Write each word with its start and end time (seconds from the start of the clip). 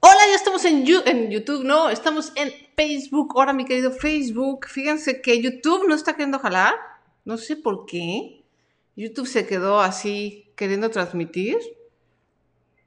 Hola, 0.00 0.20
ya 0.28 0.36
estamos 0.36 0.64
en, 0.64 0.86
YouTube, 0.86 1.64
no, 1.64 1.90
estamos 1.90 2.32
en 2.36 2.52
Facebook. 2.76 3.32
Ahora, 3.34 3.52
mi 3.52 3.64
querido 3.64 3.90
Facebook, 3.90 4.66
fíjense 4.68 5.20
que 5.20 5.42
YouTube 5.42 5.88
no 5.88 5.94
está 5.94 6.12
queriendo 6.12 6.38
jalar. 6.38 6.74
No 7.24 7.36
sé 7.36 7.56
por 7.56 7.84
qué. 7.84 8.44
YouTube 8.94 9.26
se 9.26 9.44
quedó 9.44 9.80
así 9.80 10.52
queriendo 10.54 10.88
transmitir. 10.90 11.58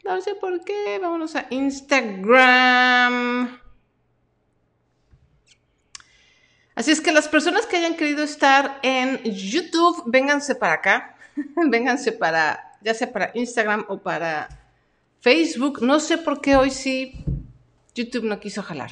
No 0.06 0.22
sé 0.22 0.36
por 0.36 0.64
qué. 0.64 1.00
Vámonos 1.00 1.36
a 1.36 1.48
Instagram. 1.50 2.80
Así 6.76 6.92
es 6.92 7.02
que 7.02 7.12
las 7.12 7.28
personas 7.28 7.66
que 7.66 7.76
hayan 7.76 7.98
querido 7.98 8.24
estar 8.24 8.80
en 8.84 9.22
YouTube, 9.24 10.04
vénganse 10.06 10.56
para 10.56 10.74
acá. 10.76 11.18
vénganse 11.68 12.14
para, 12.14 12.78
ya 12.82 12.94
sea 12.94 13.12
para 13.12 13.32
Instagram 13.34 13.86
o 13.90 13.98
para 13.98 14.61
Facebook. 15.22 15.82
No 15.82 16.00
sé 16.00 16.18
por 16.18 16.42
qué 16.42 16.56
hoy 16.56 16.72
sí 16.72 17.24
YouTube 17.94 18.26
no 18.26 18.40
quiso 18.40 18.64
jalar. 18.64 18.90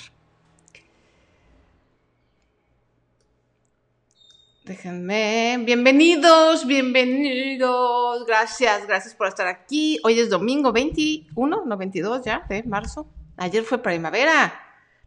Déjenme. 4.64 5.58
Bienvenidos, 5.66 6.68
bienvenidos. 6.68 8.24
Gracias, 8.28 8.86
gracias 8.86 9.16
por 9.16 9.28
estar 9.28 9.48
aquí. 9.48 10.00
Hoy 10.04 10.20
es 10.20 10.30
domingo 10.30 10.72
21, 10.72 11.66
no 11.66 11.78
22 11.78 12.24
ya, 12.24 12.46
de 12.48 12.62
marzo. 12.62 13.08
Ayer 13.38 13.64
fue 13.64 13.82
primavera. 13.82 14.54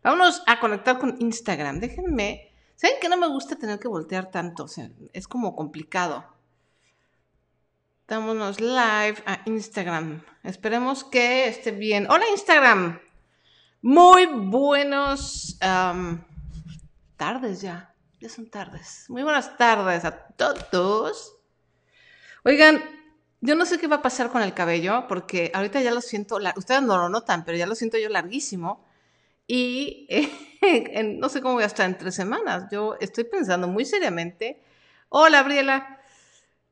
Vámonos 0.02 0.42
a 0.48 0.58
conectar 0.58 0.98
con 0.98 1.16
Instagram. 1.20 1.78
Déjenme. 1.78 2.52
¿Saben 2.74 2.96
que 3.00 3.08
no 3.08 3.16
me 3.16 3.28
gusta 3.28 3.54
tener 3.54 3.78
que 3.78 3.86
voltear 3.86 4.32
tanto? 4.32 4.64
O 4.64 4.68
sea, 4.68 4.90
es 5.12 5.28
como 5.28 5.54
complicado. 5.54 6.31
Dámonos 8.08 8.60
live 8.60 9.22
a 9.26 9.42
Instagram. 9.46 10.22
Esperemos 10.42 11.04
que 11.04 11.46
esté 11.46 11.70
bien. 11.70 12.06
Hola 12.10 12.24
Instagram. 12.30 13.00
Muy 13.80 14.26
buenos 14.26 15.56
tardes 17.16 17.60
ya. 17.60 17.94
Ya 18.20 18.28
son 18.28 18.50
tardes. 18.50 19.06
Muy 19.08 19.22
buenas 19.22 19.56
tardes 19.56 20.04
a 20.04 20.26
todos. 20.70 21.36
Oigan, 22.44 22.82
yo 23.40 23.54
no 23.54 23.64
sé 23.64 23.78
qué 23.78 23.86
va 23.86 23.96
a 23.96 24.02
pasar 24.02 24.30
con 24.30 24.42
el 24.42 24.52
cabello, 24.52 25.06
porque 25.08 25.50
ahorita 25.54 25.80
ya 25.80 25.92
lo 25.92 26.00
siento, 26.00 26.38
ustedes 26.56 26.82
no 26.82 26.98
lo 26.98 27.08
notan, 27.08 27.44
pero 27.44 27.56
ya 27.56 27.66
lo 27.66 27.74
siento 27.74 27.98
yo 27.98 28.08
larguísimo. 28.08 28.84
Y 29.46 30.08
no 31.18 31.28
sé 31.28 31.40
cómo 31.40 31.54
voy 31.54 31.62
a 31.62 31.66
estar 31.66 31.86
en 31.86 31.96
tres 31.96 32.14
semanas. 32.14 32.68
Yo 32.70 32.96
estoy 33.00 33.24
pensando 33.24 33.68
muy 33.68 33.84
seriamente, 33.84 34.62
hola 35.08 35.38
Gabriela, 35.38 36.00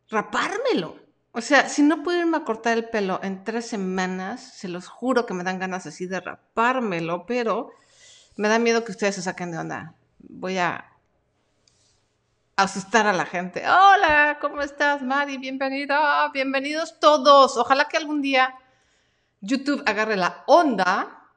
rapármelo. 0.09 1.00
O 1.33 1.41
sea, 1.41 1.69
si 1.69 1.83
no 1.83 2.03
puedo 2.03 2.19
irme 2.19 2.39
a 2.39 2.45
cortar 2.45 2.77
el 2.77 2.89
pelo 2.89 3.21
en 3.23 3.45
tres 3.45 3.67
semanas, 3.67 4.41
se 4.41 4.67
los 4.67 4.89
juro 4.89 5.27
que 5.27 5.35
me 5.35 5.45
dan 5.45 5.61
ganas 5.61 5.87
así 5.87 6.07
de 6.07 6.21
rapármelo, 6.21 7.25
pero 7.25 7.71
me 8.37 8.49
da 8.49 8.59
miedo 8.59 8.85
que 8.85 8.91
ustedes 8.91 9.15
se 9.15 9.23
saquen 9.23 9.53
de 9.53 9.59
onda. 9.59 9.95
Voy 10.19 10.59
a 10.59 10.91
asustar 12.57 13.07
a 13.07 13.13
la 13.13 13.27
gente. 13.27 13.63
Hola, 13.65 14.39
¿cómo 14.41 14.61
estás, 14.61 15.03
Mari? 15.03 15.39
Bienvenida, 15.39 16.29
bienvenidos 16.33 16.99
todos. 16.99 17.57
Ojalá 17.57 17.87
que 17.87 17.97
algún 17.97 18.23
día 18.23 18.55
YouTube 19.41 19.85
agarre 19.87 20.17
la 20.17 20.43
onda. 20.49 21.29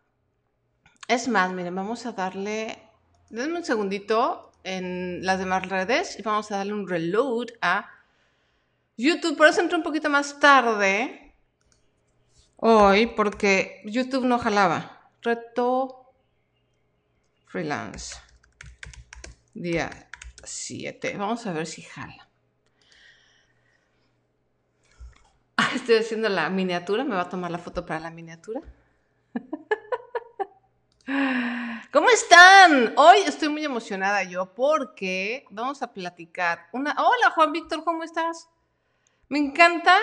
Es 1.08 1.28
más, 1.28 1.52
miren, 1.52 1.76
vamos 1.76 2.08
a 2.08 2.14
darle, 2.14 2.82
denme 3.30 3.60
un 3.60 3.64
segundito 3.64 4.52
en 4.64 5.24
las 5.24 5.38
demás 5.38 5.70
redes 5.70 6.18
y 6.18 6.24
vamos 6.24 6.52
a 6.52 6.58
darle 6.58 6.74
un 6.74 6.88
reload 6.88 7.50
a 7.62 7.90
YouTube. 8.98 9.38
Por 9.38 9.48
eso 9.48 9.62
entré 9.62 9.78
un 9.78 9.84
poquito 9.84 10.10
más 10.10 10.40
tarde 10.40 11.36
hoy 12.58 13.08
porque 13.08 13.82
YouTube 13.86 14.26
no 14.26 14.40
jalaba. 14.40 15.12
Reto 15.22 16.14
freelance. 17.48 18.16
Día 19.54 20.10
7. 20.44 21.16
Vamos 21.18 21.46
a 21.46 21.54
ver 21.54 21.68
si 21.68 21.82
jala. 21.82 22.30
Ah, 25.56 25.70
estoy 25.76 25.98
haciendo 25.98 26.30
la 26.30 26.50
miniatura. 26.50 27.04
Me 27.04 27.14
va 27.14 27.22
a 27.22 27.30
tomar 27.30 27.52
la 27.52 27.60
foto 27.60 27.86
para 27.86 28.00
la 28.00 28.10
miniatura. 28.10 28.60
¿Cómo 31.94 32.10
están? 32.10 32.96
Hoy 32.98 33.20
estoy 33.20 33.50
muy 33.50 33.64
emocionada 33.64 34.24
yo 34.24 34.52
porque 34.56 35.46
vamos 35.52 35.84
a 35.84 35.94
platicar 35.94 36.68
una... 36.72 36.96
Hola 36.98 37.30
Juan 37.36 37.52
Víctor, 37.52 37.84
¿cómo 37.84 38.02
estás? 38.02 38.50
Me 39.34 39.40
encanta 39.40 39.98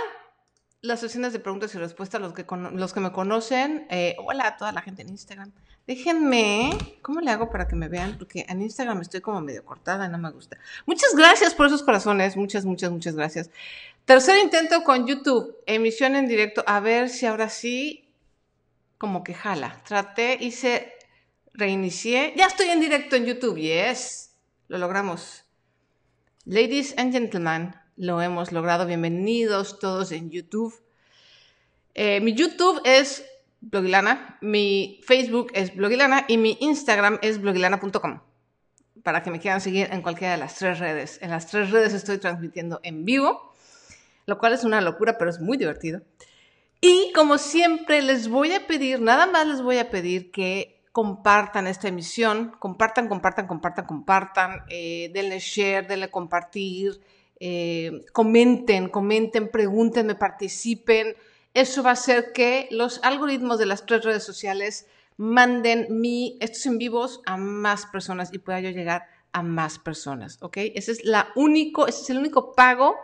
las 0.81 0.99
sesiones 0.99 1.33
de 1.33 1.39
preguntas 1.39 1.73
y 1.77 1.79
respuestas, 1.79 2.21
los 2.21 2.33
que, 2.33 2.45
los 2.73 2.93
que 2.93 2.99
me 2.99 3.13
conocen. 3.13 3.87
Eh, 3.89 4.17
hola 4.19 4.49
a 4.49 4.57
toda 4.57 4.73
la 4.73 4.83
gente 4.83 5.03
en 5.03 5.11
Instagram. 5.11 5.53
Déjenme, 5.87 6.77
¿cómo 7.01 7.21
le 7.21 7.31
hago 7.31 7.49
para 7.49 7.69
que 7.69 7.77
me 7.77 7.87
vean? 7.87 8.19
Porque 8.19 8.45
en 8.49 8.61
Instagram 8.61 9.01
estoy 9.03 9.21
como 9.21 9.41
medio 9.41 9.65
cortada, 9.65 10.09
no 10.09 10.19
me 10.19 10.33
gusta. 10.33 10.59
Muchas 10.85 11.15
gracias 11.15 11.55
por 11.55 11.67
esos 11.67 11.85
corazones, 11.85 12.37
muchas, 12.37 12.65
muchas, 12.65 12.91
muchas 12.91 13.15
gracias. 13.15 13.51
Tercer 14.05 14.37
intento 14.43 14.83
con 14.83 15.07
YouTube, 15.07 15.59
emisión 15.65 16.17
en 16.17 16.27
directo, 16.27 16.65
a 16.67 16.81
ver 16.81 17.09
si 17.09 17.27
ahora 17.27 17.51
sí, 17.51 18.09
como 18.99 19.23
que 19.23 19.35
jala. 19.35 19.81
Traté, 19.87 20.39
hice, 20.41 20.93
reinicié, 21.55 22.35
ya 22.37 22.47
estoy 22.47 22.67
en 22.71 22.81
directo 22.81 23.15
en 23.15 23.27
YouTube, 23.27 23.61
yes, 23.61 24.33
lo 24.67 24.79
logramos. 24.79 25.45
Ladies 26.47 26.99
and 26.99 27.13
gentlemen, 27.13 27.77
lo 28.01 28.23
hemos 28.23 28.51
logrado, 28.51 28.87
bienvenidos 28.87 29.79
todos 29.79 30.11
en 30.11 30.31
YouTube. 30.31 30.75
Eh, 31.93 32.23
mi 32.23 32.33
YouTube 32.33 32.81
es 32.87 33.27
Blogilana, 33.61 34.39
mi 34.41 35.03
Facebook 35.05 35.49
es 35.53 35.77
Blogilana 35.77 36.25
y 36.27 36.39
mi 36.39 36.57
Instagram 36.61 37.19
es 37.21 37.39
blogilana.com 37.43 38.23
para 39.03 39.23
que 39.23 39.31
me 39.31 39.39
quieran 39.39 39.61
seguir 39.61 39.89
en 39.93 40.01
cualquiera 40.01 40.33
de 40.33 40.39
las 40.39 40.55
tres 40.55 40.79
redes. 40.79 41.19
En 41.21 41.29
las 41.29 41.49
tres 41.49 41.73
redes 41.73 41.93
estoy 41.93 42.17
transmitiendo 42.17 42.81
en 42.85 43.05
vivo, 43.05 43.53
lo 44.25 44.39
cual 44.39 44.55
es 44.55 44.65
una 44.65 44.81
locura, 44.81 45.19
pero 45.19 45.29
es 45.29 45.39
muy 45.39 45.59
divertido. 45.59 46.01
Y 46.81 47.13
como 47.15 47.37
siempre 47.37 48.01
les 48.01 48.29
voy 48.29 48.55
a 48.55 48.67
pedir, 48.67 49.03
nada 49.03 49.27
más 49.27 49.47
les 49.47 49.61
voy 49.61 49.77
a 49.77 49.91
pedir 49.91 50.31
que 50.31 50.81
compartan 50.93 51.67
esta 51.67 51.89
emisión, 51.89 52.57
compartan, 52.59 53.09
compartan, 53.09 53.47
compartan, 53.47 53.85
compartan, 53.85 54.65
eh, 54.71 55.11
denle 55.13 55.39
share, 55.39 55.87
denle 55.87 56.11
compartir, 56.11 56.99
eh, 57.41 58.05
comenten, 58.13 58.89
comenten, 58.89 59.49
pregúntenme, 59.49 60.15
participen 60.15 61.17
eso 61.55 61.83
va 61.83 61.91
a 61.91 61.95
hacer 61.95 62.33
que 62.33 62.69
los 62.71 63.01
algoritmos 63.03 63.59
de 63.59 63.67
las 63.67 63.85
tres 63.85 64.05
redes 64.05 64.23
sociales 64.23 64.87
manden 65.17 65.87
mi, 65.91 66.39
estos 66.41 66.65
en 66.67 66.79
vivos 66.79 67.21
a 67.27 67.37
más 67.37 67.87
personas 67.87 68.33
y 68.33 68.39
pueda 68.39 68.61
yo 68.61 68.71
llegar 68.71 69.07
a 69.33 69.43
más 69.43 69.79
personas, 69.79 70.39
¿ok? 70.41 70.57
Ese 70.75 70.93
es, 70.93 71.05
la 71.05 71.29
único, 71.35 71.87
ese 71.87 72.03
es 72.03 72.11
el 72.11 72.19
único 72.19 72.55
pago 72.55 72.97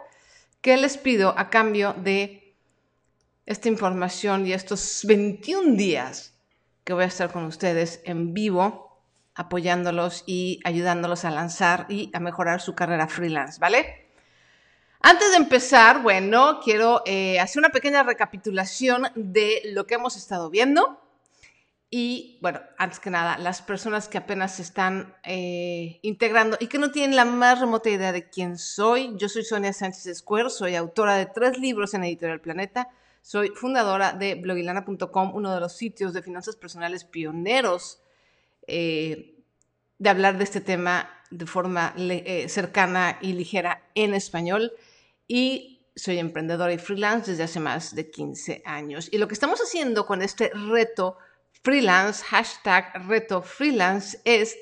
que 0.61 0.77
les 0.77 0.97
pido 0.97 1.35
a 1.37 1.51
cambio 1.51 1.95
de 1.95 2.55
esta 3.47 3.69
información 3.69 4.47
y 4.47 4.53
estos 4.53 5.05
21 5.05 5.77
días 5.77 6.35
que 6.85 6.93
voy 6.93 7.05
a 7.05 7.09
estar 7.09 7.33
con 7.33 7.45
ustedes 7.45 8.01
en 8.05 8.33
vivo, 8.33 9.01
apoyándolos 9.35 10.23
y 10.27 10.61
ayudándolos 10.65 11.25
a 11.25 11.31
lanzar 11.31 11.87
y 11.89 12.11
a 12.13 12.21
mejorar 12.21 12.61
su 12.61 12.75
carrera 12.75 13.09
freelance, 13.09 13.59
¿vale? 13.61 14.06
Antes 15.09 15.31
de 15.31 15.37
empezar, 15.37 16.03
bueno, 16.03 16.59
quiero 16.59 17.03
eh, 17.07 17.39
hacer 17.39 17.61
una 17.61 17.69
pequeña 17.69 18.03
recapitulación 18.03 19.07
de 19.15 19.63
lo 19.67 19.87
que 19.87 19.95
hemos 19.95 20.17
estado 20.17 20.51
viendo. 20.51 21.01
Y 21.89 22.41
bueno, 22.43 22.61
antes 22.77 22.99
que 22.99 23.11
nada, 23.11 23.39
las 23.39 23.63
personas 23.63 24.09
que 24.09 24.19
apenas 24.19 24.57
se 24.57 24.63
están 24.63 25.15
eh, 25.23 26.01
integrando 26.03 26.57
y 26.59 26.67
que 26.67 26.79
no 26.79 26.91
tienen 26.91 27.15
la 27.15 27.25
más 27.25 27.61
remota 27.61 27.89
idea 27.89 28.11
de 28.11 28.29
quién 28.29 28.59
soy, 28.59 29.13
yo 29.15 29.29
soy 29.29 29.45
Sonia 29.45 29.73
Sánchez 29.73 30.07
Escuer, 30.07 30.51
soy 30.51 30.75
autora 30.75 31.15
de 31.15 31.27
tres 31.27 31.57
libros 31.57 31.95
en 31.95 32.03
Editorial 32.03 32.41
Planeta, 32.41 32.89
soy 33.23 33.51
fundadora 33.51 34.13
de 34.13 34.35
blogilana.com, 34.35 35.37
uno 35.37 35.55
de 35.55 35.61
los 35.61 35.77
sitios 35.77 36.15
de 36.15 36.23
finanzas 36.23 36.57
personales 36.57 37.05
pioneros 37.05 38.01
eh, 38.67 39.37
de 40.01 40.11
hablar 40.11 40.37
de 40.37 40.43
este 40.43 40.61
tema 40.61 41.09
de 41.31 41.47
forma 41.47 41.95
cercana 42.49 43.19
y 43.21 43.35
ligera 43.35 43.85
en 43.95 44.13
español 44.13 44.73
y 45.29 45.77
soy 45.95 46.19
emprendedora 46.19 46.73
y 46.73 46.79
freelance 46.79 47.31
desde 47.31 47.45
hace 47.45 47.61
más 47.61 47.95
de 47.95 48.11
15 48.11 48.63
años. 48.65 49.09
Y 49.11 49.19
lo 49.19 49.29
que 49.29 49.35
estamos 49.35 49.61
haciendo 49.61 50.07
con 50.07 50.23
este 50.23 50.51
reto 50.51 51.17
freelance, 51.63 52.23
hashtag 52.25 53.07
reto 53.09 53.43
freelance, 53.43 54.21
es 54.25 54.57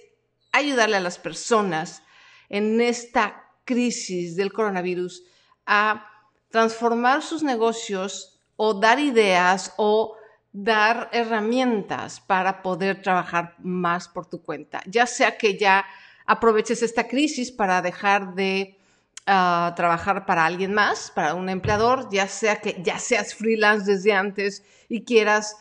ayudarle 0.52 0.96
a 0.96 1.00
las 1.00 1.18
personas 1.18 2.02
en 2.48 2.80
esta 2.80 3.44
crisis 3.64 4.36
del 4.36 4.52
coronavirus 4.52 5.24
a 5.66 6.08
transformar 6.50 7.22
sus 7.22 7.42
negocios 7.42 8.40
o 8.56 8.74
dar 8.74 9.00
ideas 9.00 9.74
o 9.76 10.16
dar 10.52 11.08
herramientas 11.12 12.20
para 12.20 12.62
poder 12.62 13.02
trabajar 13.02 13.56
más 13.58 14.06
por 14.06 14.26
tu 14.26 14.40
cuenta. 14.40 14.80
Ya 14.86 15.06
sea 15.06 15.36
que 15.36 15.58
ya 15.58 15.84
aproveches 16.26 16.82
esta 16.82 17.08
crisis 17.08 17.50
para 17.50 17.82
dejar 17.82 18.34
de 18.34 18.78
a 19.26 19.72
trabajar 19.76 20.26
para 20.26 20.44
alguien 20.44 20.74
más, 20.74 21.10
para 21.10 21.34
un 21.34 21.48
empleador, 21.48 22.08
ya 22.10 22.28
sea 22.28 22.56
que 22.56 22.82
ya 22.82 22.98
seas 22.98 23.34
freelance 23.34 23.90
desde 23.90 24.12
antes 24.12 24.62
y 24.88 25.04
quieras 25.04 25.56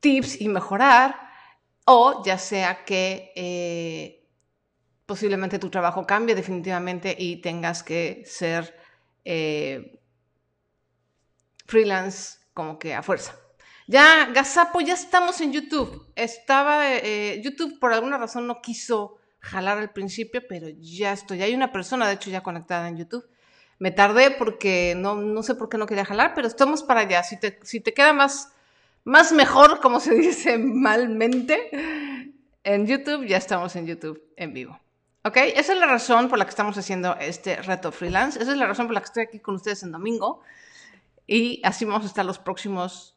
tips 0.00 0.40
y 0.40 0.48
mejorar, 0.48 1.20
o 1.84 2.22
ya 2.24 2.38
sea 2.38 2.84
que 2.84 3.32
eh, 3.34 4.28
posiblemente 5.06 5.58
tu 5.58 5.70
trabajo 5.70 6.06
cambie 6.06 6.34
definitivamente 6.34 7.14
y 7.18 7.40
tengas 7.40 7.82
que 7.82 8.22
ser 8.26 8.76
eh, 9.24 10.00
freelance 11.66 12.38
como 12.54 12.78
que 12.78 12.94
a 12.94 13.02
fuerza. 13.02 13.34
Ya, 13.86 14.26
Gazapo, 14.26 14.80
ya 14.80 14.94
estamos 14.94 15.40
en 15.40 15.52
YouTube. 15.52 16.12
Estaba, 16.14 16.94
eh, 16.94 17.40
YouTube 17.42 17.80
por 17.80 17.92
alguna 17.92 18.18
razón 18.18 18.46
no 18.46 18.62
quiso 18.62 19.19
jalar 19.40 19.78
al 19.78 19.90
principio, 19.90 20.42
pero 20.48 20.68
ya 20.68 21.12
estoy. 21.12 21.42
Hay 21.42 21.54
una 21.54 21.72
persona, 21.72 22.06
de 22.06 22.14
hecho, 22.14 22.30
ya 22.30 22.42
conectada 22.42 22.88
en 22.88 22.98
YouTube. 22.98 23.28
Me 23.78 23.90
tardé 23.90 24.30
porque 24.30 24.94
no, 24.96 25.14
no 25.14 25.42
sé 25.42 25.54
por 25.54 25.68
qué 25.68 25.78
no 25.78 25.86
quería 25.86 26.04
jalar, 26.04 26.34
pero 26.34 26.46
estamos 26.46 26.82
para 26.82 27.00
allá. 27.00 27.22
Si 27.22 27.38
te, 27.40 27.58
si 27.62 27.80
te 27.80 27.94
queda 27.94 28.12
más, 28.12 28.52
más 29.04 29.32
mejor, 29.32 29.80
como 29.80 30.00
se 30.00 30.14
dice 30.16 30.58
malmente, 30.58 31.70
en 32.62 32.86
YouTube, 32.86 33.26
ya 33.26 33.38
estamos 33.38 33.74
en 33.76 33.86
YouTube 33.86 34.22
en 34.36 34.52
vivo. 34.52 34.78
¿Ok? 35.24 35.36
Esa 35.36 35.72
es 35.72 35.78
la 35.78 35.86
razón 35.86 36.28
por 36.28 36.38
la 36.38 36.44
que 36.44 36.50
estamos 36.50 36.76
haciendo 36.78 37.16
este 37.16 37.56
reto 37.56 37.92
freelance. 37.92 38.40
Esa 38.40 38.52
es 38.52 38.58
la 38.58 38.66
razón 38.66 38.86
por 38.86 38.94
la 38.94 39.00
que 39.00 39.06
estoy 39.06 39.22
aquí 39.24 39.38
con 39.38 39.54
ustedes 39.54 39.82
en 39.82 39.92
domingo. 39.92 40.42
Y 41.26 41.60
así 41.64 41.84
vamos 41.84 42.04
a 42.04 42.06
estar 42.06 42.24
los 42.24 42.38
próximos. 42.38 43.16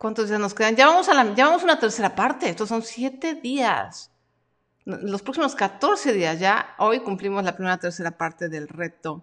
¿Cuántos 0.00 0.30
días 0.30 0.40
nos 0.40 0.54
quedan? 0.54 0.76
Ya 0.76 0.86
vamos 0.86 1.10
a, 1.10 1.14
la, 1.14 1.34
ya 1.34 1.44
vamos 1.44 1.60
a 1.60 1.64
una 1.64 1.78
tercera 1.78 2.14
parte. 2.14 2.48
Estos 2.48 2.70
son 2.70 2.80
siete 2.80 3.34
días. 3.34 4.10
Los 4.86 5.20
próximos 5.20 5.54
14 5.54 6.14
días 6.14 6.40
ya. 6.40 6.74
Hoy 6.78 7.00
cumplimos 7.00 7.44
la 7.44 7.54
primera 7.54 7.76
tercera 7.76 8.10
parte 8.10 8.48
del 8.48 8.66
reto. 8.66 9.22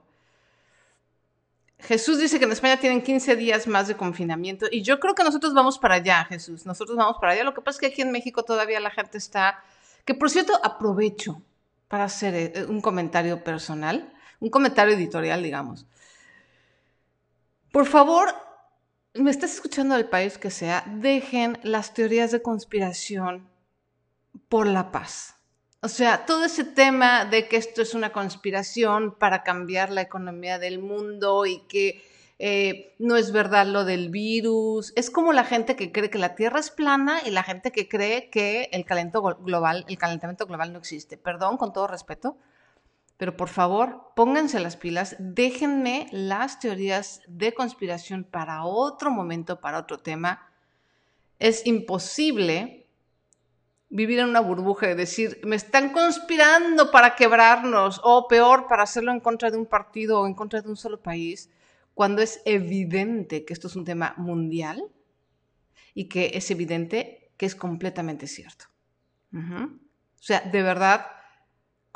Jesús 1.79 2.19
dice 2.19 2.37
que 2.37 2.45
en 2.45 2.51
España 2.51 2.77
tienen 2.77 3.01
15 3.01 3.35
días 3.35 3.65
más 3.65 3.87
de 3.87 3.97
confinamiento 3.97 4.67
y 4.69 4.83
yo 4.83 4.99
creo 4.99 5.15
que 5.15 5.23
nosotros 5.23 5.55
vamos 5.55 5.79
para 5.79 5.95
allá, 5.95 6.25
Jesús. 6.25 6.67
Nosotros 6.67 6.95
vamos 6.95 7.17
para 7.19 7.33
allá. 7.33 7.43
Lo 7.43 7.55
que 7.55 7.61
pasa 7.61 7.77
es 7.77 7.79
que 7.79 7.87
aquí 7.87 8.03
en 8.03 8.11
México 8.11 8.43
todavía 8.43 8.79
la 8.79 8.91
gente 8.91 9.17
está... 9.17 9.63
Que 10.05 10.13
por 10.13 10.29
cierto, 10.29 10.53
aprovecho 10.63 11.41
para 11.87 12.03
hacer 12.03 12.35
eh, 12.35 12.65
un 12.69 12.81
comentario 12.81 13.43
personal, 13.43 14.13
un 14.39 14.51
comentario 14.51 14.93
editorial, 14.93 15.41
digamos. 15.41 15.87
Por 17.71 17.87
favor, 17.87 18.46
me 19.19 19.31
estás 19.31 19.53
escuchando 19.53 19.95
del 19.95 20.07
país 20.07 20.37
que 20.37 20.51
sea, 20.51 20.83
dejen 20.87 21.59
las 21.63 21.93
teorías 21.93 22.31
de 22.31 22.41
conspiración 22.41 23.49
por 24.49 24.67
la 24.67 24.91
paz. 24.91 25.35
O 25.81 25.87
sea, 25.89 26.25
todo 26.25 26.45
ese 26.45 26.63
tema 26.63 27.25
de 27.25 27.47
que 27.47 27.57
esto 27.57 27.81
es 27.81 27.93
una 27.93 28.11
conspiración 28.11 29.15
para 29.17 29.43
cambiar 29.43 29.91
la 29.91 30.01
economía 30.01 30.57
del 30.59 30.79
mundo 30.79 31.45
y 31.45 31.59
que 31.67 32.03
eh, 32.39 32.95
no 32.99 33.15
es 33.15 33.31
verdad 33.31 33.65
lo 33.65 33.83
del 33.83 34.09
virus, 34.09 34.93
es 34.95 35.09
como 35.09 35.33
la 35.33 35.43
gente 35.43 35.75
que 35.75 35.91
cree 35.91 36.09
que 36.09 36.19
la 36.19 36.35
Tierra 36.35 36.59
es 36.59 36.69
plana 36.69 37.19
y 37.25 37.31
la 37.31 37.43
gente 37.43 37.71
que 37.71 37.87
cree 37.87 38.29
que 38.29 38.69
global, 39.43 39.85
el 39.87 39.97
calentamiento 39.97 40.45
global 40.45 40.71
no 40.71 40.79
existe. 40.79 41.17
Perdón, 41.17 41.57
con 41.57 41.73
todo 41.73 41.87
respeto, 41.87 42.37
pero 43.17 43.35
por 43.35 43.49
favor, 43.49 44.11
pónganse 44.15 44.59
las 44.59 44.77
pilas, 44.77 45.15
déjenme 45.19 46.07
las 46.11 46.59
teorías 46.59 47.21
de 47.27 47.53
conspiración 47.53 48.23
para 48.23 48.63
otro 48.63 49.09
momento, 49.09 49.59
para 49.59 49.79
otro 49.79 49.97
tema. 49.97 50.47
Es 51.39 51.65
imposible 51.65 52.87
vivir 53.89 54.19
en 54.19 54.29
una 54.29 54.39
burbuja 54.39 54.91
y 54.91 54.95
decir, 54.95 55.39
me 55.43 55.55
están 55.55 55.91
conspirando 55.91 56.91
para 56.91 57.15
quebrarnos, 57.15 57.99
o 58.03 58.27
peor, 58.27 58.67
para 58.67 58.83
hacerlo 58.83 59.11
en 59.11 59.19
contra 59.19 59.49
de 59.49 59.57
un 59.57 59.65
partido 59.65 60.21
o 60.21 60.27
en 60.27 60.35
contra 60.35 60.61
de 60.61 60.69
un 60.69 60.77
solo 60.77 61.01
país, 61.01 61.49
cuando 61.95 62.21
es 62.21 62.41
evidente 62.45 63.45
que 63.45 63.53
esto 63.53 63.67
es 63.67 63.75
un 63.75 63.85
tema 63.85 64.13
mundial 64.17 64.83
y 65.95 66.07
que 66.07 66.31
es 66.35 66.51
evidente 66.51 67.31
que 67.37 67.47
es 67.47 67.55
completamente 67.55 68.27
cierto. 68.27 68.65
O 69.33 70.23
sea, 70.23 70.41
de 70.41 70.61
verdad, 70.61 71.07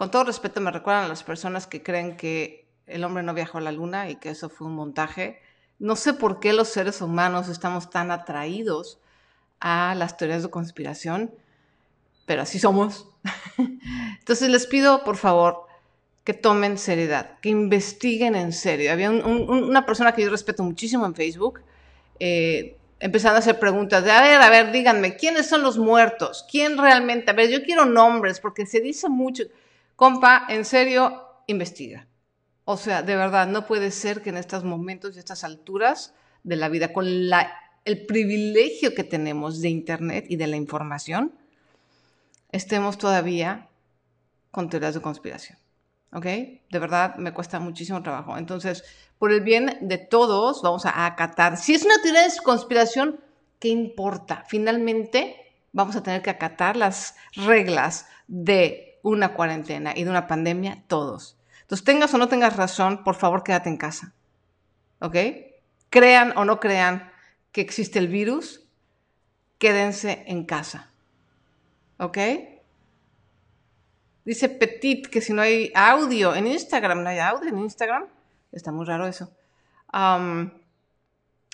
con 0.01 0.09
todo 0.09 0.24
respeto, 0.24 0.62
me 0.62 0.71
recuerdan 0.71 1.06
a 1.06 1.09
las 1.09 1.21
personas 1.21 1.68
que 1.68 1.83
creen 1.83 2.18
que 2.18 2.65
el 2.88 3.03
hombre 3.03 3.21
no 3.21 3.36
viajó 3.36 3.59
a 3.59 3.62
la 3.62 3.71
luna 3.71 4.09
y 4.09 4.15
que 4.15 4.31
eso 4.31 4.50
fue 4.50 4.65
un 4.65 4.74
montaje. 4.74 5.39
No 5.77 5.95
sé 5.95 6.15
por 6.15 6.39
qué 6.39 6.53
los 6.53 6.69
seres 6.69 7.03
humanos 7.03 7.50
estamos 7.50 7.92
tan 7.92 8.09
atraídos 8.09 8.98
a 9.59 9.94
las 9.94 10.18
teorías 10.18 10.42
de 10.42 10.50
conspiración, 10.50 11.31
pero 12.25 12.42
así 12.42 12.57
somos. 12.57 13.09
Entonces 14.18 14.50
les 14.50 14.65
pido, 14.65 15.03
por 15.03 15.18
favor, 15.18 15.68
que 16.24 16.33
tomen 16.33 16.80
seriedad, 16.80 17.38
que 17.39 17.50
investiguen 17.50 18.33
en 18.33 18.54
serio. 18.54 18.92
Había 18.92 19.12
una 19.12 19.86
persona 19.86 20.13
que 20.13 20.24
yo 20.24 20.31
respeto 20.31 20.63
muchísimo 20.63 21.06
en 21.06 21.13
Facebook, 21.13 21.62
eh, 22.19 22.75
empezando 23.00 23.36
a 23.36 23.39
hacer 23.42 23.59
preguntas 23.59 24.04
de, 24.04 24.09
a 24.09 24.24
ver, 24.24 24.42
a 24.42 24.50
ver, 24.50 24.71
díganme, 24.71 25.15
¿quiénes 25.15 25.47
son 25.47 25.62
los 25.62 25.77
muertos? 25.77 26.44
¿Quién 26.50 26.80
realmente? 26.80 27.30
A 27.30 27.36
ver, 27.36 27.51
yo 27.51 27.62
quiero 27.63 27.86
nombres, 27.86 28.39
porque 28.39 28.65
se 28.65 28.81
dice 28.81 29.07
mucho. 29.07 29.44
Compa, 29.95 30.45
en 30.49 30.65
serio, 30.65 31.27
investiga. 31.47 32.07
O 32.65 32.77
sea, 32.77 33.01
de 33.01 33.15
verdad, 33.15 33.47
no 33.47 33.65
puede 33.65 33.91
ser 33.91 34.21
que 34.21 34.29
en 34.29 34.38
estos 34.38 34.63
momentos 34.63 35.15
y 35.15 35.19
estas 35.19 35.43
alturas 35.43 36.13
de 36.43 36.55
la 36.55 36.69
vida, 36.69 36.93
con 36.93 37.29
la, 37.29 37.51
el 37.85 38.05
privilegio 38.05 38.93
que 38.93 39.03
tenemos 39.03 39.61
de 39.61 39.69
Internet 39.69 40.25
y 40.29 40.35
de 40.35 40.47
la 40.47 40.57
información, 40.57 41.33
estemos 42.51 42.97
todavía 42.97 43.69
con 44.51 44.69
teorías 44.69 44.93
de 44.93 45.01
conspiración. 45.01 45.57
¿Ok? 46.13 46.25
De 46.25 46.79
verdad, 46.79 47.15
me 47.15 47.33
cuesta 47.33 47.59
muchísimo 47.59 48.03
trabajo. 48.03 48.37
Entonces, 48.37 48.83
por 49.17 49.31
el 49.31 49.41
bien 49.41 49.77
de 49.81 49.97
todos, 49.97 50.61
vamos 50.61 50.85
a 50.85 51.05
acatar. 51.05 51.57
Si 51.57 51.73
es 51.73 51.85
una 51.85 52.01
teoría 52.01 52.23
de 52.23 52.31
conspiración, 52.44 53.21
¿qué 53.59 53.69
importa? 53.69 54.44
Finalmente, 54.47 55.35
vamos 55.71 55.95
a 55.95 56.03
tener 56.03 56.21
que 56.21 56.29
acatar 56.29 56.75
las 56.75 57.15
reglas 57.33 58.07
de 58.27 58.90
una 59.03 59.33
cuarentena 59.33 59.94
y 59.95 60.03
de 60.03 60.09
una 60.09 60.27
pandemia, 60.27 60.83
todos. 60.88 61.38
Entonces, 61.62 61.86
tengas 61.86 62.13
o 62.13 62.18
no 62.18 62.27
tengas 62.27 62.56
razón, 62.56 63.03
por 63.03 63.15
favor, 63.15 63.44
quédate 63.44 63.69
en 63.69 63.77
casa. 63.77 64.13
¿Ok? 65.00 65.15
Crean 65.89 66.38
o 66.38 66.45
no 66.45 66.59
crean 66.59 67.12
que 67.51 67.62
existe 67.62 68.00
el 68.00 68.07
virus, 68.07 68.63
quédense 69.57 70.24
en 70.27 70.45
casa. 70.45 70.89
¿Ok? 71.98 72.18
Dice 74.24 74.50
Petit 74.50 75.07
que 75.07 75.21
si 75.21 75.33
no 75.33 75.42
hay 75.42 75.71
audio 75.74 76.36
en 76.36 76.47
Instagram, 76.47 77.04
¿no 77.04 77.09
hay 77.09 77.19
audio 77.19 77.50
en 77.50 77.59
Instagram? 77.59 78.06
Está 78.51 78.71
muy 78.71 78.86
raro 78.86 79.07
eso. 79.07 79.31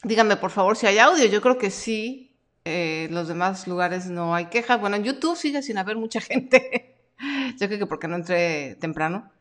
díganme 0.04 0.38
por 0.38 0.52
favor 0.52 0.76
si 0.76 0.88
hay 0.88 1.00
audio. 1.00 1.26
Yo 1.26 1.42
creo 1.42 1.58
que 1.58 1.72
sí. 1.72 2.24
Eh, 2.66 3.08
los 3.12 3.30
demás 3.30 3.66
lugares 3.66 4.08
no 4.08 4.36
hay 4.36 4.48
quejas. 4.48 4.82
Bueno, 4.82 4.98
en 4.98 5.06
YouTube 5.06 5.38
sigue 5.38 5.62
sin 5.62 5.78
haber 5.78 5.96
mucha 5.96 6.20
gente. 6.32 6.97
Yo 7.58 7.68
creo 7.68 7.80
que 7.80 7.86
porque 7.86 8.08
no 8.08 8.16
entré 8.16 8.76
temprano. 8.76 9.32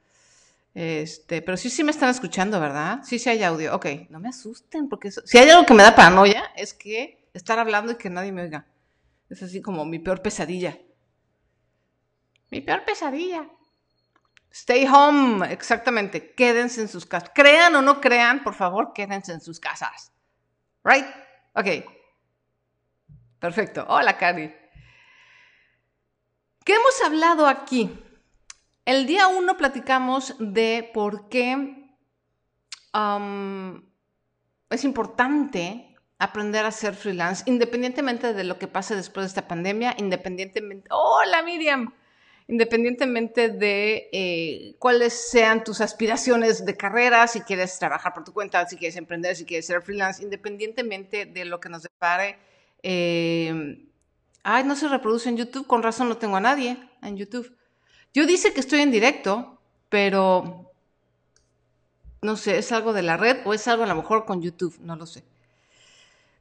Este, 0.75 1.40
pero 1.40 1.56
sí, 1.56 1.71
sí 1.71 1.83
me 1.85 1.90
están 1.90 2.11
escuchando, 2.11 2.61
¿verdad? 2.61 3.00
Sí, 3.02 3.18
sí 3.18 3.30
hay 3.30 3.42
audio. 3.42 3.75
Ok, 3.75 3.87
no 4.11 4.21
me 4.21 4.28
asusten, 4.28 4.88
porque 4.88 5.11
si 5.11 5.38
hay 5.38 5.49
algo 5.49 5.64
que 5.64 5.73
me 5.73 5.83
da 5.83 5.95
paranoia 5.95 6.52
es 6.54 6.75
que 6.75 7.30
estar 7.33 7.59
hablando 7.59 7.92
y 7.92 7.97
que 7.97 8.11
nadie 8.11 8.33
me 8.33 8.42
oiga. 8.42 8.66
Es 9.30 9.42
así 9.42 9.62
como 9.62 9.85
mi 9.85 9.99
peor 9.99 10.21
pesadilla. 10.21 10.78
Mi 12.50 12.61
peor 12.61 12.85
pesadilla. 12.85 13.49
Stay 14.52 14.87
home, 14.87 15.50
exactamente. 15.52 16.33
Quédense 16.35 16.80
en 16.80 16.88
sus 16.88 17.04
casas. 17.04 17.30
Crean 17.35 17.75
o 17.75 17.83
no 17.83 18.00
crean, 18.00 18.42
por 18.42 18.54
favor, 18.54 18.92
quédense 18.95 19.33
en 19.33 19.40
sus 19.40 19.59
casas. 19.59 20.12
Right? 20.85 21.06
Ok. 21.54 21.66
Perfecto. 23.38 23.85
Hola, 23.88 24.16
Cari. 24.16 24.54
¿Qué 26.66 26.75
hemos 26.75 27.00
hablado 27.00 27.46
aquí? 27.46 27.96
El 28.87 29.06
día 29.06 29.28
uno 29.28 29.56
platicamos 29.56 30.35
de 30.40 30.90
por 30.92 31.28
qué 31.28 31.94
es 34.70 34.85
importante 34.85 35.94
aprender 36.18 36.64
a 36.64 36.73
ser 36.73 36.96
freelance, 36.96 37.44
independientemente 37.46 38.35
de 38.35 38.42
lo 38.42 38.58
que 38.58 38.66
pase 38.66 38.96
después 38.96 39.23
de 39.23 39.28
esta 39.28 39.46
pandemia, 39.46 39.94
independientemente, 39.96 40.88
hola 40.90 41.40
Miriam, 41.44 41.94
independientemente 42.49 43.49
de 43.49 44.08
eh, 44.12 44.75
cuáles 44.80 45.12
sean 45.30 45.62
tus 45.62 45.80
aspiraciones 45.80 46.64
de 46.66 46.76
carrera, 46.76 47.28
si 47.28 47.42
quieres 47.42 47.78
trabajar 47.78 48.12
por 48.12 48.25
tu 48.25 48.32
cuenta, 48.32 48.66
si 48.66 48.76
quieres 48.76 48.96
emprender, 48.96 49.37
si 49.37 49.44
quieres 49.44 49.66
ser 49.66 49.82
freelance, 49.82 50.20
independientemente 50.20 51.26
de 51.26 51.44
lo 51.44 51.61
que 51.61 51.68
nos 51.68 51.85
depare 51.85 52.40
eh, 52.82 53.87
Ay, 54.49 54.62
no 54.62 54.76
se 54.76 54.87
reproduce 54.87 55.29
en 55.29 55.37
YouTube, 55.37 55.67
con 55.67 55.83
razón 55.83 56.09
no 56.09 56.19
tengo 56.19 56.37
a 56.37 56.41
nadie 56.41 56.79
en 57.03 57.17
YouTube. 57.17 57.53
Yo 58.15 58.26
dice 58.26 58.55
que 58.55 58.61
estoy 58.61 58.79
en 58.79 58.93
directo, 58.93 59.61
pero 59.88 60.73
no 62.23 62.37
sé, 62.37 62.57
es 62.57 62.71
algo 62.71 62.93
de 62.93 63.03
la 63.03 63.17
red 63.17 63.38
o 63.45 63.55
es 63.55 63.67
algo 63.67 63.83
a 63.83 63.88
lo 63.88 63.97
mejor 63.97 64.25
con 64.25 64.41
YouTube, 64.41 64.79
no 64.79 64.95
lo 64.95 65.05
sé. 65.05 65.25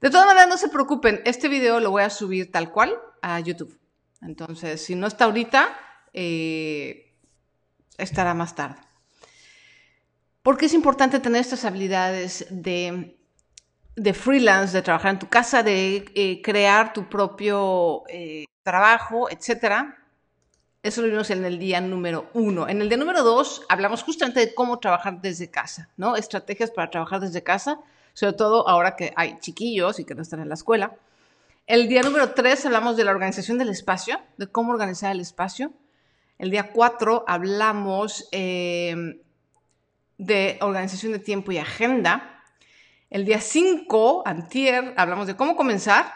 De 0.02 0.12
todas 0.12 0.28
maneras, 0.28 0.48
no 0.48 0.58
se 0.58 0.70
preocupen, 0.70 1.20
este 1.26 1.48
video 1.48 1.80
lo 1.80 1.90
voy 1.90 2.04
a 2.04 2.12
subir 2.12 2.52
tal 2.52 2.72
cual 2.72 2.96
a 3.24 3.40
YouTube. 3.40 3.76
Entonces, 4.22 4.86
si 4.86 4.94
no 4.94 5.08
está 5.08 5.26
ahorita, 5.26 5.76
eh, 6.14 7.12
estará 7.98 8.36
más 8.36 8.54
tarde. 8.54 8.82
Porque 10.44 10.68
es 10.68 10.76
importante 10.76 11.20
tener 11.20 11.42
estas 11.42 11.66
habilidades 11.66 12.46
de 12.52 13.18
de 13.96 14.14
freelance, 14.14 14.76
de 14.76 14.82
trabajar 14.82 15.14
en 15.14 15.20
tu 15.20 15.28
casa, 15.28 15.64
de 15.64 16.06
eh, 16.16 16.42
crear 16.42 16.94
tu 16.94 17.08
propio 17.08 18.04
eh, 18.10 18.46
trabajo, 18.64 19.30
etcétera. 19.30 19.98
Eso 20.84 21.02
lo 21.02 21.08
vimos 21.08 21.30
en 21.32 21.46
el 21.46 21.58
día 21.58 21.82
número 21.82 22.30
uno. 22.34 22.68
En 22.68 22.82
el 22.82 22.90
día 22.90 22.98
número 22.98 23.24
dos 23.24 23.64
hablamos 23.70 24.04
justamente 24.04 24.40
de 24.40 24.54
cómo 24.54 24.80
trabajar 24.80 25.22
desde 25.22 25.50
casa, 25.50 25.90
¿no? 25.98 26.16
Estrategias 26.16 26.72
para 26.72 26.92
trabajar 26.92 27.22
desde 27.22 27.42
casa, 27.42 27.80
sobre 28.14 28.34
todo 28.34 28.68
ahora 28.68 28.96
que 28.96 29.14
hay 29.16 29.40
chiquillos 29.40 30.00
y 30.00 30.06
que 30.06 30.14
no 30.14 30.22
están 30.22 30.42
en 30.42 30.50
la 30.50 30.56
escuela. 30.56 30.94
El 31.66 31.88
día 31.88 32.04
número 32.04 32.32
tres 32.34 32.66
hablamos 32.66 32.98
de 32.98 33.04
la 33.04 33.12
organización 33.12 33.58
del 33.58 33.70
espacio, 33.70 34.20
de 34.38 34.48
cómo 34.48 34.74
organizar 34.74 35.12
el 35.12 35.22
espacio. 35.22 35.72
El 36.38 36.52
día 36.52 36.72
cuatro 36.72 37.24
hablamos 37.28 38.28
eh, 38.32 39.20
de 40.18 40.60
organización 40.62 41.14
de 41.14 41.20
tiempo 41.20 41.52
y 41.52 41.58
agenda. 41.58 42.35
El 43.10 43.24
día 43.24 43.40
5, 43.40 44.24
antier, 44.26 44.94
hablamos 44.98 45.28
de 45.28 45.36
cómo 45.36 45.56
comenzar, 45.56 46.12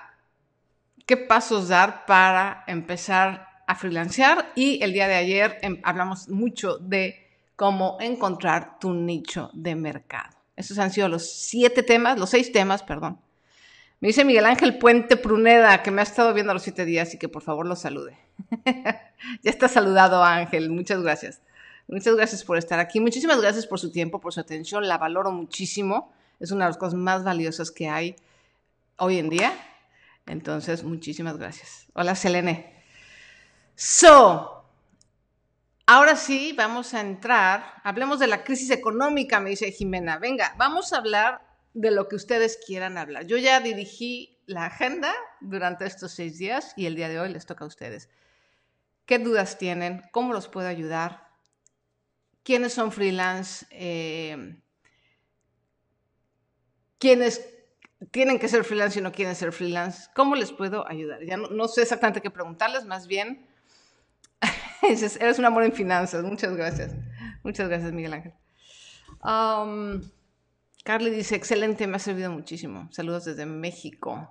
qué 1.05 1.17
pasos 1.17 1.67
dar 1.67 2.05
para 2.05 2.63
empezar 2.67 3.48
a 3.67 3.75
freelancear 3.75 4.51
y 4.55 4.81
el 4.84 4.93
día 4.93 5.08
de 5.08 5.13
ayer 5.13 5.60
em, 5.62 5.79
hablamos 5.84 6.29
mucho 6.29 6.79
de 6.79 7.27
cómo 7.55 7.98
encontrar 8.00 8.79
tu 8.79 8.93
nicho 8.93 9.51
de 9.53 9.75
mercado. 9.75 10.36
Esos 10.55 10.79
han 10.79 10.91
sido 10.91 11.08
los 11.08 11.31
siete 11.31 11.84
temas, 11.84 12.17
los 12.17 12.31
seis 12.31 12.51
temas, 12.51 12.81
perdón. 12.81 13.19
Me 14.00 14.08
dice 14.08 14.25
Miguel 14.25 14.46
Ángel 14.46 14.79
Puente 14.79 15.15
Pruneda 15.15 15.84
que 15.84 15.91
me 15.91 16.01
ha 16.01 16.03
estado 16.03 16.34
viendo 16.34 16.53
los 16.53 16.63
siete 16.63 16.86
días 16.86 17.13
y 17.13 17.19
que 17.19 17.29
por 17.29 17.43
favor 17.43 17.67
lo 17.67 17.75
salude. 17.75 18.17
ya 18.65 19.51
está 19.51 19.67
saludado 19.67 20.24
Ángel, 20.24 20.72
muchas 20.72 21.03
gracias. 21.03 21.41
Muchas 21.88 22.15
gracias 22.15 22.43
por 22.43 22.58
estar 22.58 22.79
aquí. 22.79 23.00
Muchísimas 23.00 23.39
gracias 23.39 23.67
por 23.67 23.79
su 23.79 23.91
tiempo, 23.91 24.19
por 24.19 24.34
su 24.34 24.39
atención. 24.39 24.88
La 24.88 24.98
valoro 24.98 25.31
muchísimo 25.31 26.12
es 26.39 26.51
una 26.51 26.65
de 26.65 26.69
las 26.69 26.77
cosas 26.77 26.96
más 26.96 27.24
valiosas 27.24 27.72
que 27.72 27.89
hay 27.89 28.15
hoy 28.98 29.19
en 29.19 29.29
día. 29.29 29.53
Entonces, 30.25 30.84
muchísimas 30.84 31.38
gracias. 31.38 31.88
Hola, 31.93 32.15
Selene. 32.15 32.84
So, 33.75 34.65
ahora 35.86 36.15
sí, 36.15 36.53
vamos 36.55 36.93
a 36.93 37.01
entrar. 37.01 37.74
Hablemos 37.84 38.19
de 38.19 38.27
la 38.27 38.43
crisis 38.43 38.69
económica, 38.69 39.39
me 39.39 39.50
dice 39.50 39.72
Jimena. 39.72 40.17
Venga, 40.17 40.53
vamos 40.58 40.93
a 40.93 40.98
hablar 40.98 41.41
de 41.74 41.91
lo 41.91 42.08
que 42.08 42.15
ustedes 42.15 42.60
quieran 42.65 42.98
hablar. 42.98 43.25
Yo 43.25 43.38
ya 43.38 43.60
dirigí 43.60 44.38
la 44.46 44.65
agenda 44.65 45.13
durante 45.39 45.86
estos 45.86 46.12
seis 46.12 46.38
días 46.38 46.74
y 46.75 46.86
el 46.86 46.96
día 46.96 47.10
de 47.10 47.19
hoy 47.19 47.29
les 47.29 47.46
toca 47.46 47.63
a 47.63 47.67
ustedes. 47.67 48.10
¿Qué 49.05 49.17
dudas 49.19 49.58
tienen? 49.58 50.03
¿Cómo 50.12 50.34
los 50.34 50.48
puedo 50.48 50.67
ayudar? 50.67 51.27
¿Quiénes 52.43 52.74
son 52.74 52.91
freelance? 52.91 53.65
Eh, 53.72 54.62
quienes 56.99 57.47
tienen 58.11 58.39
que 58.39 58.47
ser 58.47 58.63
freelance 58.63 58.99
y 58.99 59.01
no 59.01 59.11
quieren 59.11 59.35
ser 59.35 59.51
freelance, 59.51 60.09
¿cómo 60.13 60.35
les 60.35 60.51
puedo 60.51 60.87
ayudar? 60.87 61.23
Ya 61.25 61.37
no, 61.37 61.67
sé 61.67 61.81
exactamente 61.81 62.21
qué 62.21 62.29
preguntarles, 62.29 62.85
más 62.85 63.07
bien, 63.07 63.47
eres 64.81 65.39
un 65.39 65.45
amor 65.45 65.63
en 65.63 65.73
finanzas, 65.73 66.23
muchas 66.23 66.55
gracias. 66.55 66.93
Muchas 67.43 67.69
gracias, 67.69 67.91
Miguel 67.93 68.13
Ángel. 68.13 68.33
Um, 69.23 70.01
Carly 70.83 71.09
dice, 71.09 71.35
excelente, 71.35 71.87
me 71.87 71.95
ha 71.95 71.99
servido 71.99 72.31
muchísimo. 72.31 72.89
Saludos 72.91 73.25
desde 73.25 73.45
México. 73.45 74.29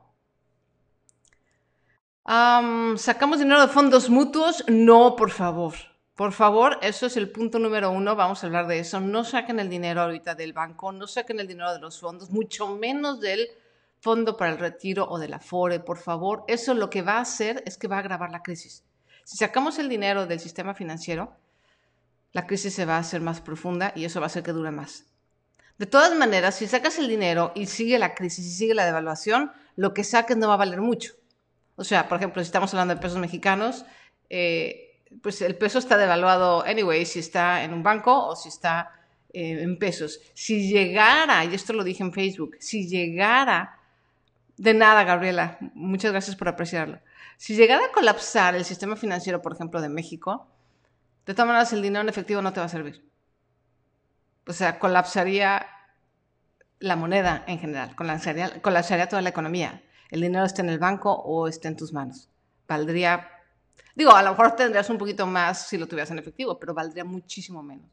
Um, 2.24 2.96
¿Sacamos 2.98 3.38
dinero 3.38 3.60
de 3.60 3.68
fondos 3.68 4.10
mutuos? 4.10 4.64
No, 4.68 5.16
por 5.16 5.30
favor. 5.30 5.74
Por 6.18 6.32
favor, 6.32 6.80
eso 6.82 7.06
es 7.06 7.16
el 7.16 7.30
punto 7.30 7.60
número 7.60 7.92
uno, 7.92 8.16
vamos 8.16 8.42
a 8.42 8.48
hablar 8.48 8.66
de 8.66 8.80
eso. 8.80 8.98
No 8.98 9.22
saquen 9.22 9.60
el 9.60 9.70
dinero 9.70 10.00
ahorita 10.00 10.34
del 10.34 10.52
banco, 10.52 10.90
no 10.90 11.06
saquen 11.06 11.38
el 11.38 11.46
dinero 11.46 11.72
de 11.72 11.78
los 11.78 12.00
fondos, 12.00 12.30
mucho 12.30 12.74
menos 12.74 13.20
del 13.20 13.46
fondo 14.00 14.36
para 14.36 14.50
el 14.50 14.58
retiro 14.58 15.08
o 15.08 15.20
del 15.20 15.34
afore, 15.34 15.78
por 15.78 15.96
favor. 15.96 16.42
Eso 16.48 16.74
lo 16.74 16.90
que 16.90 17.02
va 17.02 17.18
a 17.18 17.20
hacer 17.20 17.62
es 17.66 17.78
que 17.78 17.86
va 17.86 17.98
a 17.98 17.98
agravar 18.00 18.32
la 18.32 18.42
crisis. 18.42 18.82
Si 19.22 19.36
sacamos 19.36 19.78
el 19.78 19.88
dinero 19.88 20.26
del 20.26 20.40
sistema 20.40 20.74
financiero, 20.74 21.36
la 22.32 22.48
crisis 22.48 22.74
se 22.74 22.84
va 22.84 22.96
a 22.96 22.98
hacer 22.98 23.20
más 23.20 23.40
profunda 23.40 23.92
y 23.94 24.04
eso 24.04 24.18
va 24.18 24.26
a 24.26 24.32
hacer 24.32 24.42
que 24.42 24.50
dure 24.50 24.72
más. 24.72 25.04
De 25.78 25.86
todas 25.86 26.16
maneras, 26.16 26.56
si 26.56 26.66
sacas 26.66 26.98
el 26.98 27.06
dinero 27.06 27.52
y 27.54 27.66
sigue 27.66 27.96
la 27.96 28.16
crisis 28.16 28.44
y 28.44 28.50
sigue 28.50 28.74
la 28.74 28.86
devaluación, 28.86 29.52
lo 29.76 29.94
que 29.94 30.02
saques 30.02 30.36
no 30.36 30.48
va 30.48 30.54
a 30.54 30.56
valer 30.56 30.80
mucho. 30.80 31.12
O 31.76 31.84
sea, 31.84 32.08
por 32.08 32.18
ejemplo, 32.18 32.42
si 32.42 32.46
estamos 32.46 32.74
hablando 32.74 32.96
de 32.96 33.00
pesos 33.00 33.18
mexicanos, 33.18 33.84
eh, 34.30 34.87
pues 35.22 35.42
el 35.42 35.56
peso 35.56 35.78
está 35.78 35.96
devaluado 35.96 36.64
anyway, 36.64 37.04
si 37.06 37.18
está 37.18 37.64
en 37.64 37.72
un 37.72 37.82
banco 37.82 38.26
o 38.26 38.36
si 38.36 38.48
está 38.48 38.92
eh, 39.32 39.62
en 39.62 39.78
pesos. 39.78 40.20
Si 40.34 40.68
llegara, 40.68 41.44
y 41.44 41.54
esto 41.54 41.72
lo 41.72 41.84
dije 41.84 42.02
en 42.02 42.12
Facebook, 42.12 42.56
si 42.60 42.88
llegara, 42.88 43.78
de 44.56 44.74
nada, 44.74 45.04
Gabriela, 45.04 45.58
muchas 45.74 46.12
gracias 46.12 46.36
por 46.36 46.48
apreciarlo. 46.48 46.98
Si 47.36 47.54
llegara 47.54 47.86
a 47.86 47.92
colapsar 47.92 48.56
el 48.56 48.64
sistema 48.64 48.96
financiero, 48.96 49.40
por 49.40 49.52
ejemplo, 49.52 49.80
de 49.80 49.88
México, 49.88 50.48
de 51.26 51.34
todas 51.34 51.46
maneras 51.46 51.72
el 51.72 51.82
dinero 51.82 52.02
en 52.02 52.08
efectivo 52.08 52.42
no 52.42 52.52
te 52.52 52.60
va 52.60 52.66
a 52.66 52.70
servir. 52.70 53.04
O 54.46 54.52
sea, 54.52 54.78
colapsaría 54.78 55.66
la 56.80 56.96
moneda 56.96 57.44
en 57.46 57.58
general, 57.58 57.94
colapsaría, 57.94 58.62
colapsaría 58.62 59.08
toda 59.08 59.22
la 59.22 59.28
economía. 59.28 59.82
El 60.10 60.22
dinero 60.22 60.44
está 60.44 60.62
en 60.62 60.70
el 60.70 60.78
banco 60.78 61.12
o 61.12 61.48
está 61.48 61.68
en 61.68 61.76
tus 61.76 61.92
manos. 61.92 62.28
Valdría 62.66 63.28
Digo, 63.98 64.12
a 64.12 64.22
lo 64.22 64.30
mejor 64.30 64.54
tendrías 64.54 64.88
un 64.90 64.96
poquito 64.96 65.26
más 65.26 65.66
si 65.66 65.76
lo 65.76 65.88
tuvieras 65.88 66.12
en 66.12 66.20
efectivo, 66.20 66.56
pero 66.60 66.72
valdría 66.72 67.04
muchísimo 67.04 67.64
menos. 67.64 67.90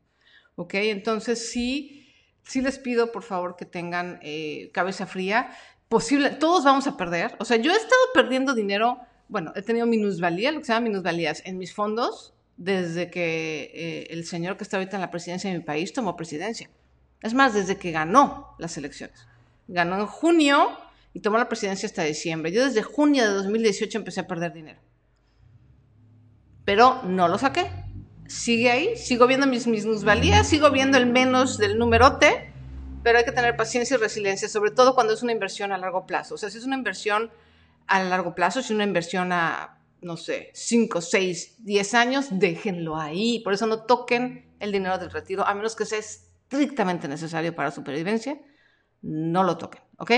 ¿Ok? 0.55 0.75
Entonces 0.75 1.49
sí, 1.49 2.13
sí 2.43 2.61
les 2.61 2.77
pido 2.77 3.11
por 3.11 3.23
favor 3.23 3.55
que 3.55 3.65
tengan 3.65 4.19
eh, 4.21 4.69
cabeza 4.71 5.07
fría. 5.07 5.49
Posible, 5.89 6.29
todos 6.29 6.63
vamos 6.63 6.85
a 6.85 6.95
perder. 6.95 7.35
O 7.39 7.45
sea, 7.45 7.57
yo 7.57 7.71
he 7.71 7.75
estado 7.75 8.01
perdiendo 8.13 8.53
dinero, 8.53 8.99
bueno, 9.29 9.51
he 9.55 9.63
tenido 9.63 9.87
minusvalía, 9.87 10.51
lo 10.51 10.59
que 10.59 10.65
se 10.65 10.73
llama 10.73 10.89
minusvalías, 10.89 11.41
en 11.43 11.57
mis 11.57 11.73
fondos 11.73 12.35
desde 12.55 13.09
que 13.09 13.71
eh, 13.73 14.07
el 14.11 14.25
señor 14.25 14.57
que 14.57 14.63
está 14.63 14.77
ahorita 14.77 14.97
en 14.97 15.01
la 15.01 15.09
presidencia 15.09 15.51
de 15.51 15.57
mi 15.57 15.63
país 15.63 15.91
tomó 15.91 16.15
presidencia. 16.15 16.69
Es 17.23 17.33
más, 17.33 17.55
desde 17.55 17.77
que 17.77 17.91
ganó 17.91 18.55
las 18.59 18.77
elecciones. 18.77 19.25
Ganó 19.67 19.99
en 19.99 20.05
junio 20.05 20.69
y 21.13 21.21
tomó 21.21 21.39
la 21.39 21.49
presidencia 21.49 21.87
hasta 21.87 22.03
diciembre. 22.03 22.51
Yo 22.51 22.63
desde 22.63 22.83
junio 22.83 23.23
de 23.23 23.33
2018 23.33 23.97
empecé 23.97 24.19
a 24.19 24.27
perder 24.27 24.53
dinero 24.53 24.79
pero 26.65 27.01
no 27.03 27.27
lo 27.27 27.37
saqué. 27.37 27.71
Sigue 28.27 28.71
ahí, 28.71 28.97
sigo 28.97 29.27
viendo 29.27 29.45
mis 29.45 29.67
minusvalías, 29.67 30.47
sigo 30.47 30.71
viendo 30.71 30.97
el 30.97 31.05
menos 31.05 31.57
del 31.57 31.77
numerote, 31.77 32.51
pero 33.03 33.19
hay 33.19 33.23
que 33.23 33.31
tener 33.31 33.55
paciencia 33.55 33.95
y 33.95 33.99
resiliencia, 33.99 34.49
sobre 34.49 34.71
todo 34.71 34.95
cuando 34.95 35.13
es 35.13 35.21
una 35.21 35.31
inversión 35.31 35.71
a 35.71 35.77
largo 35.77 36.07
plazo. 36.07 36.35
O 36.35 36.37
sea, 36.37 36.49
si 36.49 36.57
es 36.57 36.65
una 36.65 36.75
inversión 36.75 37.31
a 37.85 38.03
largo 38.03 38.33
plazo, 38.33 38.61
si 38.61 38.65
es 38.65 38.71
una 38.71 38.83
inversión 38.83 39.31
a, 39.31 39.79
no 40.01 40.17
sé, 40.17 40.49
5, 40.55 41.01
6, 41.01 41.57
10 41.59 41.93
años, 41.93 42.27
déjenlo 42.31 42.97
ahí. 42.97 43.41
Por 43.41 43.53
eso 43.53 43.67
no 43.67 43.83
toquen 43.83 44.51
el 44.59 44.71
dinero 44.71 44.97
del 44.97 45.11
retiro, 45.11 45.45
a 45.45 45.53
menos 45.53 45.75
que 45.75 45.85
sea 45.85 45.99
estrictamente 45.99 47.07
necesario 47.07 47.55
para 47.55 47.69
supervivencia, 47.69 48.39
no 49.03 49.43
lo 49.43 49.57
toquen, 49.57 49.83
¿ok? 49.97 50.11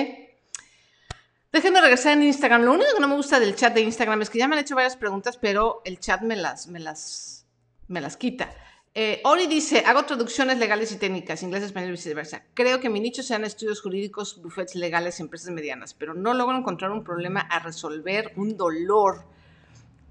Déjenme 1.51 1.82
regresar 1.82 2.13
en 2.13 2.24
Instagram. 2.24 2.63
Lo 2.63 2.74
único 2.74 2.94
que 2.94 3.00
no 3.00 3.08
me 3.08 3.16
gusta 3.16 3.39
del 3.39 3.56
chat 3.56 3.74
de 3.74 3.82
Instagram 3.82 4.22
es 4.22 4.30
que 4.30 4.38
ya 4.38 4.48
me 4.48 4.56
han 4.56 4.62
hecho 4.62 4.75
varias 4.75 4.98
preguntas, 4.98 5.38
pero 5.38 5.82
el 5.86 6.00
chat 6.00 6.22
me 6.22 6.36
las, 6.36 6.68
me 6.68 6.80
las, 6.80 7.46
me 7.88 8.01
las 8.01 8.18
quita. 8.18 8.50
Eh, 8.94 9.22
Ori 9.25 9.46
dice, 9.46 9.84
hago 9.86 10.06
traducciones 10.06 10.58
legales 10.58 10.92
y 10.92 10.98
técnicas, 10.98 11.44
inglés, 11.44 11.63
español 11.63 11.89
y 11.89 11.92
viceversa. 11.92 12.44
Creo 12.54 12.80
que 12.80 12.89
mi 12.89 13.00
nicho 13.00 13.22
sean 13.22 13.46
estudios 13.46 13.80
jurídicos, 13.80 14.42
bufetes 14.42 14.75
legales, 14.75 15.20
empresas 15.20 15.51
medianas, 15.51 15.94
pero 15.94 16.16
no 16.16 16.34
logro 16.34 16.58
encontrar 16.58 16.92
un 16.92 17.04
problema 17.04 17.42
a 17.42 17.60
resolver, 17.60 18.34
un 18.36 18.58
dolor 18.58 19.24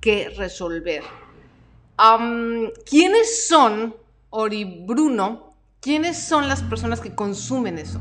que 0.00 0.28
resolver. 0.30 1.02
¿Quiénes 2.88 3.48
son, 3.48 3.96
Ori 4.30 4.84
Bruno, 4.86 5.56
quiénes 5.80 6.22
son 6.22 6.48
las 6.48 6.62
personas 6.62 7.00
que 7.00 7.14
consumen 7.14 7.78
eso? 7.78 8.00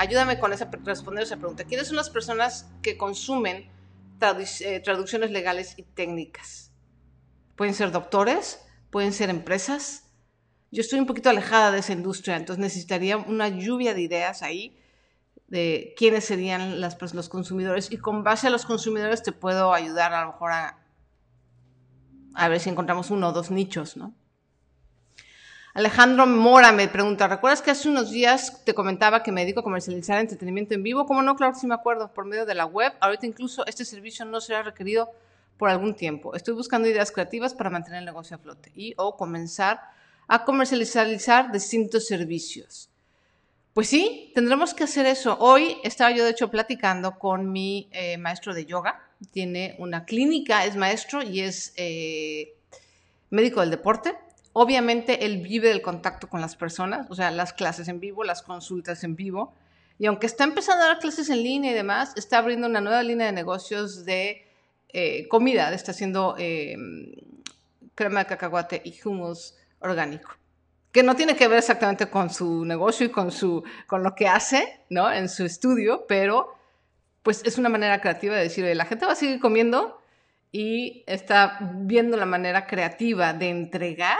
Ayúdame 0.00 0.38
con 0.38 0.54
esa, 0.54 0.70
responder 0.82 1.24
esa 1.24 1.36
pregunta. 1.36 1.64
¿Quiénes 1.64 1.86
son 1.86 1.96
las 1.96 2.08
personas 2.08 2.70
que 2.82 2.96
consumen 2.96 3.70
eh, 4.60 4.80
traducciones 4.80 5.30
legales 5.30 5.74
y 5.76 5.82
técnicas? 5.82 6.72
Pueden 7.54 7.74
ser 7.74 7.92
doctores, 7.92 8.64
pueden 8.90 9.12
ser 9.12 9.28
empresas. 9.28 10.06
Yo 10.70 10.80
estoy 10.80 11.00
un 11.00 11.06
poquito 11.06 11.28
alejada 11.28 11.70
de 11.70 11.80
esa 11.80 11.92
industria, 11.92 12.36
entonces 12.36 12.62
necesitaría 12.62 13.18
una 13.18 13.48
lluvia 13.48 13.92
de 13.92 14.00
ideas 14.00 14.42
ahí 14.42 14.78
de 15.48 15.94
quiénes 15.98 16.24
serían 16.24 16.80
las, 16.80 16.96
los 17.12 17.28
consumidores 17.28 17.92
y 17.92 17.98
con 17.98 18.24
base 18.24 18.46
a 18.46 18.50
los 18.50 18.64
consumidores 18.64 19.22
te 19.22 19.32
puedo 19.32 19.74
ayudar 19.74 20.14
a 20.14 20.24
lo 20.24 20.32
mejor 20.32 20.52
a, 20.52 20.78
a 22.34 22.48
ver 22.48 22.60
si 22.60 22.70
encontramos 22.70 23.10
uno 23.10 23.28
o 23.28 23.32
dos 23.32 23.50
nichos, 23.50 23.98
¿no? 23.98 24.14
Alejandro 25.72 26.26
Mora 26.26 26.72
me 26.72 26.88
pregunta, 26.88 27.28
¿recuerdas 27.28 27.62
que 27.62 27.70
hace 27.70 27.88
unos 27.88 28.10
días 28.10 28.64
te 28.64 28.74
comentaba 28.74 29.22
que 29.22 29.30
me 29.30 29.42
dedico 29.42 29.60
a 29.60 29.62
comercializar 29.62 30.18
entretenimiento 30.18 30.74
en 30.74 30.82
vivo? 30.82 31.06
¿Cómo 31.06 31.22
no? 31.22 31.36
Claro 31.36 31.52
que 31.52 31.60
sí 31.60 31.66
me 31.68 31.76
acuerdo, 31.76 32.12
por 32.12 32.24
medio 32.24 32.44
de 32.44 32.56
la 32.56 32.66
web. 32.66 32.92
Ahorita 32.98 33.24
incluso 33.26 33.64
este 33.66 33.84
servicio 33.84 34.24
no 34.24 34.40
será 34.40 34.64
requerido 34.64 35.12
por 35.56 35.70
algún 35.70 35.94
tiempo. 35.94 36.34
Estoy 36.34 36.54
buscando 36.54 36.88
ideas 36.88 37.12
creativas 37.12 37.54
para 37.54 37.70
mantener 37.70 38.00
el 38.00 38.04
negocio 38.04 38.34
a 38.34 38.40
flote 38.40 38.72
y 38.74 38.94
o 38.96 39.16
comenzar 39.16 39.80
a 40.26 40.44
comercializar 40.44 41.52
distintos 41.52 42.04
servicios. 42.08 42.90
Pues 43.72 43.88
sí, 43.88 44.32
tendremos 44.34 44.74
que 44.74 44.84
hacer 44.84 45.06
eso. 45.06 45.36
Hoy 45.38 45.76
estaba 45.84 46.10
yo, 46.10 46.24
de 46.24 46.30
hecho, 46.30 46.50
platicando 46.50 47.16
con 47.16 47.52
mi 47.52 47.88
eh, 47.92 48.18
maestro 48.18 48.54
de 48.54 48.66
yoga. 48.66 49.00
Tiene 49.30 49.76
una 49.78 50.04
clínica, 50.04 50.64
es 50.64 50.74
maestro 50.74 51.22
y 51.22 51.42
es 51.42 51.72
eh, 51.76 52.54
médico 53.30 53.60
del 53.60 53.70
deporte. 53.70 54.16
Obviamente, 54.52 55.24
él 55.24 55.38
vive 55.38 55.68
del 55.68 55.82
contacto 55.82 56.28
con 56.28 56.40
las 56.40 56.56
personas, 56.56 57.06
o 57.10 57.14
sea, 57.14 57.30
las 57.30 57.52
clases 57.52 57.88
en 57.88 58.00
vivo, 58.00 58.24
las 58.24 58.42
consultas 58.42 59.04
en 59.04 59.16
vivo. 59.16 59.54
Y 59.98 60.06
aunque 60.06 60.26
está 60.26 60.44
empezando 60.44 60.84
a 60.84 60.88
dar 60.88 60.98
clases 60.98 61.28
en 61.30 61.42
línea 61.42 61.70
y 61.70 61.74
demás, 61.74 62.12
está 62.16 62.38
abriendo 62.38 62.66
una 62.66 62.80
nueva 62.80 63.02
línea 63.02 63.26
de 63.26 63.32
negocios 63.32 64.04
de 64.04 64.46
eh, 64.88 65.28
comida. 65.28 65.72
Está 65.72 65.92
haciendo 65.92 66.36
crema 67.94 68.20
de 68.20 68.26
cacahuate 68.26 68.82
y 68.84 68.98
hummus 69.04 69.54
orgánico 69.78 70.40
que 70.92 71.02
no 71.02 71.14
tiene 71.14 71.36
que 71.36 71.48
ver 71.48 71.58
exactamente 71.58 72.08
con 72.08 72.30
su 72.30 72.64
negocio 72.64 73.06
y 73.06 73.10
con, 73.10 73.30
su, 73.30 73.62
con 73.86 74.02
lo 74.02 74.14
que 74.14 74.26
hace, 74.26 74.80
¿no? 74.90 75.10
En 75.12 75.28
su 75.28 75.44
estudio, 75.44 76.04
pero 76.08 76.54
pues 77.22 77.42
es 77.44 77.58
una 77.58 77.68
manera 77.68 78.00
creativa 78.00 78.34
de 78.34 78.44
decir, 78.44 78.64
la 78.74 78.86
gente 78.86 79.06
va 79.06 79.12
a 79.12 79.16
seguir 79.16 79.40
comiendo 79.40 79.99
y 80.52 81.04
está 81.06 81.58
viendo 81.74 82.16
la 82.16 82.26
manera 82.26 82.66
creativa 82.66 83.32
de 83.32 83.50
entregar 83.50 84.18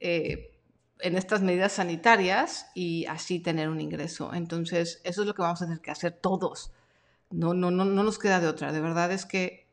eh, 0.00 0.52
en 1.00 1.16
estas 1.16 1.42
medidas 1.42 1.72
sanitarias 1.72 2.66
y 2.74 3.06
así 3.06 3.40
tener 3.40 3.68
un 3.68 3.80
ingreso. 3.80 4.32
Entonces, 4.32 5.00
eso 5.04 5.22
es 5.22 5.26
lo 5.26 5.34
que 5.34 5.42
vamos 5.42 5.60
a 5.62 5.66
tener 5.66 5.80
que 5.80 5.90
hacer 5.90 6.12
todos. 6.12 6.72
No, 7.30 7.52
no, 7.52 7.70
no, 7.70 7.84
no 7.84 8.02
nos 8.02 8.18
queda 8.18 8.40
de 8.40 8.46
otra. 8.46 8.72
De 8.72 8.80
verdad 8.80 9.10
es 9.10 9.26
que, 9.26 9.66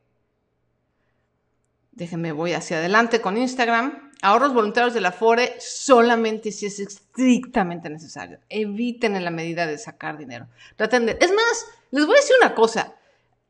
déjenme, 1.91 2.31
voy 2.31 2.53
hacia 2.53 2.77
adelante 2.77 3.21
con 3.21 3.37
Instagram 3.37 4.11
ahorros 4.21 4.53
voluntarios 4.53 4.93
de 4.93 5.01
la 5.01 5.11
FORE 5.11 5.55
solamente 5.59 6.51
si 6.51 6.67
es 6.67 6.79
estrictamente 6.79 7.89
necesario. 7.89 8.39
Eviten 8.49 9.15
en 9.15 9.25
la 9.25 9.31
medida 9.31 9.65
de 9.67 9.77
sacar 9.77 10.17
dinero. 10.17 10.47
Traten 10.75 11.05
de... 11.07 11.17
Es 11.19 11.31
más, 11.31 11.65
les 11.91 12.05
voy 12.05 12.15
a 12.15 12.19
decir 12.19 12.35
una 12.41 12.55
cosa. 12.55 12.95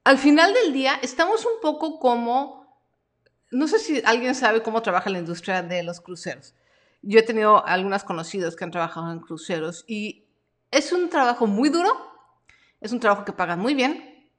Al 0.03 0.17
final 0.17 0.51
del 0.53 0.73
día 0.73 0.95
estamos 1.01 1.45
un 1.45 1.61
poco 1.61 1.99
como... 1.99 2.61
No 3.51 3.67
sé 3.67 3.77
si 3.77 4.01
alguien 4.03 4.33
sabe 4.33 4.63
cómo 4.63 4.81
trabaja 4.81 5.09
la 5.09 5.19
industria 5.19 5.61
de 5.61 5.83
los 5.83 6.01
cruceros. 6.01 6.55
Yo 7.03 7.19
he 7.19 7.23
tenido 7.23 7.65
algunas 7.65 8.03
conocidos 8.03 8.55
que 8.55 8.63
han 8.63 8.71
trabajado 8.71 9.11
en 9.11 9.19
cruceros 9.19 9.83
y 9.87 10.25
es 10.71 10.91
un 10.91 11.09
trabajo 11.09 11.45
muy 11.45 11.69
duro, 11.69 11.91
es 12.79 12.91
un 12.91 12.99
trabajo 12.99 13.25
que 13.25 13.33
pagan 13.33 13.59
muy 13.59 13.73
bien, 13.73 14.29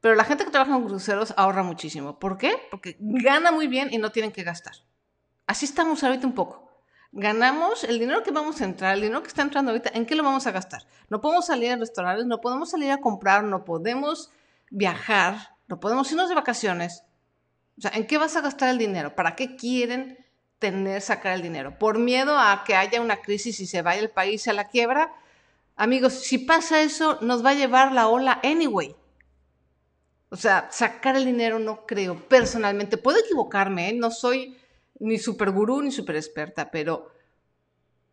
pero 0.00 0.14
la 0.14 0.24
gente 0.24 0.44
que 0.44 0.50
trabaja 0.50 0.76
en 0.76 0.84
cruceros 0.84 1.34
ahorra 1.36 1.62
muchísimo. 1.62 2.18
¿Por 2.18 2.36
qué? 2.36 2.54
Porque 2.70 2.96
gana 3.00 3.50
muy 3.50 3.66
bien 3.66 3.88
y 3.92 3.98
no 3.98 4.12
tienen 4.12 4.32
que 4.32 4.44
gastar. 4.44 4.74
Así 5.46 5.64
estamos 5.64 6.04
ahorita 6.04 6.26
un 6.26 6.34
poco. 6.34 6.82
Ganamos 7.10 7.82
el 7.84 7.98
dinero 7.98 8.22
que 8.22 8.30
vamos 8.30 8.60
a 8.60 8.64
entrar, 8.64 8.94
el 8.94 9.00
dinero 9.00 9.22
que 9.22 9.28
está 9.28 9.42
entrando 9.42 9.70
ahorita, 9.70 9.90
¿en 9.94 10.06
qué 10.06 10.14
lo 10.14 10.22
vamos 10.22 10.46
a 10.46 10.52
gastar? 10.52 10.82
No 11.08 11.20
podemos 11.20 11.46
salir 11.46 11.72
a 11.72 11.76
restaurantes, 11.76 12.26
no 12.26 12.40
podemos 12.40 12.70
salir 12.70 12.90
a 12.90 13.00
comprar, 13.00 13.42
no 13.42 13.64
podemos 13.64 14.30
viajar, 14.70 15.56
no 15.68 15.80
podemos 15.80 16.10
irnos 16.10 16.28
de 16.28 16.34
vacaciones. 16.34 17.04
O 17.78 17.82
sea, 17.82 17.90
¿en 17.94 18.06
qué 18.06 18.18
vas 18.18 18.36
a 18.36 18.40
gastar 18.40 18.70
el 18.70 18.78
dinero? 18.78 19.14
¿Para 19.14 19.36
qué 19.36 19.56
quieren 19.56 20.24
tener, 20.58 21.00
sacar 21.02 21.34
el 21.34 21.42
dinero? 21.42 21.78
¿Por 21.78 21.98
miedo 21.98 22.38
a 22.38 22.64
que 22.64 22.74
haya 22.74 23.00
una 23.00 23.18
crisis 23.18 23.60
y 23.60 23.66
se 23.66 23.82
vaya 23.82 24.00
el 24.00 24.10
país 24.10 24.48
a 24.48 24.52
la 24.52 24.68
quiebra? 24.68 25.12
Amigos, 25.76 26.14
si 26.14 26.38
pasa 26.38 26.80
eso, 26.80 27.18
nos 27.20 27.44
va 27.44 27.50
a 27.50 27.54
llevar 27.54 27.92
la 27.92 28.08
ola 28.08 28.40
anyway. 28.42 28.96
O 30.30 30.36
sea, 30.36 30.68
sacar 30.70 31.16
el 31.16 31.24
dinero 31.24 31.58
no 31.58 31.86
creo. 31.86 32.26
Personalmente, 32.28 32.96
puedo 32.96 33.18
equivocarme, 33.18 33.90
¿eh? 33.90 33.92
no 33.92 34.10
soy 34.10 34.56
ni 34.98 35.18
super 35.18 35.50
gurú 35.50 35.82
ni 35.82 35.92
super 35.92 36.16
experta, 36.16 36.70
pero 36.70 37.12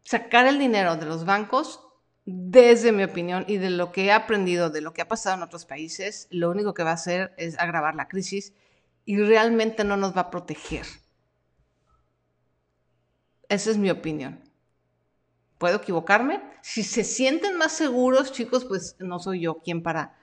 sacar 0.04 0.46
el 0.46 0.60
dinero 0.60 0.98
de 0.98 1.06
los 1.06 1.26
bancos, 1.26 1.83
desde 2.26 2.92
mi 2.92 3.04
opinión 3.04 3.46
y 3.48 3.58
de 3.58 3.70
lo 3.70 3.92
que 3.92 4.06
he 4.06 4.12
aprendido, 4.12 4.70
de 4.70 4.82
lo 4.82 4.94
que 4.94 5.02
ha 5.02 5.08
pasado 5.08 5.38
en 5.38 5.44
otros 5.44 5.66
países, 5.66 6.28
lo 6.30 6.50
único 6.50 6.74
que 6.74 6.84
va 6.84 6.92
a 6.92 6.96
hacer 6.96 7.34
es 7.38 7.60
agravar 7.60 7.96
la 7.96 8.08
crisis 8.08 8.54
y 9.06 9.18
realmente 9.18 9.84
no 9.84 9.98
nos 9.98 10.16
va 10.16 10.22
a 10.22 10.32
proteger. 10.32 10.86
Esa 13.50 13.72
es 13.72 13.78
mi 13.78 13.90
opinión. 13.90 14.40
¿Puedo 15.58 15.78
equivocarme? 15.78 16.42
Si 16.62 16.84
se 16.84 17.04
sienten 17.04 17.58
más 17.58 17.74
seguros, 17.74 18.32
chicos, 18.32 18.66
pues 18.66 18.96
no 19.00 19.20
soy 19.20 19.42
yo 19.42 19.60
quien 19.60 19.84
para 19.84 20.18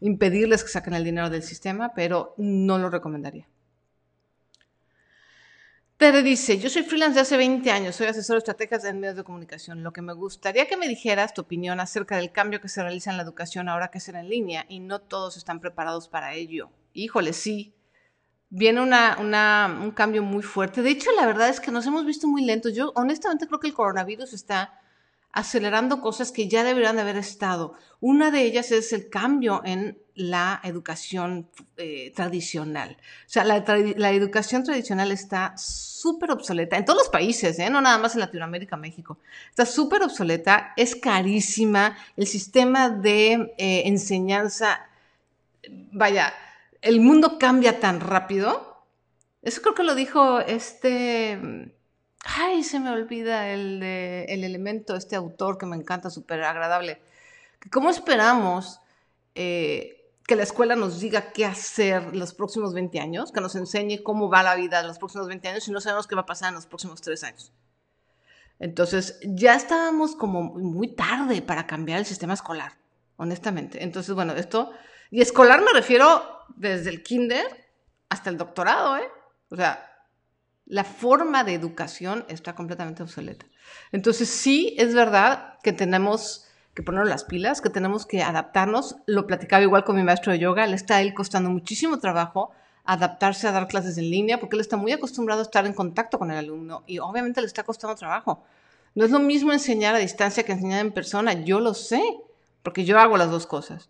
impedirles 0.00 0.62
que 0.62 0.70
saquen 0.70 0.94
el 0.94 1.04
dinero 1.04 1.30
del 1.30 1.42
sistema, 1.42 1.94
pero 1.94 2.34
no 2.36 2.78
lo 2.78 2.90
recomendaría. 2.90 3.48
Dice, 6.04 6.58
yo 6.58 6.68
soy 6.68 6.82
freelance 6.82 7.14
de 7.14 7.22
hace 7.22 7.38
20 7.38 7.70
años, 7.70 7.96
soy 7.96 8.08
asesor 8.08 8.34
de 8.34 8.38
estrategias 8.40 8.84
en 8.84 9.00
medios 9.00 9.16
de 9.16 9.24
comunicación. 9.24 9.82
Lo 9.82 9.94
que 9.94 10.02
me 10.02 10.12
gustaría 10.12 10.68
que 10.68 10.76
me 10.76 10.86
dijeras 10.86 11.32
tu 11.32 11.40
opinión 11.40 11.80
acerca 11.80 12.18
del 12.18 12.30
cambio 12.30 12.60
que 12.60 12.68
se 12.68 12.82
realiza 12.82 13.10
en 13.10 13.16
la 13.16 13.22
educación 13.22 13.70
ahora 13.70 13.88
que 13.88 13.96
es 13.96 14.08
en 14.10 14.28
línea 14.28 14.66
y 14.68 14.80
no 14.80 15.00
todos 15.00 15.38
están 15.38 15.60
preparados 15.60 16.08
para 16.08 16.34
ello. 16.34 16.68
Híjole, 16.92 17.32
sí. 17.32 17.74
Viene 18.50 18.82
un 18.82 19.90
cambio 19.92 20.22
muy 20.22 20.42
fuerte. 20.42 20.82
De 20.82 20.90
hecho, 20.90 21.10
la 21.12 21.24
verdad 21.24 21.48
es 21.48 21.58
que 21.58 21.70
nos 21.70 21.86
hemos 21.86 22.04
visto 22.04 22.28
muy 22.28 22.44
lentos. 22.44 22.74
Yo 22.74 22.92
honestamente 22.96 23.46
creo 23.46 23.58
que 23.58 23.68
el 23.68 23.74
coronavirus 23.74 24.34
está 24.34 24.78
acelerando 25.32 26.02
cosas 26.02 26.32
que 26.32 26.48
ya 26.48 26.64
deberían 26.64 26.96
de 26.96 27.02
haber 27.02 27.16
estado. 27.16 27.78
Una 28.00 28.30
de 28.30 28.42
ellas 28.42 28.72
es 28.72 28.92
el 28.92 29.08
cambio 29.08 29.62
en 29.64 30.03
la 30.14 30.60
educación 30.64 31.48
eh, 31.76 32.12
tradicional. 32.14 32.96
O 33.26 33.28
sea, 33.28 33.44
la, 33.44 33.56
educación 34.12 34.62
tradicional 34.62 35.10
está 35.10 35.54
súper 35.56 36.30
obsoleta 36.30 36.76
en 36.76 36.84
todos 36.84 36.98
los 36.98 37.08
países, 37.08 37.58
¿eh? 37.58 37.70
no 37.70 37.80
nada 37.80 37.98
más 37.98 38.14
en 38.14 38.20
Latinoamérica, 38.20 38.76
México. 38.76 39.18
Está 39.50 39.66
súper 39.66 40.02
obsoleta, 40.02 40.72
es 40.76 40.94
carísima, 40.94 41.96
el 42.16 42.26
sistema 42.26 42.90
de 42.90 43.54
eh, 43.58 43.82
enseñanza, 43.86 44.86
vaya, 45.92 46.32
el 46.80 47.00
mundo 47.00 47.38
cambia 47.38 47.80
tan 47.80 48.00
rápido. 48.00 48.84
Eso 49.42 49.62
creo 49.62 49.74
que 49.74 49.82
lo 49.82 49.94
dijo 49.94 50.40
este 50.40 51.72
Ay, 52.24 52.62
se 52.64 52.80
me 52.80 52.90
olvida 52.90 53.50
el, 53.50 53.80
de, 53.80 54.24
el 54.24 54.44
elemento, 54.44 54.96
este 54.96 55.14
autor 55.14 55.58
que 55.58 55.66
me 55.66 55.76
encanta, 55.76 56.08
súper 56.08 56.42
agradable. 56.42 57.00
¿Cómo 57.70 57.90
esperamos 57.90 58.80
que 60.26 60.36
la 60.36 60.42
escuela 60.42 60.74
nos 60.76 61.00
diga 61.00 61.32
qué 61.32 61.44
hacer 61.44 62.16
los 62.16 62.34
próximos 62.34 62.72
20 62.72 62.98
años? 63.00 63.32
Que 63.32 63.40
nos 63.40 63.54
enseñe 63.56 64.02
cómo 64.02 64.30
va 64.30 64.42
la 64.42 64.54
vida 64.54 64.82
los 64.82 64.98
próximos 64.98 65.28
20 65.28 65.48
años 65.48 65.68
y 65.68 65.70
no 65.70 65.80
sabemos 65.80 66.06
qué 66.06 66.14
va 66.14 66.22
a 66.22 66.26
pasar 66.26 66.48
en 66.48 66.54
los 66.54 66.66
próximos 66.66 67.00
3 67.02 67.24
años. 67.24 67.52
Entonces, 68.58 69.18
ya 69.22 69.54
estábamos 69.54 70.14
como 70.16 70.42
muy 70.42 70.94
tarde 70.94 71.42
para 71.42 71.66
cambiar 71.66 71.98
el 71.98 72.06
sistema 72.06 72.34
escolar, 72.34 72.78
honestamente. 73.16 73.82
Entonces, 73.82 74.14
bueno, 74.14 74.32
esto, 74.34 74.70
y 75.10 75.20
escolar 75.20 75.60
me 75.62 75.72
refiero 75.72 76.22
desde 76.56 76.90
el 76.90 77.02
kinder 77.02 77.66
hasta 78.08 78.30
el 78.30 78.38
doctorado, 78.38 78.96
¿eh? 78.96 79.08
O 79.50 79.56
sea, 79.56 79.90
la 80.66 80.84
forma 80.84 81.44
de 81.44 81.54
educación 81.54 82.24
está 82.28 82.54
completamente 82.54 83.02
obsoleta. 83.02 83.46
Entonces 83.92 84.28
sí, 84.28 84.74
es 84.78 84.94
verdad 84.94 85.58
que 85.62 85.72
tenemos 85.72 86.46
que 86.74 86.82
poner 86.82 87.06
las 87.06 87.24
pilas, 87.24 87.60
que 87.60 87.70
tenemos 87.70 88.06
que 88.06 88.22
adaptarnos. 88.22 88.96
Lo 89.06 89.26
platicaba 89.26 89.62
igual 89.62 89.84
con 89.84 89.96
mi 89.96 90.02
maestro 90.02 90.32
de 90.32 90.40
yoga, 90.40 90.66
le 90.66 90.76
está 90.76 90.96
a 90.96 91.02
él 91.02 91.14
costando 91.14 91.50
muchísimo 91.50 91.98
trabajo 91.98 92.50
adaptarse 92.84 93.48
a 93.48 93.52
dar 93.52 93.66
clases 93.66 93.96
en 93.96 94.10
línea 94.10 94.38
porque 94.38 94.56
él 94.56 94.60
está 94.60 94.76
muy 94.76 94.92
acostumbrado 94.92 95.40
a 95.40 95.44
estar 95.44 95.66
en 95.66 95.72
contacto 95.72 96.18
con 96.18 96.30
el 96.30 96.36
alumno 96.36 96.84
y 96.86 96.98
obviamente 96.98 97.40
le 97.40 97.46
está 97.46 97.62
costando 97.62 97.96
trabajo. 97.96 98.44
No 98.94 99.04
es 99.04 99.10
lo 99.10 99.18
mismo 99.18 99.52
enseñar 99.52 99.94
a 99.94 99.98
distancia 99.98 100.44
que 100.44 100.52
enseñar 100.52 100.80
en 100.80 100.92
persona, 100.92 101.32
yo 101.32 101.60
lo 101.60 101.74
sé, 101.74 102.02
porque 102.62 102.84
yo 102.84 102.98
hago 102.98 103.16
las 103.16 103.30
dos 103.30 103.46
cosas. 103.46 103.88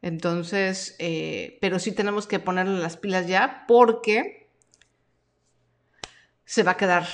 Entonces, 0.00 0.96
eh, 0.98 1.58
pero 1.60 1.78
sí 1.78 1.92
tenemos 1.92 2.26
que 2.26 2.38
ponerle 2.38 2.78
las 2.78 2.96
pilas 2.96 3.26
ya 3.26 3.64
porque 3.68 4.48
se 6.46 6.62
va 6.62 6.72
a 6.72 6.76
quedar 6.76 7.06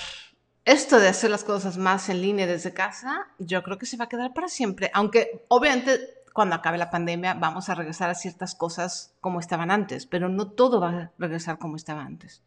esto 0.66 0.98
de 0.98 1.08
hacer 1.08 1.30
las 1.30 1.44
cosas 1.44 1.78
más 1.78 2.08
en 2.08 2.20
línea 2.20 2.46
desde 2.46 2.74
casa, 2.74 3.28
yo 3.38 3.62
creo 3.62 3.78
que 3.78 3.86
se 3.86 3.96
va 3.96 4.04
a 4.04 4.08
quedar 4.08 4.34
para 4.34 4.48
siempre, 4.48 4.90
aunque 4.92 5.46
obviamente 5.48 6.24
cuando 6.32 6.56
acabe 6.56 6.76
la 6.76 6.90
pandemia 6.90 7.34
vamos 7.34 7.68
a 7.68 7.74
regresar 7.76 8.10
a 8.10 8.14
ciertas 8.14 8.56
cosas 8.56 9.14
como 9.20 9.38
estaban 9.38 9.70
antes, 9.70 10.06
pero 10.06 10.28
no 10.28 10.50
todo 10.50 10.80
va 10.80 10.88
a 10.90 11.12
regresar 11.18 11.58
como 11.58 11.76
estaba 11.76 12.02
antes. 12.02 12.42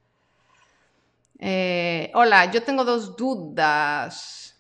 Eh, 1.40 2.12
hola, 2.14 2.52
yo 2.52 2.62
tengo 2.62 2.84
dos 2.84 3.16
dudas. 3.16 4.58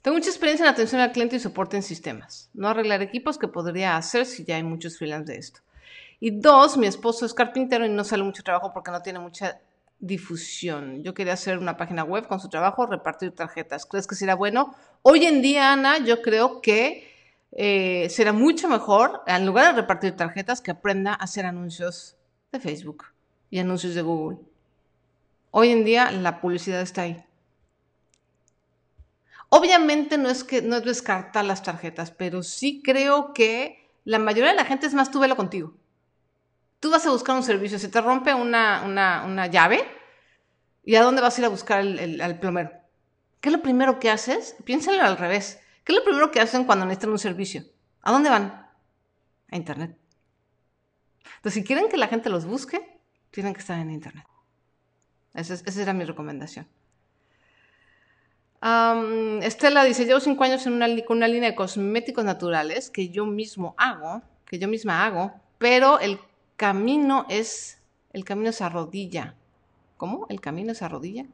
Tengo 0.00 0.16
mucha 0.16 0.30
experiencia 0.30 0.64
en 0.64 0.72
atención 0.72 1.00
al 1.00 1.10
cliente 1.10 1.34
y 1.34 1.40
soporte 1.40 1.76
en 1.76 1.82
sistemas. 1.82 2.48
No 2.54 2.68
arreglar 2.68 3.02
equipos 3.02 3.36
que 3.36 3.48
podría 3.48 3.96
hacer 3.96 4.24
si 4.24 4.44
ya 4.44 4.54
hay 4.54 4.62
muchos 4.62 4.96
freelance 4.96 5.32
de 5.32 5.38
esto. 5.38 5.60
Y 6.20 6.30
dos, 6.40 6.76
mi 6.76 6.86
esposo 6.86 7.26
es 7.26 7.34
carpintero 7.34 7.84
y 7.84 7.88
no 7.88 8.04
sale 8.04 8.22
mucho 8.22 8.44
trabajo 8.44 8.72
porque 8.72 8.92
no 8.92 9.02
tiene 9.02 9.18
mucha 9.18 9.60
difusión. 10.00 11.02
Yo 11.02 11.14
quería 11.14 11.32
hacer 11.32 11.58
una 11.58 11.76
página 11.76 12.04
web 12.04 12.26
con 12.26 12.40
su 12.40 12.48
trabajo, 12.48 12.86
repartir 12.86 13.32
tarjetas. 13.32 13.86
¿Crees 13.86 14.06
que 14.06 14.14
será 14.14 14.34
bueno? 14.34 14.74
Hoy 15.02 15.24
en 15.24 15.42
día, 15.42 15.72
Ana, 15.72 15.98
yo 15.98 16.22
creo 16.22 16.60
que 16.60 17.08
eh, 17.52 18.08
será 18.10 18.32
mucho 18.32 18.68
mejor, 18.68 19.22
en 19.26 19.46
lugar 19.46 19.74
de 19.74 19.80
repartir 19.80 20.16
tarjetas, 20.16 20.60
que 20.60 20.70
aprenda 20.70 21.12
a 21.12 21.16
hacer 21.16 21.46
anuncios 21.46 22.16
de 22.52 22.60
Facebook 22.60 23.04
y 23.50 23.58
anuncios 23.58 23.94
de 23.94 24.02
Google. 24.02 24.38
Hoy 25.50 25.70
en 25.70 25.84
día 25.84 26.10
la 26.10 26.40
publicidad 26.40 26.80
está 26.80 27.02
ahí. 27.02 27.24
Obviamente 29.50 30.18
no 30.18 30.28
es 30.28 30.44
que 30.44 30.60
no 30.60 30.76
es 30.76 30.84
descartar 30.84 31.44
las 31.44 31.62
tarjetas, 31.62 32.10
pero 32.10 32.42
sí 32.42 32.82
creo 32.84 33.32
que 33.32 33.88
la 34.04 34.18
mayoría 34.18 34.50
de 34.50 34.56
la 34.56 34.66
gente 34.66 34.86
es 34.86 34.94
más 34.94 35.10
tú 35.10 35.20
velo 35.20 35.36
contigo. 35.36 35.74
Tú 36.80 36.90
vas 36.90 37.06
a 37.06 37.10
buscar 37.10 37.36
un 37.36 37.42
servicio, 37.42 37.78
se 37.78 37.88
te 37.88 38.00
rompe 38.00 38.32
una, 38.34 38.82
una, 38.84 39.46
llave, 39.46 39.84
¿y 40.84 40.94
a 40.94 41.02
dónde 41.02 41.20
vas 41.20 41.36
a 41.36 41.40
ir 41.40 41.44
a 41.44 41.48
buscar 41.48 41.80
al 41.80 42.38
plomero? 42.38 42.70
¿Qué 43.40 43.48
es 43.48 43.52
lo 43.52 43.62
primero 43.62 43.98
que 43.98 44.10
haces? 44.10 44.56
Piénsalo 44.64 45.02
al 45.02 45.16
revés. 45.16 45.60
¿Qué 45.84 45.92
es 45.92 45.98
lo 45.98 46.04
primero 46.04 46.30
que 46.30 46.40
hacen 46.40 46.64
cuando 46.64 46.84
necesitan 46.84 47.10
un 47.10 47.18
servicio? 47.18 47.64
¿A 48.02 48.12
dónde 48.12 48.30
van? 48.30 48.68
A 49.50 49.56
Internet. 49.56 49.96
Entonces, 51.36 51.54
si 51.54 51.64
quieren 51.64 51.88
que 51.88 51.96
la 51.96 52.08
gente 52.08 52.30
los 52.30 52.46
busque, 52.46 53.00
tienen 53.30 53.54
que 53.54 53.60
estar 53.60 53.78
en 53.78 53.90
Internet. 53.90 54.26
Esa, 55.34 55.54
esa 55.54 55.82
era 55.82 55.92
mi 55.92 56.04
recomendación. 56.04 56.68
Estela 58.60 59.84
dice, 59.84 60.04
llevo 60.04 60.20
cinco 60.20 60.44
años 60.44 60.66
en 60.66 60.72
una, 60.72 60.86
con 61.04 61.18
una 61.18 61.28
línea 61.28 61.50
de 61.50 61.56
cosméticos 61.56 62.24
naturales 62.24 62.90
que 62.90 63.08
yo 63.08 63.24
mismo 63.24 63.74
hago, 63.78 64.22
que 64.44 64.58
yo 64.58 64.66
misma 64.66 65.06
hago, 65.06 65.32
pero 65.58 66.00
el 66.00 66.18
camino 66.58 67.24
es, 67.30 67.78
el 68.12 68.24
camino 68.24 68.50
es 68.50 68.60
arrodilla. 68.60 69.36
¿Cómo? 69.96 70.26
¿El 70.28 70.40
camino 70.40 70.72
es 70.72 70.82
arrodilla? 70.82 71.24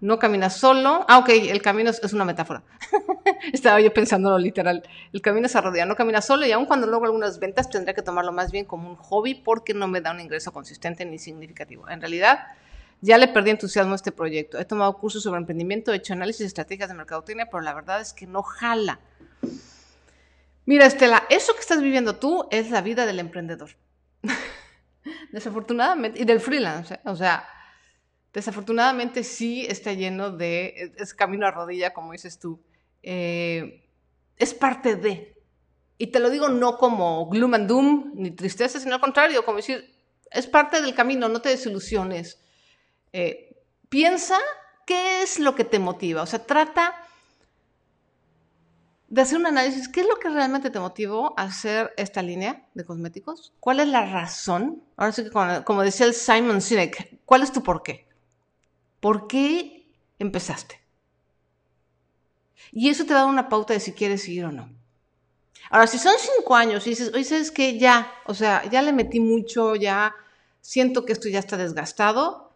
No 0.00 0.18
camina 0.18 0.48
solo. 0.50 1.04
Ah, 1.06 1.18
ok, 1.18 1.28
el 1.28 1.60
camino 1.62 1.90
es, 1.90 2.12
una 2.14 2.24
metáfora. 2.24 2.62
Estaba 3.52 3.80
yo 3.80 3.92
pensando 3.92 4.30
lo 4.30 4.38
literal. 4.38 4.82
El 5.12 5.20
camino 5.20 5.46
es 5.46 5.54
arrodilla, 5.54 5.84
no 5.84 5.94
camina 5.94 6.22
solo 6.22 6.46
y 6.46 6.52
aun 6.52 6.64
cuando 6.64 6.86
logro 6.86 7.06
algunas 7.06 7.38
ventas 7.38 7.68
tendría 7.68 7.94
que 7.94 8.00
tomarlo 8.00 8.32
más 8.32 8.50
bien 8.50 8.64
como 8.64 8.88
un 8.88 8.96
hobby 8.96 9.34
porque 9.34 9.74
no 9.74 9.86
me 9.86 10.00
da 10.00 10.12
un 10.12 10.20
ingreso 10.20 10.50
consistente 10.50 11.04
ni 11.04 11.18
significativo. 11.18 11.88
En 11.90 12.00
realidad, 12.00 12.46
ya 13.02 13.18
le 13.18 13.28
perdí 13.28 13.50
entusiasmo 13.50 13.92
a 13.92 13.96
este 13.96 14.12
proyecto. 14.12 14.58
He 14.58 14.64
tomado 14.64 14.96
cursos 14.96 15.22
sobre 15.22 15.40
emprendimiento, 15.40 15.92
he 15.92 15.96
hecho 15.96 16.14
análisis 16.14 16.40
de 16.40 16.46
estrategias 16.46 16.88
de 16.88 16.94
mercadotecnia, 16.94 17.50
pero 17.50 17.60
la 17.60 17.74
verdad 17.74 18.00
es 18.00 18.14
que 18.14 18.26
no 18.26 18.42
jala. 18.42 18.98
Mira, 20.64 20.86
Estela, 20.86 21.24
eso 21.28 21.52
que 21.52 21.60
estás 21.60 21.82
viviendo 21.82 22.16
tú 22.16 22.48
es 22.50 22.70
la 22.70 22.80
vida 22.80 23.04
del 23.04 23.20
emprendedor. 23.20 23.76
Desafortunadamente, 25.34 26.22
y 26.22 26.24
del 26.24 26.38
freelance, 26.38 26.94
¿eh? 26.94 27.00
o 27.06 27.16
sea, 27.16 27.44
desafortunadamente 28.32 29.24
sí 29.24 29.66
está 29.68 29.92
lleno 29.92 30.30
de, 30.30 30.92
es 30.96 31.12
camino 31.12 31.44
a 31.44 31.50
rodilla, 31.50 31.92
como 31.92 32.12
dices 32.12 32.38
tú. 32.38 32.62
Eh, 33.02 33.84
es 34.36 34.54
parte 34.54 34.94
de. 34.94 35.36
Y 35.98 36.06
te 36.08 36.20
lo 36.20 36.30
digo 36.30 36.48
no 36.48 36.78
como 36.78 37.28
gloom 37.28 37.54
and 37.54 37.68
doom, 37.68 38.12
ni 38.14 38.30
tristeza, 38.30 38.78
sino 38.78 38.94
al 38.94 39.00
contrario, 39.00 39.44
como 39.44 39.56
decir, 39.56 39.92
es 40.30 40.46
parte 40.46 40.80
del 40.80 40.94
camino, 40.94 41.28
no 41.28 41.42
te 41.42 41.48
desilusiones. 41.48 42.40
Eh, 43.12 43.56
piensa 43.88 44.38
qué 44.86 45.22
es 45.22 45.40
lo 45.40 45.56
que 45.56 45.64
te 45.64 45.80
motiva, 45.80 46.22
o 46.22 46.26
sea, 46.26 46.46
trata 46.46 46.94
de 49.14 49.22
hacer 49.22 49.38
un 49.38 49.46
análisis, 49.46 49.88
¿qué 49.88 50.00
es 50.00 50.08
lo 50.08 50.16
que 50.16 50.28
realmente 50.28 50.70
te 50.70 50.80
motivó 50.80 51.38
a 51.38 51.44
hacer 51.44 51.94
esta 51.96 52.20
línea 52.20 52.66
de 52.74 52.84
cosméticos? 52.84 53.52
¿Cuál 53.60 53.78
es 53.78 53.86
la 53.86 54.04
razón? 54.10 54.82
Ahora 54.96 55.12
sí 55.12 55.22
que 55.22 55.30
como, 55.30 55.82
decía 55.82 56.06
el 56.06 56.14
Simon 56.14 56.60
Sinek, 56.60 57.20
¿cuál 57.24 57.44
es 57.44 57.52
tu 57.52 57.62
por 57.62 57.84
qué? 57.84 58.08
¿Por 58.98 59.28
qué 59.28 59.86
empezaste? 60.18 60.80
Y 62.72 62.88
eso 62.88 63.06
te 63.06 63.14
da 63.14 63.26
una 63.26 63.48
pauta 63.48 63.72
de 63.72 63.78
si 63.78 63.92
quieres 63.92 64.24
seguir 64.24 64.46
o 64.46 64.50
no. 64.50 64.68
Ahora, 65.70 65.86
si 65.86 65.98
son 65.98 66.14
cinco 66.18 66.56
años 66.56 66.84
y 66.88 66.90
dices, 66.90 67.12
oye, 67.14 67.22
¿sabes 67.22 67.52
qué? 67.52 67.78
Ya, 67.78 68.12
o 68.26 68.34
sea, 68.34 68.68
ya 68.68 68.82
le 68.82 68.92
metí 68.92 69.20
mucho, 69.20 69.76
ya 69.76 70.12
siento 70.60 71.04
que 71.04 71.12
esto 71.12 71.28
ya 71.28 71.38
está 71.38 71.56
desgastado, 71.56 72.52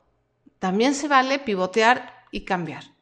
también 0.59 0.97
se 0.97 1.07
vale 1.07 1.39
pivotear 1.39 2.25
y 2.33 2.45
cambiar. 2.45 2.98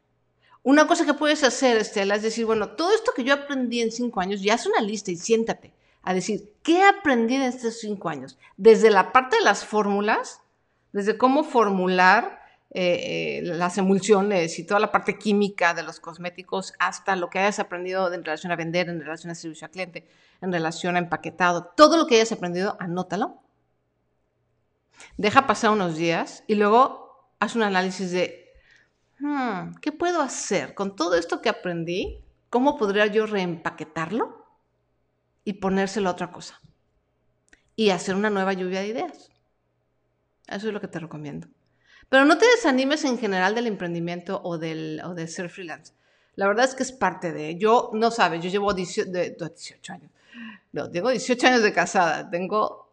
Una 0.67 0.89
cosa 0.89 1.07
que 1.07 1.15
puedes 1.15 1.45
hacer, 1.45 1.77
Estela, 1.77 2.17
es 2.17 2.23
decir, 2.23 2.45
bueno, 2.45 2.71
todo 2.71 2.93
esto 2.93 3.13
que 3.15 3.23
yo 3.23 3.35
aprendí 3.35 3.81
en 3.83 3.93
cinco 3.93 4.19
años, 4.19 4.43
ya 4.43 4.55
haz 4.55 4.67
una 4.67 4.81
lista 4.81 5.13
y 5.13 5.17
siéntate 5.17 5.73
a 6.03 6.13
decir, 6.13 6.55
¿qué 6.65 6.83
aprendí 6.83 7.37
en 7.37 7.43
estos 7.43 7.79
cinco 7.79 8.09
años? 8.09 8.37
Desde 8.57 8.91
la 8.91 9.13
parte 9.13 9.37
de 9.37 9.45
las 9.45 9.65
fórmulas, 9.65 10.41
desde 10.91 11.17
cómo 11.17 11.45
formular 11.45 12.41
eh, 12.73 13.39
eh, 13.39 13.41
las 13.45 13.79
emulsiones 13.79 14.59
y 14.59 14.67
toda 14.67 14.81
la 14.81 14.91
parte 14.91 15.17
química 15.17 15.73
de 15.73 15.85
los 15.85 16.01
cosméticos, 16.01 16.73
hasta 16.81 17.15
lo 17.15 17.31
que 17.31 17.39
hayas 17.39 17.61
aprendido 17.61 18.13
en 18.13 18.25
relación 18.25 18.51
a 18.51 18.57
vender, 18.57 18.89
en 18.89 18.99
relación 18.99 19.31
a 19.31 19.37
servicio 19.37 19.67
al 19.67 19.71
cliente, 19.71 20.09
en 20.41 20.51
relación 20.51 20.97
a 20.97 20.99
empaquetado, 20.99 21.67
todo 21.77 21.97
lo 21.97 22.09
que 22.09 22.17
hayas 22.17 22.33
aprendido, 22.33 22.77
anótalo. 22.81 23.41
Deja 25.17 25.47
pasar 25.47 25.71
unos 25.71 25.97
días 25.97 26.43
y 26.49 26.57
luego 26.57 27.31
haz 27.39 27.55
un 27.55 27.63
análisis 27.63 28.11
de, 28.11 28.46
hmm, 29.21 29.77
¿qué 29.81 29.93
puedo 29.93 30.21
hacer 30.21 30.75
con 30.75 30.97
todo 30.97 31.15
esto 31.15 31.41
que 31.41 31.49
aprendí? 31.49 32.21
¿Cómo 32.51 32.77
podría 32.77 33.07
yo 33.07 33.27
reempaquetarlo 33.27 34.45
y 35.45 35.55
ponérselo 35.55 36.09
a 36.09 36.13
otra 36.13 36.31
cosa? 36.31 36.61
Y 37.75 37.91
hacer 37.91 38.15
una 38.15 38.31
nueva 38.31 38.53
lluvia 38.53 38.81
de 38.81 38.89
ideas. 38.89 39.31
Eso 40.47 40.69
es 40.69 40.73
lo 40.73 40.81
que 40.81 40.89
te 40.89 40.99
recomiendo. 40.99 41.49
Pero 42.09 42.25
no 42.25 42.39
te 42.39 42.47
desanimes 42.47 43.05
en 43.05 43.19
general 43.19 43.55
del 43.55 43.67
emprendimiento 43.67 44.41
o, 44.43 44.59
del, 44.59 45.01
o 45.05 45.15
de 45.15 45.27
ser 45.27 45.51
freelance. 45.51 45.93
La 46.37 46.47
verdad 46.47 46.67
es 46.67 46.75
que 46.75 46.83
es 46.83 46.93
parte 46.93 47.33
de. 47.33 47.57
Yo, 47.59 47.91
no 47.95 48.11
sabes, 48.11 48.43
yo 48.43 48.51
llevo 48.51 48.73
18, 48.73 49.11
18 49.11 49.93
años. 49.93 50.11
No, 50.73 50.91
tengo 50.91 51.11
18 51.11 51.47
años 51.47 51.63
de 51.63 51.73
casada. 51.73 52.31
Tengo 52.31 52.86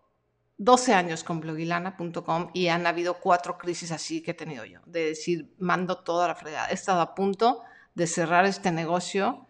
12 0.63 0.93
años 0.93 1.23
con 1.23 1.41
blogilana.com 1.41 2.49
y 2.53 2.69
han 2.69 2.87
habido 2.87 3.15
cuatro 3.15 3.57
crisis 3.57 3.91
así 3.91 4.21
que 4.21 4.31
he 4.31 4.33
tenido 4.33 4.63
yo, 4.63 4.79
de 4.85 5.07
decir, 5.07 5.53
mando 5.59 5.97
toda 5.97 6.27
la 6.27 6.35
fregada. 6.35 6.69
He 6.69 6.73
estado 6.73 7.01
a 7.01 7.15
punto 7.15 7.61
de 7.95 8.07
cerrar 8.07 8.45
este 8.45 8.71
negocio 8.71 9.45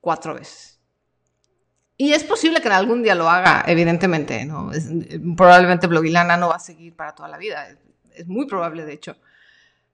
cuatro 0.00 0.34
veces. 0.34 0.78
Y 1.96 2.12
es 2.12 2.22
posible 2.22 2.60
que 2.60 2.68
en 2.68 2.74
algún 2.74 3.02
día 3.02 3.14
lo 3.14 3.30
haga, 3.30 3.64
evidentemente, 3.66 4.44
¿no? 4.44 4.70
probablemente 5.34 5.86
Blogilana 5.86 6.36
no 6.36 6.50
va 6.50 6.56
a 6.56 6.60
seguir 6.60 6.94
para 6.94 7.14
toda 7.14 7.30
la 7.30 7.38
vida, 7.38 7.68
es, 8.14 8.26
muy 8.26 8.46
probable 8.46 8.84
de 8.84 8.92
hecho, 8.92 9.16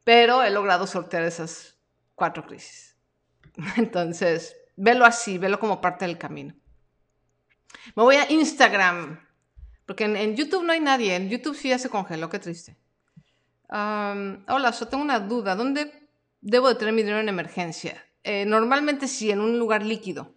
pero 0.03 0.43
he 0.43 0.51
logrado 0.51 0.89
sortear 0.89 1.23
esas 1.23 1.79
cuatro 2.17 2.45
crisis. 2.45 2.97
Entonces, 3.77 4.57
velo 4.75 5.05
así, 5.05 5.39
velo 5.39 5.61
como 5.61 5.81
parte 5.81 6.05
del 6.05 6.19
camino. 6.19 6.55
Me 7.95 8.03
voy 8.03 8.17
a 8.17 8.31
Instagram 8.31 9.21
porque 9.93 10.07
en, 10.07 10.37
YouTube 10.37 10.65
no 10.65 10.73
hay 10.73 10.81
nadie. 10.81 11.15
En 11.15 11.29
YouTube 11.29 11.55
sí 11.55 11.69
ya 11.69 11.79
se 11.79 11.91
congeló, 11.91 12.31
qué 12.31 12.39
triste. 12.39 12.79
hola, 13.69 14.71
yo 14.71 14.89
tengo 14.89 15.05
una 15.05 15.21
duda. 15.21 15.55
¿Dónde 15.55 16.09
debo 16.41 16.69
de 16.69 16.77
tener 16.77 16.95
mi 16.95 17.03
dinero 17.03 17.21
en 17.21 17.29
emergencia? 17.29 18.03
Eh, 18.25 18.47
normalmente 18.47 19.07
sí, 19.07 19.31
en 19.31 19.43
un 19.43 19.59
lugar 19.59 19.85
líquido, 19.85 20.35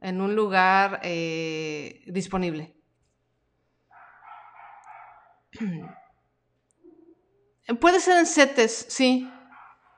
en 0.00 0.20
un 0.20 0.34
lugar 0.34 0.98
eh, 1.04 2.02
disponible. 2.08 2.74
Puede 7.80 8.00
ser 8.00 8.18
en 8.18 8.26
CETES, 8.26 8.86
sí. 8.88 9.30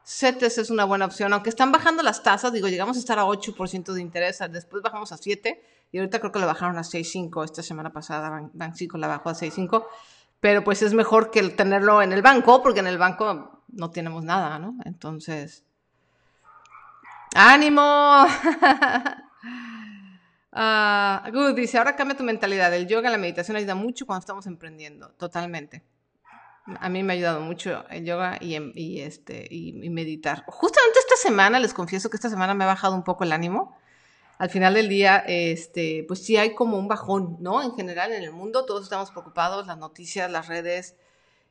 CETES 0.05 0.59
es 0.59 0.69
una 0.69 0.85
buena 0.85 1.07
opción, 1.07 1.33
aunque 1.33 1.49
están 1.49 1.73
bajando 1.73 2.03
las 2.03 2.23
tasas, 2.23 2.53
digo, 2.53 2.69
llegamos 2.69 2.99
a 2.99 3.01
estar 3.01 3.19
a 3.19 3.25
8% 3.25 3.95
de 3.95 4.03
interés, 4.03 4.39
después 4.51 4.83
bajamos 4.83 5.13
a 5.13 5.17
7%, 5.17 5.59
y 5.91 5.99
ahorita 5.99 6.21
creo 6.21 6.33
que 6.33 6.39
lo 6.39 6.47
bajaron 6.47 6.79
a 6.79 6.83
6.5, 6.83 7.45
esta 7.45 7.63
semana 7.63 7.93
pasada 7.93 8.51
Bank 8.53 8.75
5 8.75 8.99
la 8.99 9.09
bajó 9.09 9.31
a 9.31 9.35
6.5, 9.35 9.87
pero 10.41 10.65
pues 10.65 10.83
es 10.83 10.95
mejor 10.95 11.31
que 11.31 11.43
tenerlo 11.51 12.03
en 12.03 12.13
el 12.13 12.23
banco, 12.23 12.63
porque 12.63 12.81
en 12.81 12.87
el 12.87 12.99
banco 12.99 13.63
no 13.69 13.91
tenemos 13.91 14.25
nada, 14.25 14.59
¿no? 14.59 14.77
Entonces, 14.85 15.65
ánimo. 17.35 18.27
good, 21.33 21.55
dice, 21.55 21.79
ahora 21.79 21.97
cambia 21.97 22.17
tu 22.17 22.25
mentalidad, 22.25 22.73
el 22.75 22.87
yoga, 22.87 23.11
la 23.11 23.19
meditación 23.19 23.57
ayuda 23.57 23.75
mucho 23.75 24.07
cuando 24.07 24.21
estamos 24.21 24.47
emprendiendo, 24.47 25.11
totalmente. 25.13 25.85
A 26.81 26.89
mí 26.91 27.03
me 27.03 27.13
ha 27.13 27.17
ayudado 27.17 27.41
mucho 27.41 27.89
el 27.89 28.05
yoga 28.05 28.37
y, 28.41 29.01
este, 29.01 29.47
y, 29.51 29.89
meditar. 29.89 30.45
Justamente 30.47 30.99
esta 30.99 31.17
semana, 31.17 31.61
les 31.61 31.73
confieso 31.73 32.11
que 32.11 32.17
esta 32.17 32.29
semana 32.29 32.55
me 32.55 32.65
ha 32.65 32.67
bajado 32.67 32.95
un 32.95 33.05
poco 33.05 33.25
el 33.25 33.33
ánimo. 33.33 33.78
Al 34.39 34.51
final 34.51 34.75
del 34.75 34.89
día, 34.89 35.25
este, 35.27 36.05
pues 36.07 36.25
sí 36.25 36.37
hay 36.37 36.55
como 36.55 36.79
un 36.79 36.87
bajón, 36.87 37.37
¿no? 37.41 37.63
En 37.63 37.75
general 37.75 38.13
en 38.13 38.23
el 38.23 38.31
mundo 38.31 38.65
todos 38.65 38.85
estamos 38.85 39.11
preocupados, 39.11 39.67
las 39.67 39.79
noticias, 39.79 40.31
las 40.31 40.47
redes. 40.47 40.97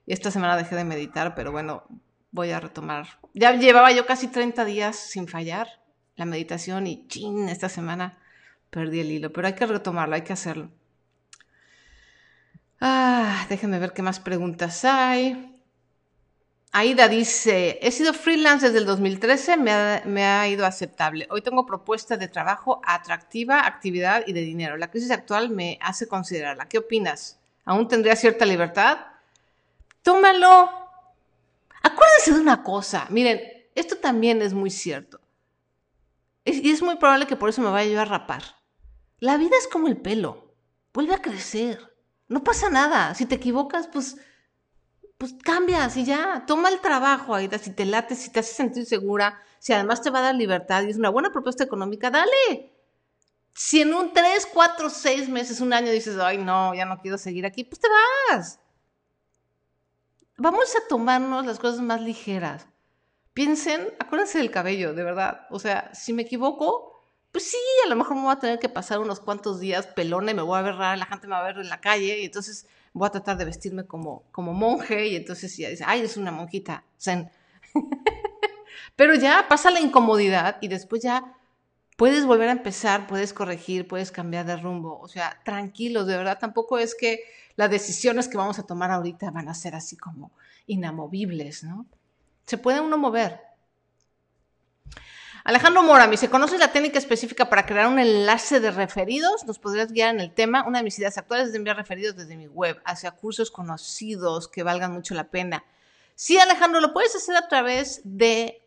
Y 0.06 0.14
esta 0.14 0.32
semana 0.32 0.56
dejé 0.56 0.76
de 0.76 0.86
meditar, 0.86 1.36
pero 1.36 1.52
bueno, 1.52 1.84
voy 2.32 2.52
a 2.52 2.62
retomar. 2.62 3.20
Ya 3.34 3.54
llevaba 3.54 3.92
yo 3.92 4.06
casi 4.06 4.30
30 4.30 4.64
días 4.64 4.96
sin 4.96 5.28
fallar 5.28 5.68
la 6.16 6.26
meditación 6.26 6.88
y 6.88 7.08
chin, 7.08 7.50
esta 7.50 7.70
semana 7.70 8.18
perdí 8.70 9.02
el 9.02 9.12
hilo, 9.12 9.32
pero 9.32 9.48
hay 9.48 9.54
que 9.54 9.66
retomarlo, 9.66 10.16
hay 10.16 10.24
que 10.24 10.34
hacerlo. 10.34 10.72
Ah, 12.80 13.46
déjenme 13.50 13.80
ver 13.80 13.94
qué 13.94 14.02
más 14.02 14.20
preguntas 14.20 14.86
hay. 14.86 15.57
Aida 16.78 17.08
dice, 17.08 17.80
he 17.82 17.90
sido 17.90 18.14
freelance 18.14 18.68
desde 18.68 18.78
el 18.78 18.86
2013, 18.86 19.58
me 19.58 19.72
ha, 19.72 20.04
me 20.06 20.24
ha, 20.24 20.48
ido 20.48 20.64
aceptable. 20.64 21.28
Hoy 21.32 21.42
tengo 21.42 21.66
propuestas 21.66 22.20
de 22.20 22.28
trabajo 22.28 22.82
atractiva, 22.86 23.66
actividad 23.66 24.24
y 24.28 24.34
de 24.34 24.42
dinero. 24.42 24.78
La 24.78 24.92
crisis 24.92 25.10
actual 25.10 25.50
me 25.50 25.80
hace 25.82 26.08
considerarla. 26.08 26.70
¿Qué 26.70 26.78
opinas? 26.78 27.40
¿Aún 27.66 27.88
tendría 27.88 28.16
cierta 28.16 28.46
libertad? 28.46 29.00
Tómalo. 30.04 30.70
Acuérdense 31.82 32.34
de 32.36 32.42
una 32.42 32.62
cosa. 32.62 33.08
Miren, 33.10 33.42
esto 33.74 33.98
también 33.98 34.44
es 34.44 34.54
muy 34.54 34.70
cierto. 34.70 35.20
y 36.46 36.70
es 36.70 36.84
muy 36.84 36.98
probable 36.98 37.26
que 37.26 37.36
por 37.36 37.50
eso 37.50 37.64
me 37.64 37.72
vaya 37.72 37.92
yo 37.92 38.00
a 38.00 38.06
rapar. 38.06 38.44
La 39.20 39.38
vida 39.38 39.58
es 39.60 39.68
como 39.68 39.88
el 39.88 39.98
pelo. 39.98 40.54
Vuelve 40.94 41.16
a 41.16 41.24
crecer. 41.24 41.92
No 42.28 42.44
pasa 42.44 42.70
nada. 42.70 43.16
Si 43.16 43.26
te 43.26 43.34
equivocas, 43.34 43.88
pues, 43.88 44.18
pues 45.18 45.34
cambias 45.44 45.98
y 45.98 46.06
ya. 46.06 46.44
Toma 46.46 46.70
el 46.70 46.80
trabajo, 46.80 47.34
ahí, 47.36 47.50
Si 47.62 47.72
te 47.72 47.86
late, 47.86 48.16
si 48.16 48.32
te 48.32 48.40
hace 48.40 48.54
sentir 48.54 48.86
segura, 48.86 49.42
si 49.60 49.74
además 49.74 50.02
te 50.02 50.10
va 50.10 50.20
a 50.20 50.24
dar 50.24 50.36
libertad 50.36 50.84
y 50.84 50.90
es 50.92 50.98
una 50.98 51.10
buena 51.10 51.32
propuesta 51.32 51.64
económica, 51.64 52.10
dale. 52.10 52.74
Si 53.54 53.82
en 53.82 53.94
un 53.94 54.14
3, 54.14 54.48
4, 54.54 54.90
6 54.90 55.30
meses, 55.30 55.62
un 55.62 55.74
año 55.74 55.92
dices, 55.92 56.18
ay, 56.20 56.38
no, 56.38 56.76
ya 56.76 56.86
no 56.86 57.00
quiero 57.00 57.18
seguir 57.18 57.46
aquí, 57.46 57.64
pues 57.64 57.80
te 57.80 57.88
vas. 58.30 58.60
Vamos 60.38 60.76
a 60.76 60.88
tomarnos 60.88 61.46
las 61.46 61.58
cosas 61.58 61.82
más 61.82 62.00
ligeras. 62.02 62.68
Piensen, 63.34 63.94
acuérdense 64.00 64.38
del 64.38 64.52
cabello, 64.52 64.94
de 64.94 65.04
verdad. 65.04 65.48
O 65.50 65.60
sea, 65.60 65.92
si 65.96 66.14
me 66.14 66.22
equivoco, 66.24 67.02
pues 67.32 67.50
sí, 67.50 67.58
a 67.86 67.90
lo 67.90 67.96
mejor 67.96 68.16
me 68.16 68.24
voy 68.24 68.34
a 68.34 68.40
tener 68.40 68.60
que 68.60 68.70
pasar 68.70 69.00
unos 69.00 69.20
cuantos 69.20 69.60
días 69.60 69.88
pelona 69.88 70.32
y 70.32 70.36
me 70.36 70.44
voy 70.44 70.60
a 70.60 70.62
ver 70.62 70.76
rara, 70.76 70.96
la 70.96 71.06
gente 71.08 71.28
me 71.28 71.34
va 71.34 71.40
a 71.40 71.44
ver 71.44 71.58
en 71.58 71.70
la 71.70 71.82
calle 71.82 72.20
y 72.20 72.26
entonces 72.26 72.68
voy 72.98 73.08
a 73.08 73.12
tratar 73.12 73.38
de 73.38 73.46
vestirme 73.46 73.86
como, 73.86 74.24
como 74.32 74.54
monje 74.54 75.08
y 75.08 75.16
entonces 75.16 75.56
ya 75.56 75.70
dice, 75.70 75.84
ay, 75.86 76.02
es 76.02 76.18
una 76.18 76.32
monjita, 76.32 76.84
zen. 77.00 77.30
Pero 78.96 79.14
ya 79.16 79.46
pasa 79.48 79.72
la 79.72 79.80
incomodidad 79.80 80.58
y 80.62 80.68
después 80.68 81.04
ya 81.04 81.38
puedes 81.98 82.26
volver 82.26 82.50
a 82.50 82.54
empezar, 82.54 83.08
puedes 83.08 83.34
corregir, 83.34 83.88
puedes 83.88 84.12
cambiar 84.12 84.46
de 84.46 84.58
rumbo. 84.58 85.00
O 85.00 85.08
sea, 85.08 85.40
tranquilos, 85.44 86.08
de 86.08 86.18
verdad, 86.18 86.40
tampoco 86.40 86.78
es 86.78 86.96
que 86.96 87.22
las 87.56 87.70
decisiones 87.70 88.28
que 88.28 88.38
vamos 88.38 88.60
a 88.60 88.64
tomar 88.64 88.92
ahorita 88.92 89.32
van 89.32 89.50
a 89.50 89.54
ser 89.54 89.76
así 89.76 89.98
como 89.98 90.32
inamovibles, 90.68 91.64
¿no? 91.64 91.86
Se 92.46 92.58
puede 92.58 92.80
uno 92.80 92.98
mover. 92.98 93.42
Alejandro 95.48 95.82
Mora, 95.82 96.12
¿se 96.18 96.30
conoce 96.30 96.58
la 96.58 96.74
técnica 96.74 97.00
específica 97.00 97.50
para 97.50 97.66
crear 97.66 97.88
un 97.88 98.00
enlace 98.00 98.60
de 98.60 98.70
referidos? 98.70 99.46
¿Nos 99.46 99.60
podrías 99.60 99.94
guiar 99.94 100.14
en 100.14 100.20
el 100.20 100.34
tema? 100.34 100.68
Una 100.68 100.80
de 100.80 100.84
mis 100.84 101.00
ideas 101.00 101.18
actuales 101.18 101.46
es 101.46 101.52
de 101.54 101.60
enviar 101.60 101.78
referidos 101.78 102.18
desde 102.18 102.36
mi 102.36 102.48
web 102.48 102.82
hacia 102.84 103.12
cursos 103.12 103.50
conocidos 103.50 104.50
que 104.50 104.64
valgan 104.64 104.92
mucho 104.92 105.16
la 105.16 105.32
pena. 105.32 105.64
Sí, 106.16 106.38
Alejandro, 106.38 106.82
lo 106.82 106.92
puedes 106.92 107.16
hacer 107.16 107.38
a 107.38 107.48
través 107.48 108.02
de 108.04 108.62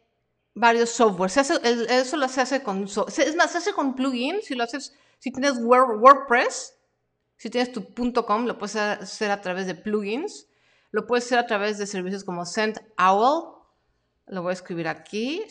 varios 0.54 0.88
softwares. 0.88 1.36
eso 1.36 2.16
lo 2.16 2.28
se 2.28 2.40
hace 2.40 2.62
con, 2.62 2.84
es 2.84 3.36
más, 3.36 3.52
se 3.52 3.58
hace 3.58 3.74
con 3.74 3.94
plugins. 3.94 4.46
Si 4.46 4.54
lo 4.54 4.64
haces, 4.64 4.94
si 5.18 5.30
tienes 5.30 5.58
WordPress, 5.58 6.78
si 7.36 7.50
tienes 7.50 7.72
tu 7.72 7.92
.com, 8.24 8.46
lo 8.46 8.56
puedes 8.56 8.76
hacer 8.76 9.30
a 9.30 9.42
través 9.42 9.66
de 9.66 9.74
plugins. 9.74 10.46
Lo 10.92 11.06
puedes 11.06 11.26
hacer 11.26 11.40
a 11.40 11.46
través 11.46 11.76
de 11.76 11.86
servicios 11.86 12.24
como 12.24 12.46
SendOwl. 12.46 13.54
Lo 14.28 14.42
voy 14.42 14.48
a 14.48 14.54
escribir 14.54 14.88
aquí. 14.88 15.44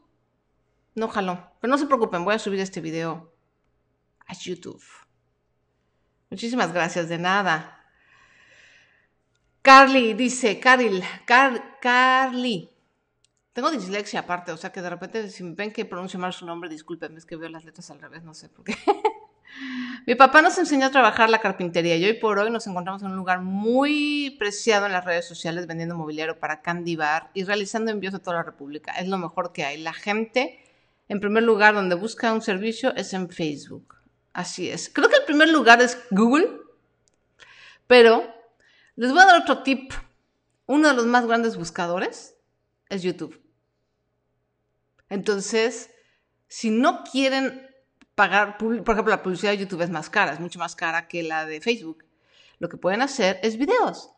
no 0.94 1.08
jaló. 1.08 1.50
Pero 1.60 1.70
no 1.70 1.78
se 1.78 1.86
preocupen, 1.86 2.24
voy 2.24 2.34
a 2.34 2.38
subir 2.38 2.60
este 2.60 2.80
video 2.80 3.32
a 4.26 4.34
YouTube. 4.34 4.82
Muchísimas 6.30 6.72
gracias, 6.72 7.08
de 7.08 7.18
nada. 7.18 7.84
Carly 9.62 10.14
dice, 10.14 10.60
Carly, 10.60 11.02
Carly. 11.80 12.73
Tengo 13.54 13.70
dislexia 13.70 14.20
aparte, 14.20 14.50
o 14.50 14.56
sea 14.56 14.72
que 14.72 14.82
de 14.82 14.90
repente 14.90 15.30
si 15.30 15.44
me 15.44 15.54
ven 15.54 15.72
que 15.72 15.84
pronuncio 15.84 16.18
mal 16.18 16.32
su 16.32 16.44
nombre, 16.44 16.68
discúlpenme, 16.68 17.18
es 17.18 17.24
que 17.24 17.36
veo 17.36 17.48
las 17.48 17.64
letras 17.64 17.88
al 17.92 18.00
revés, 18.00 18.24
no 18.24 18.34
sé 18.34 18.48
por 18.48 18.64
qué. 18.64 18.74
Mi 20.08 20.16
papá 20.16 20.42
nos 20.42 20.58
enseñó 20.58 20.86
a 20.86 20.90
trabajar 20.90 21.30
la 21.30 21.38
carpintería 21.38 21.96
y 21.96 22.04
hoy 22.04 22.14
por 22.14 22.36
hoy 22.40 22.50
nos 22.50 22.66
encontramos 22.66 23.02
en 23.02 23.12
un 23.12 23.16
lugar 23.16 23.42
muy 23.42 24.34
preciado 24.40 24.86
en 24.86 24.92
las 24.92 25.04
redes 25.04 25.28
sociales 25.28 25.68
vendiendo 25.68 25.94
mobiliario 25.94 26.40
para 26.40 26.62
Candy 26.62 26.96
Bar 26.96 27.30
y 27.32 27.44
realizando 27.44 27.92
envíos 27.92 28.12
a 28.14 28.18
toda 28.18 28.38
la 28.38 28.42
República. 28.42 28.90
Es 28.94 29.06
lo 29.06 29.18
mejor 29.18 29.52
que 29.52 29.64
hay. 29.64 29.80
La 29.80 29.92
gente, 29.92 30.58
en 31.08 31.20
primer 31.20 31.44
lugar, 31.44 31.74
donde 31.74 31.94
busca 31.94 32.32
un 32.32 32.42
servicio 32.42 32.92
es 32.96 33.14
en 33.14 33.30
Facebook. 33.30 33.94
Así 34.32 34.68
es. 34.68 34.90
Creo 34.92 35.08
que 35.08 35.18
el 35.18 35.24
primer 35.26 35.50
lugar 35.50 35.80
es 35.80 35.96
Google, 36.10 36.50
pero 37.86 38.24
les 38.96 39.12
voy 39.12 39.20
a 39.20 39.26
dar 39.26 39.42
otro 39.42 39.62
tip. 39.62 39.92
Uno 40.66 40.88
de 40.88 40.94
los 40.94 41.06
más 41.06 41.24
grandes 41.24 41.56
buscadores 41.56 42.34
es 42.88 43.04
YouTube. 43.04 43.43
Entonces, 45.08 45.90
si 46.48 46.70
no 46.70 47.04
quieren 47.04 47.68
pagar, 48.14 48.58
por 48.58 48.74
ejemplo, 48.74 49.08
la 49.08 49.22
publicidad 49.22 49.52
de 49.52 49.58
YouTube 49.58 49.82
es 49.82 49.90
más 49.90 50.10
cara, 50.10 50.32
es 50.32 50.40
mucho 50.40 50.58
más 50.58 50.76
cara 50.76 51.08
que 51.08 51.22
la 51.22 51.46
de 51.46 51.60
Facebook. 51.60 52.04
Lo 52.58 52.68
que 52.68 52.76
pueden 52.76 53.02
hacer 53.02 53.40
es 53.42 53.56
videos. 53.56 54.10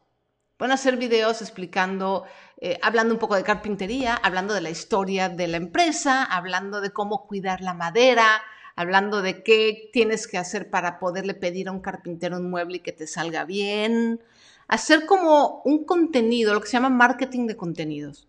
Pueden 0.57 0.73
hacer 0.73 0.97
videos 0.97 1.43
explicando, 1.43 2.25
eh, 2.61 2.79
hablando 2.83 3.13
un 3.13 3.21
poco 3.21 3.37
de 3.37 3.43
carpintería, 3.43 4.15
hablando 4.15 4.55
de 4.55 4.63
la 4.63 4.71
historia 4.71 5.29
de 5.29 5.49
la 5.49 5.59
empresa, 5.59 6.25
hablando 6.25 6.81
de 6.81 6.93
cómo 6.93 7.27
cuidar 7.27 7.61
la 7.61 7.75
madera, 7.75 8.43
hablando 8.75 9.21
de 9.21 9.43
qué 9.43 9.91
tienes 9.93 10.27
que 10.27 10.39
hacer 10.39 10.71
para 10.71 10.99
poderle 10.99 11.35
pedir 11.35 11.69
a 11.69 11.73
un 11.73 11.81
carpintero 11.81 12.39
un 12.39 12.49
mueble 12.49 12.79
y 12.79 12.81
que 12.81 12.93
te 12.93 13.07
salga 13.07 13.45
bien. 13.45 14.23
Hacer 14.69 15.05
como 15.07 15.63
un 15.65 15.85
contenido, 15.85 16.55
lo 16.55 16.61
que 16.61 16.69
se 16.69 16.75
llama 16.75 16.91
marketing 16.91 17.47
de 17.47 17.57
contenidos. 17.57 18.27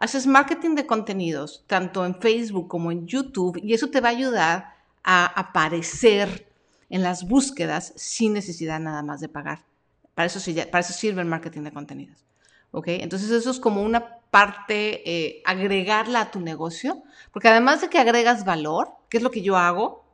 Haces 0.00 0.26
marketing 0.26 0.74
de 0.74 0.86
contenidos 0.86 1.62
tanto 1.66 2.06
en 2.06 2.18
Facebook 2.20 2.68
como 2.68 2.90
en 2.90 3.06
YouTube 3.06 3.60
y 3.62 3.74
eso 3.74 3.90
te 3.90 4.00
va 4.00 4.08
a 4.08 4.12
ayudar 4.12 4.74
a 5.04 5.26
aparecer 5.26 6.48
en 6.88 7.02
las 7.02 7.28
búsquedas 7.28 7.92
sin 7.96 8.32
necesidad 8.32 8.80
nada 8.80 9.02
más 9.02 9.20
de 9.20 9.28
pagar. 9.28 9.60
Para 10.14 10.26
eso, 10.26 10.40
sirve 10.40 11.20
el 11.20 11.28
marketing 11.28 11.62
de 11.62 11.72
contenidos. 11.72 12.24
¿Ok? 12.72 12.88
Entonces 12.88 13.30
eso 13.30 13.50
es 13.50 13.60
como 13.60 13.82
una 13.82 14.16
parte, 14.30 15.02
eh, 15.04 15.42
agregarla 15.44 16.22
a 16.22 16.30
tu 16.30 16.40
negocio, 16.40 17.02
porque 17.30 17.48
además 17.48 17.82
de 17.82 17.90
que 17.90 17.98
agregas 17.98 18.44
valor, 18.46 18.88
que 19.10 19.18
es 19.18 19.22
lo 19.22 19.30
que 19.30 19.42
yo 19.42 19.58
hago, 19.58 20.04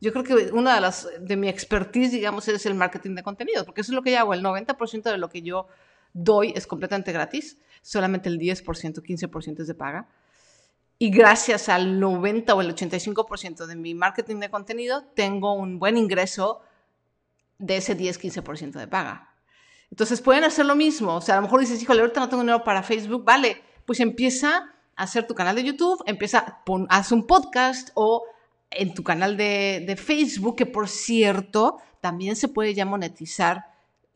yo 0.00 0.12
creo 0.12 0.24
que 0.24 0.52
una 0.52 0.74
de 0.74 0.80
las, 0.80 1.08
de 1.20 1.36
mi 1.36 1.48
expertise, 1.48 2.10
digamos, 2.10 2.48
es 2.48 2.66
el 2.66 2.74
marketing 2.74 3.14
de 3.14 3.22
contenidos, 3.22 3.64
porque 3.64 3.82
eso 3.82 3.92
es 3.92 3.94
lo 3.96 4.02
que 4.02 4.12
yo 4.12 4.18
hago. 4.18 4.34
El 4.34 4.42
90% 4.42 5.02
de 5.02 5.18
lo 5.18 5.28
que 5.28 5.42
yo 5.42 5.68
doy 6.12 6.52
es 6.56 6.66
completamente 6.66 7.12
gratis, 7.12 7.58
solamente 7.88 8.28
el 8.28 8.38
10%, 8.38 8.64
15% 8.64 9.60
es 9.60 9.66
de 9.66 9.74
paga. 9.74 10.06
Y 10.98 11.10
gracias 11.10 11.70
al 11.70 11.98
90 11.98 12.54
o 12.54 12.60
el 12.60 12.74
85% 12.74 13.64
de 13.64 13.76
mi 13.76 13.94
marketing 13.94 14.36
de 14.40 14.50
contenido, 14.50 15.04
tengo 15.14 15.54
un 15.54 15.78
buen 15.78 15.96
ingreso 15.96 16.60
de 17.58 17.78
ese 17.78 17.96
10-15% 17.96 18.72
de 18.72 18.86
paga. 18.88 19.32
Entonces 19.90 20.20
pueden 20.20 20.44
hacer 20.44 20.66
lo 20.66 20.74
mismo. 20.74 21.14
O 21.14 21.20
sea, 21.22 21.36
a 21.36 21.38
lo 21.38 21.44
mejor 21.44 21.60
dices, 21.60 21.80
híjole, 21.80 22.00
ahorita 22.00 22.20
no 22.20 22.28
tengo 22.28 22.42
dinero 22.42 22.62
para 22.62 22.82
Facebook. 22.82 23.24
Vale, 23.24 23.62
pues 23.86 24.00
empieza 24.00 24.70
a 24.94 25.02
hacer 25.02 25.26
tu 25.26 25.34
canal 25.34 25.56
de 25.56 25.64
YouTube, 25.64 26.02
empieza, 26.04 26.62
pon, 26.66 26.86
haz 26.90 27.10
un 27.10 27.26
podcast 27.26 27.88
o 27.94 28.24
en 28.70 28.92
tu 28.92 29.02
canal 29.02 29.38
de, 29.38 29.82
de 29.86 29.96
Facebook, 29.96 30.56
que 30.56 30.66
por 30.66 30.88
cierto, 30.88 31.78
también 32.02 32.36
se 32.36 32.48
puede 32.48 32.74
ya 32.74 32.84
monetizar 32.84 33.67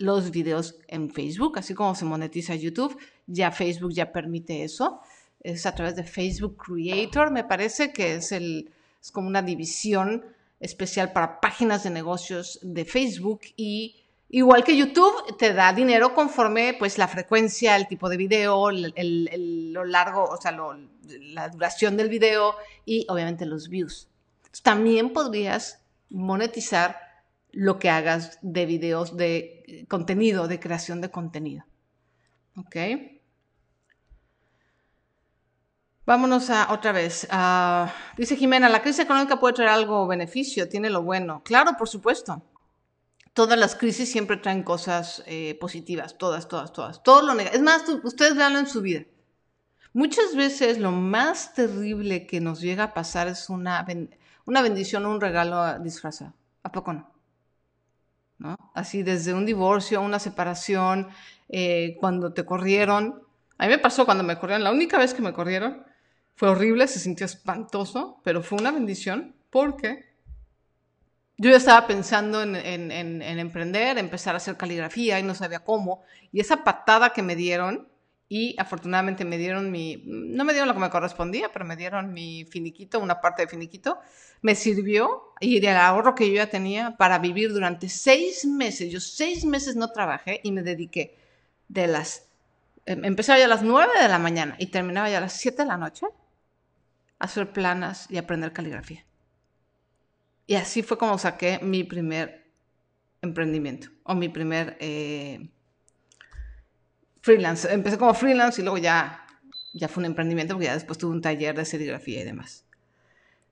los 0.02 0.30
videos 0.30 0.76
en 0.88 1.10
Facebook, 1.10 1.58
así 1.58 1.74
como 1.74 1.94
se 1.94 2.04
monetiza 2.04 2.54
YouTube. 2.54 2.98
Ya 3.26 3.50
Facebook 3.50 3.92
ya 3.92 4.12
permite 4.12 4.64
eso 4.64 5.00
es 5.42 5.66
a 5.66 5.74
través 5.74 5.96
de 5.96 6.04
Facebook 6.04 6.56
Creator, 6.56 7.30
me 7.30 7.44
parece 7.44 7.92
que 7.92 8.14
es, 8.14 8.32
el, 8.32 8.70
es 9.00 9.10
como 9.10 9.28
una 9.28 9.42
división 9.42 10.24
especial 10.60 11.12
para 11.12 11.40
páginas 11.40 11.82
de 11.82 11.90
negocios 11.90 12.60
de 12.62 12.84
Facebook 12.84 13.40
y 13.56 13.96
igual 14.28 14.62
que 14.62 14.76
YouTube 14.76 15.36
te 15.36 15.52
da 15.52 15.72
dinero 15.72 16.14
conforme 16.14 16.74
pues 16.78 16.96
la 16.98 17.08
frecuencia, 17.08 17.74
el 17.76 17.88
tipo 17.88 18.08
de 18.08 18.16
video, 18.16 18.70
el, 18.70 19.72
lo 19.72 19.84
largo, 19.84 20.24
o 20.24 20.40
sea, 20.40 20.56
la 21.32 21.48
duración 21.48 21.96
del 21.96 22.08
video 22.08 22.54
y 22.84 23.04
obviamente 23.08 23.44
los 23.44 23.68
views. 23.68 24.08
También 24.62 25.12
podrías 25.12 25.82
monetizar 26.08 26.96
lo 27.50 27.78
que 27.78 27.90
hagas 27.90 28.38
de 28.42 28.66
videos 28.66 29.16
de 29.16 29.61
contenido, 29.88 30.48
de 30.48 30.60
creación 30.60 31.00
de 31.00 31.10
contenido. 31.10 31.64
¿Ok? 32.56 32.76
Vámonos 36.04 36.50
a 36.50 36.72
otra 36.72 36.90
vez. 36.90 37.28
Ah, 37.30 37.92
dice 38.16 38.36
Jimena, 38.36 38.68
la 38.68 38.82
crisis 38.82 39.04
económica 39.04 39.38
puede 39.38 39.54
traer 39.54 39.70
algo 39.70 40.06
beneficio, 40.06 40.68
tiene 40.68 40.90
lo 40.90 41.02
bueno. 41.02 41.42
Claro, 41.44 41.72
por 41.78 41.88
supuesto. 41.88 42.42
Todas 43.32 43.58
las 43.58 43.76
crisis 43.76 44.10
siempre 44.10 44.36
traen 44.36 44.62
cosas 44.62 45.22
eh, 45.26 45.56
positivas, 45.60 46.18
todas, 46.18 46.48
todas, 46.48 46.72
todas. 46.72 47.02
Todo 47.02 47.22
lo 47.22 47.34
negativo. 47.34 47.56
Es 47.56 47.62
más, 47.62 47.88
ustedes 48.02 48.36
veanlo 48.36 48.58
en 48.58 48.66
su 48.66 48.82
vida. 48.82 49.04
Muchas 49.94 50.34
veces 50.34 50.78
lo 50.78 50.90
más 50.90 51.54
terrible 51.54 52.26
que 52.26 52.40
nos 52.40 52.60
llega 52.60 52.84
a 52.84 52.94
pasar 52.94 53.28
es 53.28 53.48
una, 53.48 53.86
una 54.44 54.62
bendición 54.62 55.06
o 55.06 55.10
un 55.10 55.20
regalo 55.20 55.78
disfrazado. 55.78 56.34
¿A 56.62 56.72
poco 56.72 56.92
no? 56.92 57.11
¿No? 58.42 58.56
Así 58.74 59.04
desde 59.04 59.34
un 59.34 59.46
divorcio, 59.46 60.00
una 60.00 60.18
separación, 60.18 61.08
eh, 61.48 61.96
cuando 62.00 62.32
te 62.32 62.44
corrieron. 62.44 63.22
A 63.56 63.66
mí 63.66 63.70
me 63.70 63.78
pasó 63.78 64.04
cuando 64.04 64.24
me 64.24 64.36
corrieron, 64.36 64.64
la 64.64 64.72
única 64.72 64.98
vez 64.98 65.14
que 65.14 65.22
me 65.22 65.32
corrieron, 65.32 65.84
fue 66.34 66.48
horrible, 66.48 66.88
se 66.88 66.98
sintió 66.98 67.24
espantoso, 67.24 68.20
pero 68.24 68.42
fue 68.42 68.58
una 68.58 68.72
bendición 68.72 69.36
porque 69.48 70.12
yo 71.36 71.50
ya 71.50 71.56
estaba 71.56 71.86
pensando 71.86 72.42
en, 72.42 72.56
en, 72.56 73.22
emprender, 73.22 73.96
empezar 73.98 74.34
a 74.34 74.38
hacer 74.38 74.56
caligrafía 74.56 75.20
y 75.20 75.22
no 75.22 75.36
sabía 75.36 75.60
cómo. 75.60 76.02
Y 76.32 76.40
esa 76.40 76.64
patada 76.64 77.10
que 77.10 77.22
me 77.22 77.36
dieron, 77.36 77.88
y 78.34 78.54
afortunadamente 78.56 79.26
me 79.26 79.36
dieron 79.36 79.70
mi, 79.70 80.02
no 80.06 80.42
me 80.46 80.54
dieron 80.54 80.66
lo 80.66 80.72
que 80.72 80.80
me 80.80 80.88
correspondía, 80.88 81.52
pero 81.52 81.66
me 81.66 81.76
dieron 81.76 82.14
mi 82.14 82.46
finiquito, 82.46 82.98
una 82.98 83.20
parte 83.20 83.42
de 83.42 83.48
finiquito, 83.48 83.98
me 84.40 84.54
sirvió 84.54 85.34
y 85.38 85.58
el 85.58 85.76
ahorro 85.76 86.14
que 86.14 86.26
yo 86.30 86.36
ya 86.36 86.48
tenía 86.48 86.96
para 86.96 87.18
vivir 87.18 87.52
durante 87.52 87.90
seis 87.90 88.46
meses. 88.46 88.90
Yo 88.90 89.00
seis 89.00 89.44
meses 89.44 89.76
no 89.76 89.88
trabajé 89.92 90.40
y 90.42 90.50
me 90.50 90.62
dediqué 90.62 91.14
de 91.68 91.86
las, 91.86 92.30
em, 92.86 93.04
empezaba 93.04 93.38
ya 93.38 93.44
a 93.44 93.48
las 93.48 93.62
nueve 93.62 93.92
de 94.00 94.08
la 94.08 94.18
mañana 94.18 94.56
y 94.58 94.68
terminaba 94.68 95.10
ya 95.10 95.18
a 95.18 95.20
las 95.20 95.34
siete 95.34 95.64
de 95.64 95.68
la 95.68 95.76
noche 95.76 96.06
hacer 97.18 97.52
planas 97.52 98.06
y 98.08 98.16
aprender 98.16 98.54
caligrafía. 98.54 99.04
Y 100.46 100.54
así 100.54 100.82
fue 100.82 100.96
como 100.96 101.18
saqué 101.18 101.58
mi 101.60 101.84
primer 101.84 102.46
emprendimiento 103.20 103.88
o 104.04 104.14
mi 104.14 104.30
primer 104.30 104.78
eh, 104.80 105.50
freelance. 107.22 107.72
Empecé 107.72 107.96
como 107.96 108.12
freelance 108.12 108.60
y 108.60 108.64
luego 108.64 108.78
ya, 108.78 109.26
ya 109.72 109.88
fue 109.88 110.02
un 110.02 110.06
emprendimiento 110.06 110.54
porque 110.54 110.66
ya 110.66 110.74
después 110.74 110.98
tuve 110.98 111.12
un 111.12 111.22
taller 111.22 111.56
de 111.56 111.64
serigrafía 111.64 112.20
y 112.20 112.24
demás. 112.24 112.64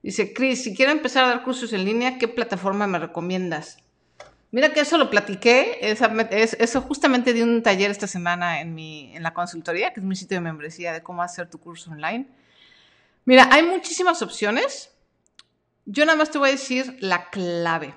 Dice, 0.02 0.32
Chris, 0.32 0.62
si 0.62 0.74
quiero 0.74 0.92
empezar 0.92 1.24
a 1.24 1.28
dar 1.28 1.42
cursos 1.42 1.72
en 1.72 1.84
línea, 1.84 2.18
¿qué 2.18 2.28
plataforma 2.28 2.86
me 2.86 2.98
recomiendas? 2.98 3.78
Mira 4.50 4.72
que 4.72 4.80
eso 4.80 4.98
lo 4.98 5.10
platiqué, 5.10 5.78
eso 5.80 6.80
justamente 6.80 7.32
di 7.32 7.42
un 7.42 7.62
taller 7.62 7.90
esta 7.90 8.08
semana 8.08 8.60
en, 8.60 8.74
mi, 8.74 9.14
en 9.14 9.22
la 9.22 9.32
consultoría, 9.32 9.92
que 9.92 10.00
es 10.00 10.06
mi 10.06 10.16
sitio 10.16 10.38
de 10.38 10.40
membresía 10.40 10.92
de 10.92 11.02
cómo 11.02 11.22
hacer 11.22 11.48
tu 11.48 11.58
curso 11.58 11.90
online. 11.90 12.26
Mira, 13.24 13.48
hay 13.52 13.62
muchísimas 13.62 14.22
opciones. 14.22 14.90
Yo 15.84 16.04
nada 16.04 16.18
más 16.18 16.30
te 16.30 16.38
voy 16.38 16.48
a 16.48 16.52
decir 16.52 16.96
la 17.00 17.30
clave. 17.30 17.94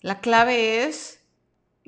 La 0.00 0.20
clave 0.20 0.84
es, 0.84 1.19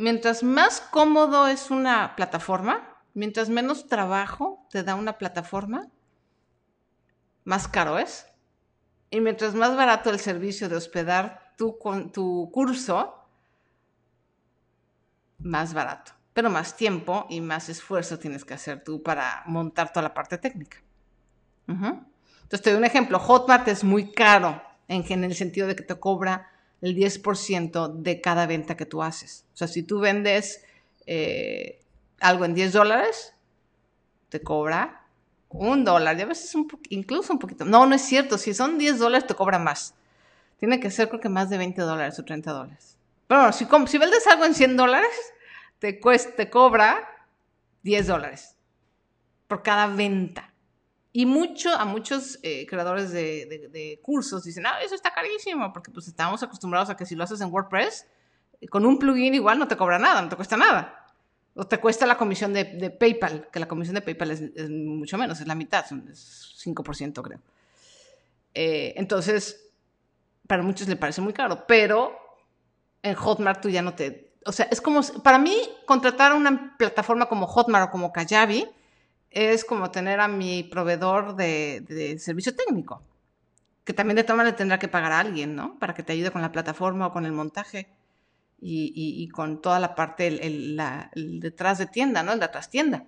mientras 0.02 0.42
más 0.42 0.80
cómodo 0.80 1.46
es 1.46 1.70
una 1.70 2.16
plataforma, 2.16 2.96
mientras 3.14 3.48
menos 3.48 3.86
trabajo 3.86 4.66
te 4.68 4.82
da 4.82 4.96
una 4.96 5.16
plataforma, 5.16 5.88
más 7.44 7.68
caro 7.68 7.98
es. 7.98 8.26
Y 9.10 9.20
mientras 9.20 9.54
más 9.54 9.76
barato 9.76 10.10
el 10.10 10.18
servicio 10.18 10.68
de 10.68 10.76
hospedar 10.76 11.54
tu, 11.56 11.78
tu 12.12 12.50
curso, 12.52 13.14
más 15.38 15.72
barato. 15.72 16.12
Pero 16.32 16.50
más 16.50 16.76
tiempo 16.76 17.26
y 17.28 17.40
más 17.40 17.68
esfuerzo 17.68 18.18
tienes 18.18 18.44
que 18.44 18.54
hacer 18.54 18.82
tú 18.82 19.02
para 19.02 19.42
montar 19.46 19.92
toda 19.92 20.02
la 20.02 20.14
parte 20.14 20.36
técnica. 20.36 20.78
Entonces, 21.68 22.62
te 22.62 22.70
doy 22.70 22.78
un 22.78 22.84
ejemplo. 22.84 23.18
Hotmart 23.20 23.68
es 23.68 23.84
muy 23.84 24.10
caro 24.12 24.62
en, 24.88 25.24
el 25.24 25.34
sentido 25.34 25.68
de 25.68 25.76
que 25.76 25.84
te 25.84 25.94
cobra 25.94 26.50
el 26.82 26.96
10% 26.96 27.94
de 27.94 28.20
cada 28.20 28.46
venta 28.46 28.76
que 28.76 28.86
tú 28.86 29.02
haces. 29.02 29.46
O 29.54 29.56
sea, 29.56 29.68
si 29.68 29.82
tú 29.82 30.00
vendes 30.00 30.64
eh, 31.06 31.80
algo 32.20 32.44
en 32.44 32.54
10 32.54 32.72
dólares, 32.72 33.34
te 34.28 34.42
cobra 34.42 35.06
un 35.48 35.84
dólar, 35.84 36.18
y 36.18 36.22
a 36.22 36.26
veces 36.26 36.54
incluso 36.88 37.32
un 37.32 37.38
poquito. 37.38 37.64
No, 37.64 37.86
no 37.86 37.94
es 37.94 38.02
cierto. 38.02 38.36
Si 38.36 38.52
son 38.52 38.78
10 38.78 38.98
dólares, 38.98 39.26
te 39.26 39.34
cobra 39.34 39.58
más. 39.58 39.94
Tiene 40.58 40.80
que 40.80 40.90
ser, 40.90 41.08
creo 41.08 41.20
que 41.20 41.28
más 41.28 41.50
de 41.50 41.58
20 41.58 41.80
dólares 41.82 42.18
o 42.18 42.24
30 42.24 42.52
dólares. 42.52 42.96
Pero 43.26 43.40
bueno, 43.40 43.52
si, 43.52 43.66
si 43.90 43.98
vendes 43.98 44.26
algo 44.26 44.44
en 44.44 44.54
100 44.54 44.76
dólares, 44.76 45.10
te, 45.78 46.00
te 46.36 46.50
cobra 46.50 47.26
10 47.82 48.06
dólares 48.06 48.56
por 49.46 49.62
cada 49.62 49.86
venta. 49.86 50.51
Y 51.14 51.26
mucho, 51.26 51.74
a 51.74 51.84
muchos 51.84 52.38
eh, 52.42 52.66
creadores 52.66 53.12
de, 53.12 54.00
cursos 54.02 54.44
dicen, 54.44 54.64
ah, 54.66 54.80
eso 54.82 54.94
está 54.94 55.12
carísimo, 55.12 55.70
porque 55.72 55.90
pues 55.90 56.08
estamos 56.08 56.42
acostumbrados 56.42 56.88
a 56.88 56.96
que 56.96 57.04
si 57.04 57.14
lo 57.14 57.24
haces 57.24 57.40
en 57.42 57.52
WordPress, 57.52 58.06
eh, 58.60 58.68
con 58.68 58.86
un 58.86 58.98
plugin 58.98 59.34
igual 59.34 59.58
no 59.58 59.68
te 59.68 59.76
cobra 59.76 59.98
nada, 59.98 60.22
no 60.22 60.30
te 60.30 60.36
cuesta 60.36 60.56
nada. 60.56 61.06
O 61.54 61.66
te 61.66 61.78
cuesta 61.78 62.06
la 62.06 62.16
comisión 62.16 62.54
de, 62.54 62.64
PayPal, 62.98 63.48
que 63.52 63.60
la 63.60 63.68
comisión 63.68 63.94
de 63.94 64.00
PayPal 64.00 64.30
es, 64.30 64.70
mucho 64.70 65.18
menos, 65.18 65.38
es 65.38 65.46
la 65.46 65.54
mitad, 65.54 65.84
es 66.10 66.56
5% 66.64 67.20
creo. 67.20 67.40
Eh, 68.54 68.94
entonces, 68.96 69.70
para 70.46 70.62
muchos 70.62 70.88
le 70.88 70.96
parece 70.96 71.20
muy 71.20 71.34
caro, 71.34 71.66
pero 71.66 72.16
en 73.02 73.14
Hotmart 73.14 73.60
tú 73.60 73.68
ya 73.68 73.82
no 73.82 73.94
te... 73.94 74.32
O 74.46 74.52
sea, 74.52 74.66
es 74.70 74.80
como, 74.80 75.02
para 75.22 75.38
mí, 75.38 75.56
contratar 75.86 76.32
una 76.32 76.74
plataforma 76.78 77.26
como 77.26 77.46
Hotmart 77.46 77.88
o 77.88 77.92
como 77.92 78.12
Kajabi, 78.12 78.66
es 79.32 79.64
como 79.64 79.90
tener 79.90 80.20
a 80.20 80.28
mi 80.28 80.62
proveedor 80.62 81.34
de, 81.36 82.16
servicio 82.18 82.54
técnico, 82.54 83.02
que 83.84 83.92
también 83.92 84.16
de 84.16 84.24
todas 84.24 84.44
le 84.44 84.52
tendrá 84.52 84.78
que 84.78 84.88
pagar 84.88 85.12
a 85.12 85.20
alguien, 85.20 85.56
¿no? 85.56 85.78
Para 85.78 85.94
que 85.94 86.02
te 86.02 86.12
ayude 86.12 86.30
con 86.30 86.42
la 86.42 86.52
plataforma 86.52 87.06
o 87.06 87.12
con 87.12 87.26
el 87.26 87.32
montaje 87.32 87.88
y, 88.60 89.28
con 89.28 89.60
toda 89.60 89.80
la 89.80 89.94
parte, 89.94 90.26
el, 90.28 90.80
detrás 91.40 91.78
de 91.78 91.86
tienda, 91.86 92.22
¿no? 92.22 92.32
El 92.32 92.38
de 92.38 92.44
atrás 92.44 92.70
tienda. 92.70 93.04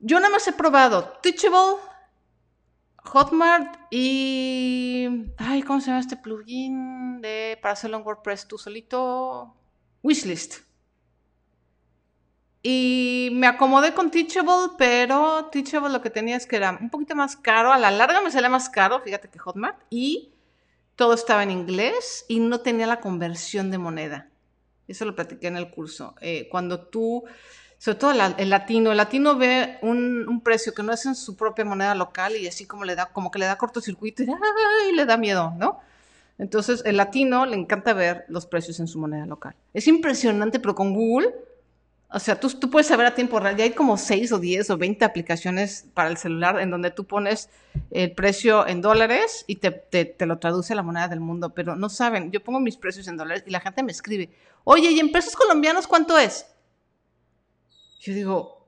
Yo 0.00 0.20
nada 0.20 0.30
más 0.30 0.46
he 0.46 0.52
probado 0.52 1.18
Teachable, 1.22 1.80
Hotmart 3.04 3.78
y... 3.90 5.08
Ay, 5.38 5.62
¿cómo 5.62 5.80
se 5.80 5.86
llama 5.86 6.00
este 6.00 6.16
plugin 6.16 7.22
de, 7.22 7.58
para 7.62 7.72
hacerlo 7.72 7.98
en 7.98 8.04
WordPress 8.04 8.46
tú 8.46 8.58
solito? 8.58 9.54
Wishlist. 10.02 10.65
Y 12.68 13.28
me 13.30 13.46
acomodé 13.46 13.94
con 13.94 14.10
Teachable, 14.10 14.74
pero 14.76 15.44
Teachable 15.52 15.88
lo 15.88 16.02
que 16.02 16.10
tenía 16.10 16.34
es 16.34 16.48
que 16.48 16.56
era 16.56 16.76
un 16.80 16.90
poquito 16.90 17.14
más 17.14 17.36
caro. 17.36 17.72
A 17.72 17.78
la 17.78 17.92
larga 17.92 18.20
me 18.20 18.32
salía 18.32 18.48
más 18.48 18.68
caro, 18.68 19.00
fíjate 19.02 19.28
que 19.28 19.38
Hotmart. 19.38 19.78
Y 19.88 20.32
todo 20.96 21.14
estaba 21.14 21.44
en 21.44 21.52
inglés 21.52 22.24
y 22.26 22.40
no 22.40 22.62
tenía 22.62 22.88
la 22.88 22.98
conversión 22.98 23.70
de 23.70 23.78
moneda. 23.78 24.30
Eso 24.88 25.04
lo 25.04 25.14
platiqué 25.14 25.46
en 25.46 25.56
el 25.56 25.70
curso. 25.70 26.16
Eh, 26.20 26.48
cuando 26.50 26.80
tú, 26.80 27.22
sobre 27.78 27.98
todo 28.00 28.10
el 28.10 28.50
latino, 28.50 28.90
el 28.90 28.96
latino 28.96 29.36
ve 29.36 29.78
un, 29.82 30.40
precio 30.42 30.74
que 30.74 30.82
no 30.82 30.92
es 30.92 31.06
en 31.06 31.14
su 31.14 31.36
propia 31.36 31.64
moneda 31.64 31.94
local 31.94 32.34
y 32.34 32.48
así 32.48 32.66
como 32.66 32.82
le 32.82 32.96
da, 32.96 33.12
como 33.12 33.30
que 33.30 33.38
le 33.38 33.46
da 33.46 33.58
cortocircuito 33.58 34.24
y, 34.24 34.92
le 34.92 35.06
da 35.06 35.16
miedo, 35.16 35.54
¿no? 35.56 35.78
Entonces, 36.36 36.82
el 36.84 36.96
latino 36.96 37.46
le 37.46 37.54
encanta 37.54 37.92
ver 37.92 38.24
los 38.26 38.44
precios 38.44 38.80
en 38.80 38.88
su 38.88 38.98
moneda 38.98 39.24
local. 39.24 39.54
Es 39.72 39.86
impresionante, 39.86 40.58
pero 40.58 40.74
con 40.74 40.92
Google 40.92 41.32
o 42.16 42.18
sea, 42.18 42.40
tú, 42.40 42.48
puedes 42.70 42.86
saber 42.86 43.04
a 43.04 43.14
tiempo 43.14 43.38
real. 43.38 43.58
Ya 43.58 43.64
hay 43.64 43.72
como 43.72 43.98
6 43.98 44.32
o 44.32 44.38
10 44.38 44.70
o 44.70 44.78
20 44.78 45.04
aplicaciones 45.04 45.84
para 45.92 46.08
el 46.08 46.16
celular 46.16 46.58
en 46.60 46.70
donde 46.70 46.90
tú 46.90 47.04
pones 47.04 47.50
el 47.90 48.12
precio 48.12 48.66
en 48.66 48.80
dólares 48.80 49.44
y 49.46 49.56
te, 49.56 50.16
lo 50.24 50.38
traduce 50.38 50.72
a 50.72 50.76
la 50.76 50.82
moneda 50.82 51.08
del 51.08 51.20
mundo. 51.20 51.52
Pero 51.52 51.76
no 51.76 51.90
saben, 51.90 52.32
yo 52.32 52.42
pongo 52.42 52.58
mis 52.58 52.78
precios 52.78 53.06
en 53.08 53.18
dólares 53.18 53.44
y 53.46 53.50
la 53.50 53.60
gente 53.60 53.82
me 53.82 53.92
escribe, 53.92 54.30
oye, 54.64 54.92
¿y 54.92 54.98
en 54.98 55.12
pesos 55.12 55.36
colombianos 55.36 55.86
cuánto 55.86 56.16
es? 56.16 56.46
Yo 58.00 58.14
digo, 58.14 58.66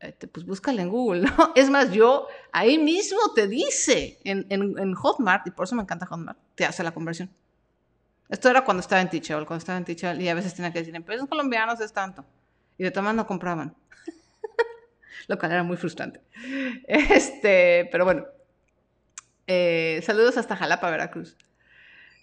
este, 0.00 0.26
pues 0.26 0.46
búscale 0.46 0.80
en 0.80 0.88
Google, 0.88 1.24
¿no? 1.24 1.52
Es 1.54 1.68
más, 1.68 1.92
yo 1.92 2.26
ahí 2.52 2.78
mismo 2.78 3.20
te 3.34 3.48
dice 3.48 4.18
en, 4.24 4.46
en, 4.48 4.78
en 4.78 4.94
Hotmart, 4.94 5.46
y 5.46 5.50
por 5.50 5.66
eso 5.66 5.74
me 5.74 5.82
encanta 5.82 6.06
Hotmart, 6.06 6.38
te 6.54 6.64
hace 6.64 6.82
la 6.82 6.94
conversión. 6.94 7.28
Esto 8.30 8.48
era 8.48 8.64
cuando 8.64 8.80
estaba 8.80 9.02
en 9.02 9.10
Teachable, 9.10 9.44
cuando 9.44 9.58
estaba 9.58 9.76
en 9.76 9.84
Teachable, 9.84 10.24
y 10.24 10.28
a 10.30 10.34
veces 10.34 10.54
tenía 10.54 10.72
que 10.72 10.78
decir, 10.78 10.96
en 10.96 11.02
pesos 11.02 11.28
colombianos 11.28 11.78
es 11.78 11.92
tanto 11.92 12.24
y 12.78 12.84
de 12.84 12.90
todas 12.90 13.14
no 13.14 13.26
compraban. 13.26 13.74
Lo 15.28 15.38
cual 15.38 15.52
era 15.52 15.62
muy 15.62 15.76
frustrante. 15.76 16.20
Este, 16.86 17.88
pero 17.90 18.04
bueno. 18.04 18.24
Eh, 19.46 20.00
saludos 20.04 20.36
hasta 20.36 20.56
Jalapa, 20.56 20.90
Veracruz. 20.90 21.36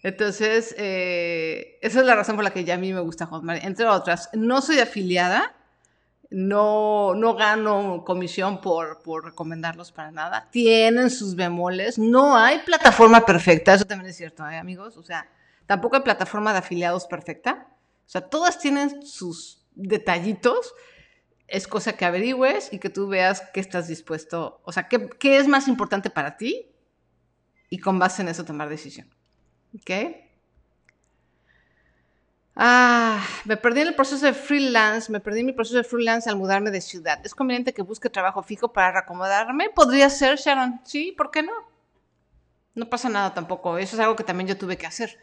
Entonces, 0.02 0.74
eh, 0.78 1.78
esa 1.82 2.00
es 2.00 2.06
la 2.06 2.16
razón 2.16 2.36
por 2.36 2.44
la 2.44 2.52
que 2.52 2.64
ya 2.64 2.76
a 2.76 2.78
mí 2.78 2.94
me 2.94 3.02
gusta 3.02 3.26
Hotmart. 3.26 3.64
Entre 3.64 3.86
otras, 3.86 4.30
no 4.34 4.62
soy 4.62 4.80
afiliada, 4.80 5.54
no, 6.30 7.14
no 7.16 7.36
gano 7.36 8.04
comisión 8.06 8.62
por, 8.62 9.02
por 9.02 9.26
recomendarlos 9.26 9.92
para 9.92 10.12
nada. 10.12 10.48
Tienen 10.52 11.10
sus 11.10 11.36
bemoles. 11.36 11.98
No 12.00 12.38
hay 12.38 12.60
plataforma 12.60 13.26
perfecta, 13.26 13.74
eso 13.74 13.86
también 13.86 14.10
es 14.10 14.18
cierto, 14.18 14.48
¿eh, 14.48 14.58
amigos. 14.58 14.96
O 14.96 15.04
sea, 15.04 15.28
tampoco 15.66 15.98
hay 15.98 16.04
plataforma 16.04 16.54
de 16.54 16.60
afiliados 16.60 17.06
perfecta. 17.06 17.68
O 18.06 18.10
sea, 18.10 18.22
todas 18.22 18.58
tienen 18.58 19.06
sus 19.06 19.59
detallitos 19.88 20.74
es 21.48 21.68
cosa 21.68 21.94
que 21.94 22.06
averigües 22.06 22.72
y 22.72 22.80
que 22.80 22.90
tú 22.90 23.08
veas 23.08 23.42
qué 23.54 23.60
estás 23.60 23.88
dispuesto, 23.88 24.62
o 24.64 24.72
sea, 24.72 24.88
qué, 24.88 25.10
qué 25.10 25.38
es 25.38 25.48
más 25.48 25.68
importante 25.68 26.10
para 26.10 26.38
ti 26.38 26.72
y 27.70 27.80
con 27.80 28.00
base 28.00 28.22
en 28.22 28.30
eso 28.30 28.46
tomar 28.46 28.70
decisión. 28.70 29.08
¿Ok? 29.76 29.92
Ah, 32.62 33.24
me 33.46 33.56
perdí 33.56 33.82
en 33.82 33.88
el 33.88 33.96
proceso 33.96 34.26
de 34.26 34.34
freelance, 34.34 35.10
me 35.12 35.22
perdí 35.22 35.40
en 35.40 35.46
mi 35.46 35.54
proceso 35.54 35.78
de 35.78 35.84
freelance 35.86 36.30
al 36.30 36.36
mudarme 36.36 36.72
de 36.72 36.82
ciudad. 36.82 37.26
¿Es 37.26 37.34
conveniente 37.34 37.74
que 37.74 37.82
busque 37.82 38.10
trabajo 38.10 38.44
fijo 38.44 38.74
para 38.74 38.92
reacomodarme? 38.92 39.70
Podría 39.70 40.10
ser, 40.10 40.38
Sharon. 40.38 40.82
Sí, 40.84 41.14
¿por 41.18 41.32
qué 41.32 41.42
no? 41.42 41.54
No 42.76 42.90
pasa 42.90 43.08
nada 43.08 43.34
tampoco. 43.34 43.78
Eso 43.78 43.96
es 43.96 44.02
algo 44.02 44.18
que 44.18 44.26
también 44.26 44.48
yo 44.48 44.58
tuve 44.58 44.78
que 44.78 44.88
hacer. 44.88 45.20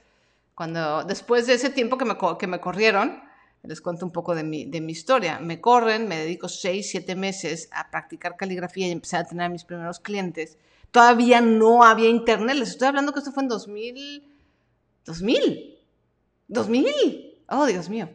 Cuando, 0.55 1.05
después 1.05 1.47
de 1.47 1.55
ese 1.55 1.69
tiempo 1.69 1.99
que 1.99 2.07
me, 2.07 2.17
que 2.39 2.47
me 2.47 2.61
corrieron, 2.61 3.23
les 3.63 3.81
cuento 3.81 4.07
un 4.07 4.13
poco 4.13 4.35
de 4.35 4.45
mi, 4.45 4.65
de 4.65 4.81
mi 4.81 4.93
historia. 4.93 5.41
Me 5.41 5.61
corren, 5.61 6.09
me 6.09 6.19
dedico 6.19 6.49
seis, 6.49 6.91
siete 6.91 7.15
meses 7.15 7.69
a 7.73 7.91
practicar 7.91 8.37
caligrafía 8.37 8.89
y 8.89 8.93
empecé 8.93 9.17
a 9.17 9.25
tener 9.25 9.47
a 9.47 9.49
mis 9.49 9.65
primeros 9.65 10.01
clientes. 10.01 10.59
Todavía 10.91 11.41
no 11.41 11.83
había 11.83 12.09
internet. 12.09 12.57
Les 12.57 12.71
estoy 12.71 12.89
hablando 12.89 13.13
que 13.13 13.19
esto 13.19 13.33
fue 13.33 13.43
en 13.43 13.49
2000. 13.49 14.23
2000. 15.05 15.79
2000. 16.49 17.39
Oh, 17.49 17.67
Dios 17.67 17.89
mío. 17.89 18.09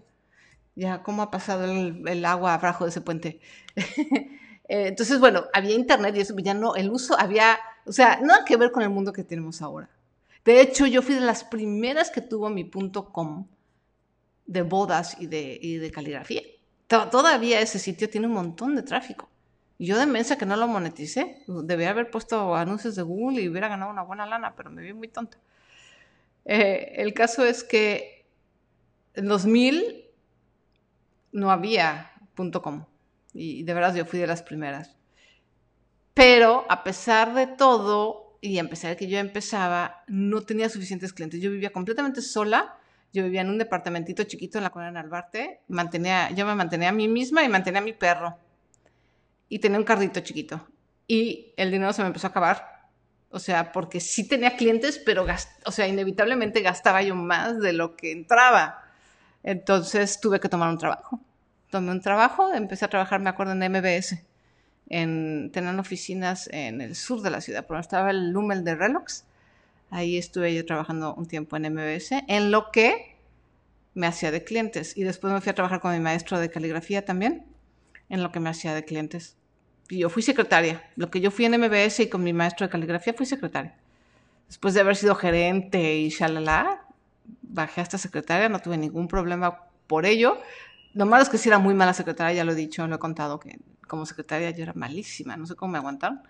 Ya, 0.76 1.04
¿cómo 1.04 1.22
ha 1.22 1.32
pasado 1.32 1.66
el, 1.66 2.26
agua 2.26 2.54
abajo 2.54 2.86
de 2.86 2.90
ese 2.90 3.02
puente? 3.02 3.40
Eh, 4.70 4.88
entonces, 4.88 5.20
bueno, 5.20 5.48
había 5.52 5.76
internet 5.76 6.16
y 6.16 6.22
eso, 6.22 6.34
ya 6.38 6.54
no, 6.54 6.76
el 6.76 6.90
uso 6.92 7.20
había, 7.20 7.60
o 7.86 7.92
sea, 7.92 8.22
nada 8.22 8.46
que 8.46 8.56
ver 8.56 8.72
con 8.72 8.82
el 8.84 8.90
mundo 8.90 9.12
que 9.12 9.26
tenemos 9.26 9.62
ahora. 9.62 9.90
De 10.46 10.62
hecho, 10.62 10.86
yo 10.86 11.02
fui 11.02 11.16
de 11.16 11.20
las 11.20 11.44
primeras 11.44 12.10
que 12.10 12.22
tuvo 12.22 12.50
mi 12.50 12.64
punto 12.64 13.12
com 13.12 13.48
de 14.52 14.64
bodas 14.64 15.16
y 15.20 15.28
de, 15.28 15.58
y 15.62 15.78
de 15.78 15.92
caligrafía. 15.92 16.42
Todavía 16.88 17.62
ese 17.62 17.80
sitio 17.80 18.10
tiene 18.10 18.28
un 18.28 18.34
montón 18.34 18.76
de 18.76 18.84
tráfico. 18.84 19.30
Yo 19.80 19.98
de 19.98 20.06
mensa 20.06 20.38
que 20.38 20.46
no 20.46 20.58
lo 20.58 20.68
moneticé, 20.68 21.44
debía 21.48 21.92
haber 21.92 22.12
puesto 22.12 22.54
anuncios 22.56 22.96
de 22.96 23.02
Google 23.02 23.42
y 23.42 23.48
hubiera 23.48 23.70
ganado 23.70 23.90
una 23.90 24.04
buena 24.04 24.26
lana, 24.26 24.54
pero 24.56 24.70
me 24.70 24.82
vi 24.82 24.94
muy 24.94 25.08
tonta. 25.08 25.38
Eh, 26.44 26.96
el 26.98 27.14
caso 27.14 27.46
es 27.46 27.64
que 27.64 28.26
en 29.14 29.28
2000 29.28 30.06
no 31.32 31.50
había 31.50 32.12
.com 32.62 32.86
y 33.34 33.64
de 33.64 33.74
verdad 33.74 33.96
yo 33.96 34.06
fui 34.06 34.20
de 34.20 34.28
las 34.28 34.44
primeras. 34.44 34.98
Pero 36.14 36.66
a 36.68 36.84
pesar 36.84 37.34
de 37.34 37.48
todo 37.48 38.38
y 38.42 38.60
a 38.60 38.68
pesar 38.68 38.92
de 38.92 38.98
que 38.98 39.08
yo 39.08 39.18
empezaba, 39.18 40.04
no 40.08 40.42
tenía 40.42 40.68
suficientes 40.68 41.14
clientes. 41.14 41.40
Yo 41.40 41.52
vivía 41.52 41.72
completamente 41.72 42.22
sola. 42.22 42.78
Yo 43.14 43.24
vivía 43.24 43.42
en 43.42 43.50
un 43.50 43.58
departamentito 43.58 44.24
chiquito 44.24 44.58
en 44.58 44.64
la 44.64 44.70
colonia 44.70 45.02
Albarte. 45.02 45.62
Mantenía, 45.68 46.32
yo 46.32 46.46
me 46.46 46.56
mantenía 46.56 46.90
a 46.90 46.94
mí 46.94 47.08
misma 47.08 47.44
y 47.44 47.50
mantenía 47.50 47.82
a 47.82 47.84
mi 47.84 47.94
perro. 47.94 48.38
Y 49.50 49.60
tenía 49.60 49.78
un 49.78 49.84
carrito 49.84 50.22
chiquito. 50.22 50.66
Y 51.08 51.54
el 51.58 51.72
dinero 51.72 51.92
se 51.92 52.02
me 52.02 52.08
empezó 52.08 52.28
a 52.28 52.30
acabar. 52.30 52.90
O 53.30 53.40
sea, 53.40 53.72
porque 53.72 54.00
sí 54.00 54.28
tenía 54.28 54.56
clientes, 54.56 54.98
pero 54.98 55.26
o 55.66 55.72
sea, 55.72 55.88
inevitablemente 55.88 56.62
gastaba 56.62 57.02
yo 57.02 57.16
más 57.16 57.60
de 57.60 57.74
lo 57.74 57.96
que 57.96 58.12
entraba. 58.12 58.84
Entonces 59.44 60.20
tuve 60.20 60.40
que 60.40 60.50
tomar 60.50 60.70
un 60.70 60.78
trabajo. 60.78 61.20
Tomé 61.70 61.92
un 61.92 62.02
trabajo, 62.02 62.54
empecé 62.54 62.86
a 62.86 62.90
trabajar, 62.90 63.20
me 63.22 63.30
acuerdo, 63.30 63.54
en 63.54 63.72
MBS. 63.72 64.22
En, 64.90 65.52
tenían 65.54 65.80
oficinas 65.80 66.50
en 66.52 66.82
el 66.82 66.96
sur 66.96 67.22
de 67.22 67.30
la 67.30 67.40
ciudad, 67.40 67.66
por 67.66 67.80
estaba 67.80 68.12
el 68.12 68.32
Lumel 68.32 68.64
de 68.66 68.76
Relox. 68.76 69.26
Ahí 69.92 70.18
estuve 70.18 70.56
yo 70.56 70.66
trabajando 70.66 71.14
un 71.14 71.28
tiempo 71.28 71.58
en 71.58 71.74
MBS, 71.74 72.24
en 72.28 72.50
lo 72.50 72.72
que 72.72 73.18
me 73.94 74.08
hacía 74.08 74.32
de 74.32 74.44
clientes. 74.44 74.96
Y 74.98 75.04
después 75.04 75.34
me 75.34 75.42
fui 75.42 75.50
a 75.50 75.54
trabajar 75.54 75.82
con 75.82 75.92
mi 75.92 76.00
maestro 76.00 76.40
de 76.40 76.50
caligrafía 76.50 77.04
también, 77.04 77.46
en 78.08 78.24
lo 78.24 78.32
que 78.32 78.40
me 78.40 78.50
hacía 78.50 78.74
de 78.74 78.86
clientes. 78.86 79.36
Y 79.90 80.00
yo 80.00 80.10
fui 80.10 80.24
secretaria. 80.24 80.90
Lo 80.96 81.12
que 81.12 81.20
yo 81.20 81.30
fui 81.30 81.44
en 81.44 81.60
MBS 81.60 82.00
y 82.00 82.10
con 82.10 82.24
mi 82.24 82.32
maestro 82.32 82.66
de 82.66 82.72
caligrafía 82.72 83.14
fui 83.14 83.26
secretaria. 83.26 83.76
Después 84.48 84.74
de 84.74 84.80
haber 84.80 84.96
sido 84.96 85.14
gerente 85.14 85.98
y 85.98 86.10
shalala, 86.10 86.86
bajé 87.42 87.82
a 87.82 87.84
esta 87.84 87.98
secretaria, 87.98 88.48
no 88.48 88.60
tuve 88.60 88.78
ningún 88.78 89.10
problema 89.10 89.66
por 89.88 90.06
ello. 90.06 90.38
Lo 90.94 91.06
malo 91.06 91.24
es 91.24 91.30
que 91.30 91.38
sí 91.38 91.50
era 91.50 91.60
muy 91.60 91.74
mala 91.74 91.94
secretaria, 91.94 92.34
ya 92.34 92.46
lo 92.46 92.54
he 92.54 92.56
dicho, 92.56 92.88
lo 92.88 92.96
he 92.96 93.00
contado, 93.00 93.42
que 93.42 93.60
como 93.88 94.06
secretaria 94.06 94.52
yo 94.52 94.64
era 94.64 94.74
malísima, 94.74 95.36
no 95.36 95.46
sé 95.46 95.56
cómo 95.56 95.74
me 95.74 95.78
aguantaron. 95.80 96.22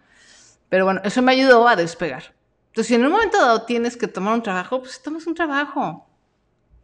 Pero 0.69 0.85
bueno, 0.85 1.01
eso 1.03 1.21
me 1.21 1.31
ayudó 1.31 1.67
a 1.67 1.75
despegar. 1.75 2.33
Entonces, 2.71 2.87
si 2.87 2.95
en 2.95 3.05
un 3.05 3.11
momento 3.11 3.37
dado 3.37 3.65
tienes 3.65 3.97
que 3.97 4.07
tomar 4.07 4.33
un 4.33 4.41
trabajo, 4.41 4.79
pues 4.79 5.03
tomas 5.03 5.27
un 5.27 5.35
trabajo. 5.35 6.07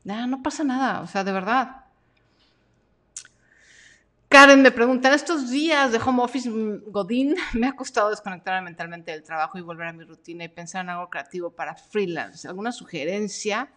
Ya, 0.04 0.28
no 0.28 0.44
pasa 0.44 0.66
nada, 0.66 1.00
o 1.00 1.08
sea, 1.08 1.24
de 1.24 1.32
verdad. 1.32 1.86
Karen 4.28 4.62
me 4.62 4.72
pregunta, 4.72 5.08
en 5.08 5.14
estos 5.14 5.50
días 5.50 5.94
de 5.94 6.00
home 6.00 6.22
office 6.22 6.50
mm, 6.50 6.92
Godín 6.92 7.36
me 7.54 7.68
ha 7.68 7.72
costado 7.72 8.10
desconectarme 8.10 8.66
mentalmente 8.66 9.12
del 9.12 9.24
trabajo 9.24 9.58
y 9.58 9.62
volver 9.62 9.88
a 9.88 9.94
mi 9.94 10.04
rutina 10.04 10.44
y 10.44 10.50
pensar 10.50 10.84
en 10.84 10.90
algo 10.90 11.10
creativo 11.10 11.52
para 11.52 11.76
freelance. 11.76 12.46
¿Alguna 12.50 12.74
sugerencia? 12.74 13.70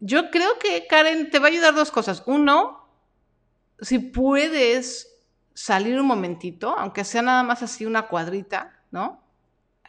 Yo 0.00 0.30
creo 0.30 0.58
que, 0.58 0.86
Karen, 0.86 1.30
te 1.30 1.38
va 1.38 1.48
a 1.48 1.50
ayudar 1.50 1.74
dos 1.74 1.90
cosas. 1.90 2.22
Uno, 2.24 2.88
si 3.78 3.98
puedes 3.98 5.14
salir 5.52 6.00
un 6.00 6.06
momentito, 6.06 6.74
aunque 6.78 7.04
sea 7.04 7.20
nada 7.20 7.42
más 7.42 7.62
así 7.62 7.84
una 7.84 8.08
cuadrita, 8.08 8.72
¿no? 8.90 9.25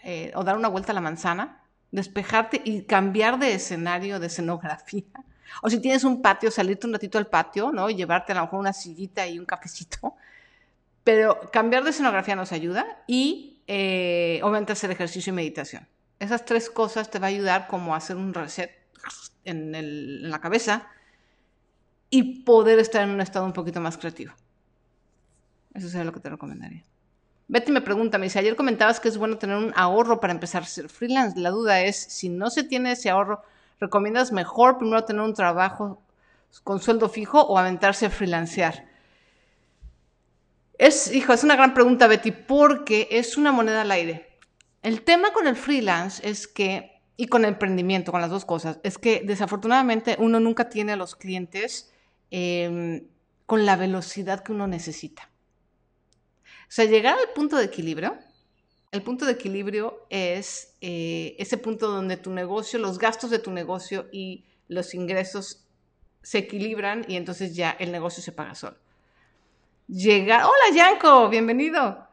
Eh, 0.10 0.32
o 0.36 0.44
dar 0.46 0.56
una 0.56 0.70
vuelta 0.70 0.94
a 0.94 0.96
la 0.96 1.02
manzana, 1.02 1.66
despejarte 1.92 2.62
y 2.64 2.84
cambiar 2.84 3.40
de 3.40 3.54
escenario, 3.54 4.22
de 4.22 4.28
escenografía. 4.28 5.04
O 5.62 5.70
si 5.70 5.80
tienes 5.80 6.04
un 6.04 6.22
patio, 6.22 6.52
salirte 6.52 6.88
un 6.88 6.94
ratito 6.94 7.18
al 7.18 7.28
patio, 7.28 7.72
¿no? 7.72 7.90
Y 7.90 7.96
llevarte 7.96 8.34
a 8.34 8.36
lo 8.36 8.42
mejor 8.42 8.60
una 8.60 8.74
sillita 8.74 9.26
y 9.28 9.40
un 9.40 9.46
cafecito. 9.46 10.16
Pero 11.04 11.40
cambiar 11.52 11.84
de 11.86 11.92
escenografía 11.92 12.36
nos 12.36 12.52
ayuda 12.52 12.86
y 13.08 13.62
eh, 13.66 14.40
obviamente 14.44 14.74
hacer 14.74 14.92
ejercicio 14.92 15.32
y 15.32 15.36
meditación. 15.36 15.88
Esas 16.20 16.44
tres 16.46 16.70
cosas 16.70 17.10
te 17.10 17.20
va 17.20 17.28
a 17.28 17.30
ayudar 17.30 17.68
como 17.68 17.94
a 17.94 17.98
hacer 17.98 18.18
un 18.18 18.34
reset 18.34 18.72
en, 19.46 20.30
la 20.30 20.40
cabeza 20.40 20.88
y 22.10 22.44
poder 22.44 22.80
estar 22.80 23.04
en 23.04 23.10
un 23.10 23.22
estado 23.22 23.46
un 23.46 23.54
poquito 23.54 23.80
más 23.80 23.98
creativo. 23.98 24.34
Eso 25.74 25.88
sería 25.88 26.06
lo 26.06 26.14
que 26.14 26.20
te 26.20 26.30
recomendaría. 26.30 26.84
Betty 27.50 27.72
me 27.72 27.82
pregunta, 27.82 28.18
me 28.18 28.26
dice, 28.26 28.40
ayer 28.40 28.56
comentabas 28.56 29.00
que 29.00 29.08
es 29.08 29.18
bueno 29.18 29.38
tener 29.38 29.56
un 29.56 29.72
ahorro 29.76 30.20
para 30.20 30.34
empezar 30.34 30.64
a 30.64 30.66
ser 30.66 30.90
freelance. 30.90 31.40
La 31.40 31.50
duda 31.50 31.82
es, 31.82 31.96
si 31.96 32.30
no 32.30 32.50
se 32.50 32.64
tiene 32.64 32.92
ese 32.92 33.10
ahorro, 33.10 33.42
¿recomiendas 33.80 34.32
mejor 34.32 34.78
primero 34.78 35.06
tener 35.06 35.22
un 35.22 35.34
trabajo 35.34 36.02
con 36.64 36.82
sueldo 36.82 37.08
fijo 37.08 37.42
o 37.42 37.58
aventarse 37.58 38.06
a 38.06 38.10
freelancear? 38.10 38.86
Es, 40.78 41.12
hijo, 41.14 41.34
es 41.34 41.44
una 41.44 41.56
gran 41.56 41.74
pregunta, 41.74 42.08
Betty, 42.08 42.32
porque 42.32 43.08
es 43.12 43.38
una 43.38 43.52
moneda 43.52 43.82
al 43.82 43.92
aire. 43.92 44.28
El 44.84 45.02
tema 45.02 45.32
con 45.32 45.48
el 45.48 45.56
freelance 45.56 46.28
es 46.28 46.48
que 46.48 46.98
y 47.18 47.28
con 47.28 47.46
emprendimiento, 47.46 48.12
con 48.12 48.22
las 48.22 48.30
dos 48.30 48.46
cosas. 48.46 48.80
Es 48.84 49.00
que 49.00 49.24
desafortunadamente 49.26 50.16
uno 50.20 50.40
nunca 50.40 50.70
tiene 50.70 50.94
a 50.94 50.96
los 50.96 51.16
clientes 51.16 51.92
em, 52.30 53.08
con 53.48 53.66
la 53.66 53.76
velocidad 53.76 54.44
que 54.44 54.52
uno 54.52 54.68
necesita. 54.68 55.30
O 56.68 56.72
sea, 56.72 56.86
llegar 56.86 57.18
al 57.18 57.34
punto 57.34 57.56
de 57.56 57.66
equilibrio, 57.66 58.18
el 58.92 59.02
punto 59.02 59.26
de 59.26 59.34
equilibrio 59.34 60.06
es 60.10 60.76
eh, 60.82 61.36
ese 61.40 61.58
punto 61.58 61.90
donde 61.90 62.18
tu 62.18 62.32
negocio, 62.32 62.80
los 62.80 62.98
gastos 62.98 63.30
de 63.30 63.40
tu 63.40 63.52
negocio 63.52 64.08
y 64.12 64.46
los 64.68 64.94
ingresos 64.94 65.66
se 66.22 66.40
equilibran 66.40 67.06
y 67.08 67.16
entonces 67.16 67.56
ya 67.56 67.72
el 67.72 67.92
negocio 67.92 68.22
se 68.22 68.32
paga 68.32 68.56
solo. 68.56 68.78
Llegar, 69.88 70.44
hola 70.44 70.76
Yanko, 70.76 71.30
bienvenido. 71.30 72.06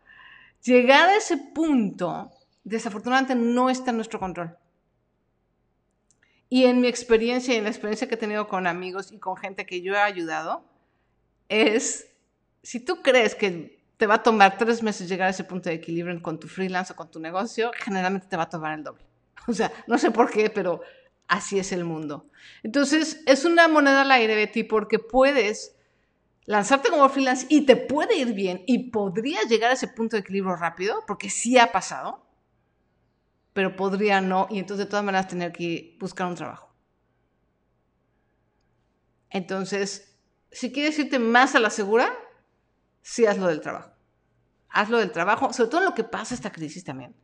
Llegar 0.63 1.09
a 1.09 1.17
ese 1.17 1.37
punto, 1.37 2.31
desafortunadamente 2.63 3.35
no 3.35 3.71
está 3.71 3.91
en 3.91 3.97
nuestro 3.97 4.21
control. 4.21 4.57
Y 6.49 6.65
en 6.67 6.81
mi 6.81 6.87
experiencia 6.87 7.55
y 7.55 7.57
en 7.57 7.65
la 7.65 7.71
experiencia 7.71 8.09
que 8.09 8.15
he 8.15 8.19
tenido 8.19 8.47
con 8.47 8.69
amigos 8.69 9.11
y 9.11 9.19
con 9.19 9.37
gente 9.37 9.67
que 9.67 9.83
yo 9.83 9.95
he 9.95 9.99
ayudado, 9.99 10.65
es, 11.49 12.09
si 12.63 12.79
tú 12.79 13.03
crees 13.03 13.35
que 13.35 13.74
te 13.97 14.07
va 14.07 14.15
a 14.15 14.23
tomar 14.23 14.59
tres 14.59 14.83
meses 14.83 15.09
llegar 15.09 15.29
a 15.29 15.31
ese 15.31 15.45
punto 15.45 15.69
de 15.69 15.77
equilibrio 15.77 16.21
con 16.21 16.39
tu 16.39 16.49
freelance 16.49 16.93
o 16.93 16.97
con 16.97 17.11
tu 17.11 17.21
negocio, 17.21 17.71
generalmente 17.77 18.27
te 18.29 18.37
va 18.37 18.45
a 18.45 18.49
tomar 18.49 18.79
el 18.79 18.85
doble. 18.85 19.05
O 19.47 19.53
sea, 19.53 19.71
no 19.87 19.99
sé 19.99 20.11
por 20.11 20.31
qué, 20.31 20.49
pero 20.49 20.81
así 21.29 21.59
es 21.59 21.73
el 21.73 21.85
mundo. 21.85 22.31
Entonces, 22.63 23.21
es 23.27 23.45
una 23.45 23.69
moneda 23.69 24.03
al 24.03 24.11
aire, 24.11 24.35
Betty, 24.35 24.63
porque 24.63 24.99
puedes 24.99 25.77
lanzarte 26.47 26.89
como 26.89 27.09
freelance 27.09 27.47
y 27.51 27.67
te 27.67 27.77
puede 27.77 28.17
ir 28.17 28.33
bien 28.33 28.63
y 28.67 28.91
podrías 28.91 29.47
llegar 29.49 29.71
a 29.71 29.75
ese 29.75 29.89
punto 29.89 30.17
de 30.17 30.21
equilibrio 30.21 30.57
rápido, 30.57 31.05
porque 31.07 31.29
sí 31.29 31.59
ha 31.59 31.73
pasado 31.73 32.25
pero 33.55 33.77
podría 33.77 34.21
no, 34.21 34.49
y 34.51 34.59
entonces 34.59 34.85
de 34.85 34.91
todas 34.91 35.05
maneras 35.05 35.29
tener 35.29 35.53
que 35.53 35.97
buscar 35.99 36.27
un 36.27 36.35
trabajo. 36.35 36.75
Entonces, 39.31 40.19
si 40.51 40.73
quieres 40.73 40.99
irte 40.99 41.19
más 41.19 41.55
a 41.55 41.61
la 41.61 41.71
segura, 41.71 42.13
sí 43.05 43.27
hazlo 43.27 43.47
del 43.47 43.61
trabajo. 43.61 43.91
Hazlo 44.71 44.99
del 44.99 45.13
trabajo, 45.13 45.53
sobre 45.53 45.71
todo 45.71 45.81
en 45.83 45.87
lo 45.87 45.95
que 45.95 46.05
pasa 46.05 46.35
esta 46.35 46.51
crisis 46.51 46.83
también. 46.83 47.15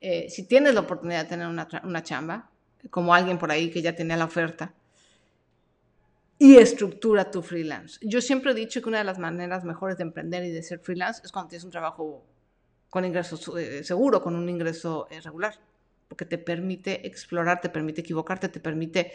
Eh, 0.00 0.28
si 0.30 0.48
tienes 0.48 0.74
la 0.74 0.80
oportunidad 0.80 1.22
de 1.22 1.28
tener 1.28 1.46
una, 1.46 1.68
una 1.84 2.02
chamba, 2.02 2.50
como 2.90 3.14
alguien 3.14 3.38
por 3.38 3.50
ahí 3.50 3.70
que 3.70 3.82
ya 3.82 3.94
tenía 3.94 4.16
la 4.16 4.24
oferta, 4.24 4.72
y 6.38 6.56
estructura 6.56 7.30
tu 7.30 7.42
freelance. 7.42 7.98
Yo 8.02 8.20
siempre 8.20 8.52
he 8.52 8.54
dicho 8.54 8.82
que 8.82 8.88
una 8.88 8.98
de 8.98 9.04
las 9.04 9.18
maneras 9.18 9.62
mejores 9.62 9.98
de 9.98 10.02
emprender 10.02 10.42
y 10.44 10.50
de 10.50 10.62
ser 10.62 10.80
freelance 10.80 11.20
es 11.24 11.30
cuando 11.30 11.50
tienes 11.50 11.64
un 11.64 11.70
trabajo 11.70 12.24
con 12.90 13.04
ingreso 13.04 13.58
eh, 13.58 13.84
seguro, 13.84 14.22
con 14.22 14.34
un 14.34 14.48
ingreso 14.48 15.06
eh, 15.10 15.20
regular, 15.20 15.54
porque 16.08 16.24
te 16.24 16.38
permite 16.38 17.06
explorar, 17.06 17.60
te 17.60 17.68
permite 17.68 18.00
equivocarte, 18.00 18.48
te 18.48 18.60
permite 18.60 19.12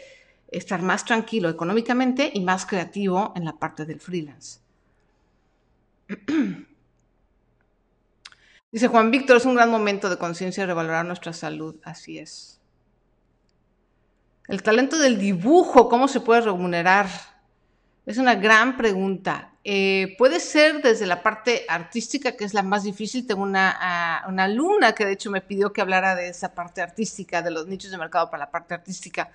estar 0.48 0.82
más 0.82 1.04
tranquilo 1.04 1.48
económicamente 1.48 2.30
y 2.32 2.40
más 2.40 2.64
creativo 2.64 3.32
en 3.36 3.44
la 3.44 3.52
parte 3.58 3.84
del 3.84 4.00
freelance. 4.00 4.60
Dice 8.72 8.88
Juan 8.88 9.10
Víctor, 9.10 9.36
es 9.36 9.44
un 9.44 9.54
gran 9.54 9.70
momento 9.70 10.08
de 10.08 10.16
conciencia 10.16 10.62
y 10.62 10.66
revalorar 10.66 11.04
nuestra 11.04 11.32
salud. 11.32 11.76
Así 11.82 12.18
es. 12.18 12.60
El 14.48 14.62
talento 14.62 14.98
del 14.98 15.18
dibujo, 15.18 15.88
¿cómo 15.88 16.08
se 16.08 16.20
puede 16.20 16.40
remunerar? 16.42 17.08
Es 18.06 18.18
una 18.18 18.34
gran 18.34 18.76
pregunta. 18.76 19.52
Eh, 19.62 20.14
puede 20.18 20.40
ser 20.40 20.82
desde 20.82 21.06
la 21.06 21.22
parte 21.22 21.66
artística, 21.68 22.36
que 22.36 22.44
es 22.44 22.54
la 22.54 22.62
más 22.62 22.82
difícil. 22.84 23.26
Tengo 23.26 23.42
una, 23.42 24.24
una, 24.28 24.44
alumna 24.44 24.92
que 24.94 25.04
de 25.04 25.12
hecho 25.12 25.30
me 25.30 25.40
pidió 25.40 25.72
que 25.72 25.80
hablara 25.80 26.14
de 26.16 26.28
esa 26.28 26.54
parte 26.54 26.80
artística, 26.80 27.42
de 27.42 27.50
los 27.50 27.66
nichos 27.66 27.90
de 27.90 27.98
mercado 27.98 28.30
para 28.30 28.44
la 28.44 28.50
parte 28.50 28.74
artística. 28.74 29.30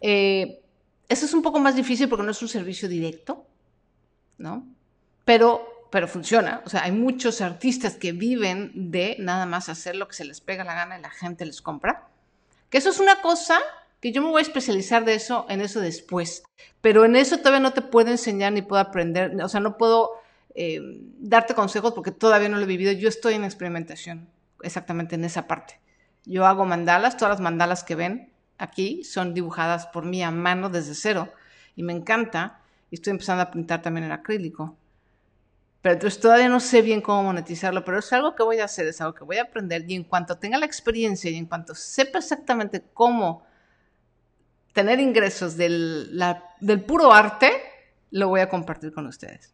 Eh, 0.00 0.60
eso 1.08 1.26
es 1.26 1.34
un 1.34 1.42
poco 1.42 1.60
más 1.60 1.76
difícil 1.76 2.08
porque 2.08 2.24
no 2.24 2.30
es 2.30 2.42
un 2.42 2.48
servicio 2.48 2.88
directo, 2.88 3.44
¿no? 4.38 4.66
Pero 5.24 5.73
pero 5.94 6.08
funciona. 6.08 6.60
O 6.66 6.68
sea, 6.68 6.82
hay 6.82 6.90
muchos 6.90 7.40
artistas 7.40 7.94
que 7.94 8.10
viven 8.10 8.72
de 8.74 9.14
nada 9.20 9.46
más 9.46 9.68
hacer 9.68 9.94
lo 9.94 10.08
que 10.08 10.14
se 10.14 10.24
les 10.24 10.40
pega 10.40 10.64
la 10.64 10.74
gana 10.74 10.98
y 10.98 11.00
la 11.00 11.10
gente 11.10 11.46
les 11.46 11.62
compra. 11.62 12.08
Que 12.68 12.78
eso 12.78 12.90
es 12.90 12.98
una 12.98 13.22
cosa 13.22 13.60
que 14.00 14.10
yo 14.10 14.20
me 14.20 14.26
voy 14.30 14.40
a 14.40 14.42
especializar 14.42 15.04
de 15.04 15.14
eso, 15.14 15.46
en 15.48 15.60
eso 15.60 15.78
después. 15.78 16.42
Pero 16.80 17.04
en 17.04 17.14
eso 17.14 17.38
todavía 17.38 17.60
no 17.60 17.74
te 17.74 17.80
puedo 17.80 18.10
enseñar 18.10 18.52
ni 18.52 18.60
puedo 18.60 18.82
aprender. 18.82 19.40
O 19.40 19.48
sea, 19.48 19.60
no 19.60 19.76
puedo 19.76 20.14
eh, 20.56 20.80
darte 21.20 21.54
consejos 21.54 21.92
porque 21.92 22.10
todavía 22.10 22.48
no 22.48 22.56
lo 22.56 22.64
he 22.64 22.66
vivido. 22.66 22.90
Yo 22.90 23.08
estoy 23.08 23.34
en 23.34 23.44
experimentación 23.44 24.28
exactamente 24.64 25.14
en 25.14 25.24
esa 25.24 25.46
parte. 25.46 25.78
Yo 26.24 26.44
hago 26.44 26.64
mandalas, 26.64 27.16
todas 27.16 27.34
las 27.34 27.40
mandalas 27.40 27.84
que 27.84 27.94
ven 27.94 28.32
aquí 28.58 29.04
son 29.04 29.32
dibujadas 29.32 29.86
por 29.86 30.04
mí 30.04 30.24
a 30.24 30.32
mano 30.32 30.70
desde 30.70 30.96
cero 30.96 31.32
y 31.76 31.84
me 31.84 31.92
encanta. 31.92 32.58
Y 32.90 32.96
estoy 32.96 33.12
empezando 33.12 33.44
a 33.44 33.52
pintar 33.52 33.80
también 33.80 34.06
en 34.06 34.10
acrílico. 34.10 34.76
Pero 35.84 35.96
entonces 35.96 36.18
todavía 36.18 36.48
no 36.48 36.60
sé 36.60 36.80
bien 36.80 37.02
cómo 37.02 37.24
monetizarlo, 37.24 37.84
pero 37.84 37.98
es 37.98 38.10
algo 38.14 38.34
que 38.34 38.42
voy 38.42 38.58
a 38.58 38.64
hacer, 38.64 38.86
es 38.86 39.02
algo 39.02 39.12
que 39.12 39.22
voy 39.22 39.36
a 39.36 39.42
aprender 39.42 39.84
y 39.86 39.94
en 39.94 40.04
cuanto 40.04 40.38
tenga 40.38 40.56
la 40.56 40.64
experiencia 40.64 41.30
y 41.30 41.36
en 41.36 41.44
cuanto 41.44 41.74
sepa 41.74 42.20
exactamente 42.20 42.82
cómo 42.94 43.44
tener 44.72 44.98
ingresos 44.98 45.58
del, 45.58 46.18
del 46.60 46.82
puro 46.84 47.12
arte, 47.12 47.52
lo 48.12 48.28
voy 48.28 48.40
a 48.40 48.48
compartir 48.48 48.94
con 48.94 49.06
ustedes. 49.06 49.52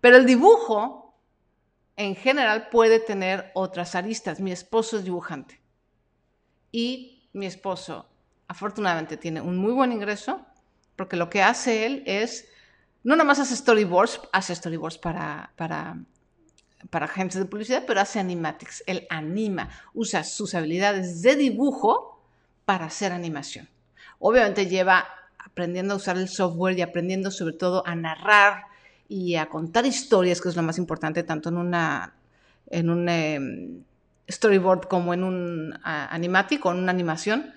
Pero 0.00 0.16
el 0.16 0.24
dibujo, 0.24 1.14
en 1.96 2.16
general, 2.16 2.70
puede 2.70 2.98
tener 2.98 3.50
otras 3.52 3.94
aristas. 3.94 4.40
Mi 4.40 4.52
esposo 4.52 4.96
es 4.96 5.04
dibujante 5.04 5.60
y 6.72 7.28
mi 7.34 7.44
esposo, 7.44 8.08
afortunadamente, 8.46 9.18
tiene 9.18 9.42
un 9.42 9.58
muy 9.58 9.72
buen 9.72 9.92
ingreso 9.92 10.46
porque 10.96 11.16
lo 11.16 11.28
que 11.28 11.42
hace 11.42 11.84
él 11.84 12.04
es 12.06 12.48
no 13.08 13.16
nada 13.16 13.24
más 13.24 13.38
hace 13.38 13.56
storyboards, 13.56 14.20
hace 14.34 14.54
storyboards 14.54 14.98
para, 14.98 15.50
para, 15.56 15.96
para 16.90 17.06
agentes 17.06 17.38
de 17.38 17.46
publicidad, 17.46 17.84
pero 17.86 18.02
hace 18.02 18.20
animatics. 18.20 18.84
Él 18.86 19.06
anima, 19.08 19.70
usa 19.94 20.22
sus 20.24 20.54
habilidades 20.54 21.22
de 21.22 21.34
dibujo 21.34 22.22
para 22.66 22.84
hacer 22.84 23.12
animación. 23.12 23.66
Obviamente 24.18 24.66
lleva 24.66 25.06
aprendiendo 25.38 25.94
a 25.94 25.96
usar 25.96 26.18
el 26.18 26.28
software 26.28 26.78
y 26.78 26.82
aprendiendo 26.82 27.30
sobre 27.30 27.54
todo 27.54 27.82
a 27.86 27.94
narrar 27.94 28.64
y 29.08 29.36
a 29.36 29.46
contar 29.46 29.86
historias, 29.86 30.42
que 30.42 30.50
es 30.50 30.56
lo 30.56 30.62
más 30.62 30.76
importante, 30.76 31.22
tanto 31.22 31.48
en 31.48 31.56
una 31.56 32.12
en 32.66 32.90
un 32.90 33.08
em, 33.08 33.84
storyboard 34.28 34.86
como 34.86 35.14
en 35.14 35.24
un 35.24 35.80
animatic 35.82 36.66
o 36.66 36.72
en 36.72 36.76
una 36.76 36.92
animación, 36.92 37.54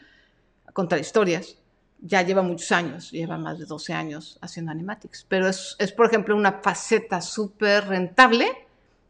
contar 0.71 0.99
historias 0.99 1.57
ya 2.01 2.23
lleva 2.23 2.41
muchos 2.41 2.71
años, 2.71 3.11
lleva 3.11 3.37
más 3.37 3.59
de 3.59 3.65
12 3.65 3.93
años 3.93 4.37
haciendo 4.41 4.71
animatics, 4.71 5.25
pero 5.29 5.47
es, 5.47 5.75
es 5.79 5.91
por 5.91 6.07
ejemplo, 6.07 6.35
una 6.35 6.53
faceta 6.61 7.21
súper 7.21 7.87
rentable 7.87 8.47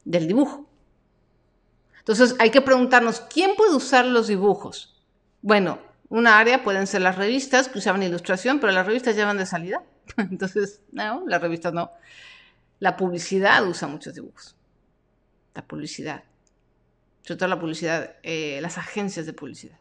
del 0.03 0.27
dibujo. 0.27 0.65
Entonces 1.99 2.35
hay 2.39 2.49
que 2.49 2.61
preguntarnos, 2.61 3.21
¿quién 3.21 3.55
puede 3.55 3.75
usar 3.75 4.05
los 4.05 4.27
dibujos? 4.27 5.01
Bueno, 5.41 5.79
una 6.09 6.39
área 6.39 6.63
pueden 6.63 6.87
ser 6.87 7.01
las 7.01 7.15
revistas 7.15 7.69
que 7.69 7.79
usaban 7.79 8.03
ilustración, 8.03 8.59
pero 8.59 8.73
las 8.73 8.85
revistas 8.85 9.15
llevan 9.15 9.37
de 9.37 9.45
salida. 9.45 9.83
Entonces, 10.17 10.81
no, 10.91 11.23
las 11.25 11.41
revistas 11.41 11.73
no. 11.73 11.91
La 12.79 12.97
publicidad 12.97 13.65
usa 13.65 13.87
muchos 13.87 14.15
dibujos. 14.15 14.55
La 15.53 15.65
publicidad. 15.65 16.23
Sobre 17.21 17.37
todo 17.37 17.49
la 17.49 17.59
publicidad, 17.59 18.15
eh, 18.23 18.59
las 18.61 18.77
agencias 18.77 19.25
de 19.25 19.33
publicidad. 19.33 19.77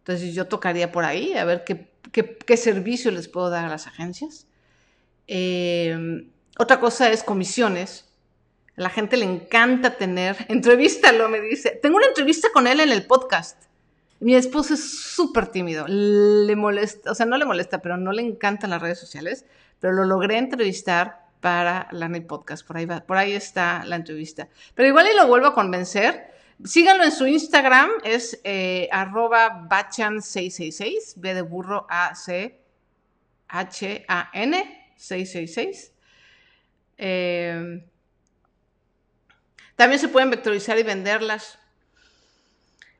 Entonces 0.00 0.34
yo 0.34 0.46
tocaría 0.46 0.92
por 0.92 1.04
ahí 1.04 1.34
a 1.34 1.44
ver 1.44 1.64
qué, 1.64 2.56
servicio 2.56 3.10
les 3.10 3.28
puedo 3.28 3.50
dar 3.50 3.64
a 3.64 3.68
las 3.68 3.86
agencias. 3.86 4.46
Eh, 5.26 6.26
otra 6.58 6.80
cosa 6.80 7.10
es 7.10 7.22
comisiones. 7.22 8.06
A 8.76 8.82
la 8.82 8.90
gente 8.90 9.16
le 9.16 9.24
encanta 9.24 9.96
tener, 9.96 10.36
entrevístalo, 10.48 11.28
me 11.28 11.40
dice. 11.40 11.78
Tengo 11.82 11.96
una 11.96 12.06
entrevista 12.06 12.48
con 12.52 12.66
él 12.66 12.80
en 12.80 12.90
el 12.90 13.06
podcast. 13.06 13.64
Mi 14.20 14.34
esposo 14.34 14.74
es 14.74 14.98
súper 15.00 15.46
tímido, 15.46 15.86
le 15.88 16.54
molesta, 16.54 17.10
o 17.10 17.14
sea, 17.14 17.24
no 17.24 17.38
le 17.38 17.46
molesta, 17.46 17.80
pero 17.80 17.96
no 17.96 18.12
le 18.12 18.20
encantan 18.20 18.68
las 18.68 18.82
redes 18.82 18.98
sociales, 18.98 19.46
pero 19.78 19.94
lo 19.94 20.04
logré 20.04 20.36
entrevistar 20.36 21.30
para 21.40 21.88
la 21.90 22.10
Podcast, 22.28 22.66
por 22.66 22.76
ahí, 22.76 22.84
va, 22.84 23.00
por 23.00 23.16
ahí 23.16 23.32
está 23.32 23.82
la 23.86 23.96
entrevista. 23.96 24.48
Pero 24.74 24.88
igual 24.88 25.06
y 25.10 25.16
lo 25.16 25.26
vuelvo 25.26 25.46
a 25.46 25.54
convencer 25.54 26.29
Síganlo 26.64 27.04
en 27.04 27.12
su 27.12 27.26
Instagram, 27.26 27.90
es 28.04 28.38
eh, 28.44 28.88
arroba 28.92 29.66
bachan666, 29.66 31.14
B 31.16 31.34
de 31.34 31.42
burro 31.42 31.86
A 31.88 32.14
C 32.14 32.60
H 33.48 34.04
A 34.06 34.30
N 34.34 34.92
666. 34.96 35.92
Eh, 36.98 37.82
también 39.74 39.98
se 39.98 40.08
pueden 40.08 40.28
vectorizar 40.28 40.78
y 40.78 40.82
venderlas. 40.82 41.58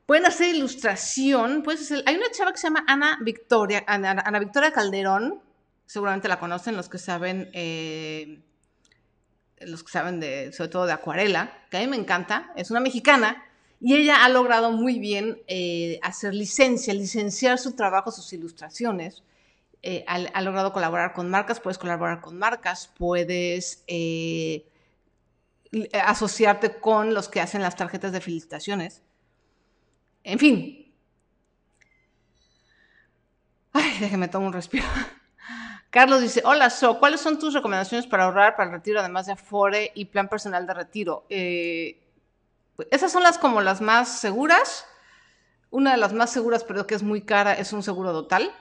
Pueden 0.07 0.25
hacer 0.25 0.55
ilustración. 0.55 1.63
hay 2.07 2.15
una 2.15 2.31
chava 2.31 2.51
que 2.51 2.57
se 2.57 2.67
llama 2.67 2.83
Ana 2.87 3.19
Victoria, 3.21 3.83
Ana, 3.85 4.39
Victoria 4.39 4.71
Calderón. 4.71 5.39
Seguramente 5.85 6.27
la 6.27 6.39
conocen 6.39 6.75
los 6.75 6.89
que 6.89 6.97
saben, 6.97 7.51
eh, 7.53 8.41
los 9.59 9.83
que 9.83 9.91
saben 9.91 10.19
de, 10.19 10.51
sobre 10.51 10.69
todo 10.69 10.87
de 10.87 10.93
acuarela, 10.93 11.53
que 11.69 11.77
a 11.77 11.81
mí 11.81 11.87
me 11.87 11.97
encanta. 11.97 12.51
Es 12.55 12.71
una 12.71 12.79
mexicana 12.79 13.45
y 13.83 13.95
ella 13.95 14.23
ha 14.23 14.29
logrado 14.29 14.71
muy 14.71 14.99
bien 14.99 15.41
eh, 15.47 15.99
hacer 16.03 16.35
licencia, 16.35 16.93
licenciar 16.93 17.57
su 17.57 17.75
trabajo, 17.75 18.11
sus 18.11 18.31
ilustraciones. 18.31 19.23
Eh, 19.81 20.05
ha, 20.07 20.41
logrado 20.43 20.71
colaborar 20.71 21.13
con 21.13 21.31
marcas, 21.31 21.59
puedes 21.59 21.79
colaborar 21.79 22.21
con 22.21 22.37
marcas, 22.37 22.91
puedes 22.95 23.83
eh, 23.87 24.67
asociarte 26.05 26.79
con 26.79 27.15
los 27.15 27.27
que 27.27 27.41
hacen 27.41 27.63
las 27.63 27.75
tarjetas 27.75 28.11
de 28.11 28.21
felicitaciones. 28.21 29.01
En 30.23 30.37
fin. 30.37 30.93
Ay, 33.73 33.97
déjeme 33.99 34.27
tomar 34.27 34.49
un 34.49 34.53
respiro. 34.53 34.85
Carlos 35.89 36.21
dice, 36.21 36.43
hola, 36.45 36.69
So, 36.69 36.99
¿cuáles 36.99 37.19
son 37.19 37.39
tus 37.39 37.55
recomendaciones 37.55 38.05
para 38.05 38.25
ahorrar 38.25 38.55
para 38.55 38.69
el 38.69 38.75
retiro, 38.75 38.99
además 38.99 39.25
de 39.25 39.31
Afore 39.31 39.91
y 39.95 40.05
plan 40.05 40.29
personal 40.29 40.67
de 40.67 40.73
retiro? 40.75 41.25
Esas 42.91 43.11
son 43.11 43.23
las 43.23 43.37
como 43.37 43.61
las 43.61 43.81
más 43.81 44.19
seguras. 44.19 44.85
Una 45.69 45.91
de 45.91 45.97
las 45.97 46.13
más 46.13 46.31
seguras, 46.31 46.63
pero 46.63 46.87
que 46.87 46.95
es 46.95 47.03
muy 47.03 47.21
cara, 47.21 47.53
es 47.53 47.71
un 47.73 47.83
seguro 47.83 48.11
total, 48.11 48.51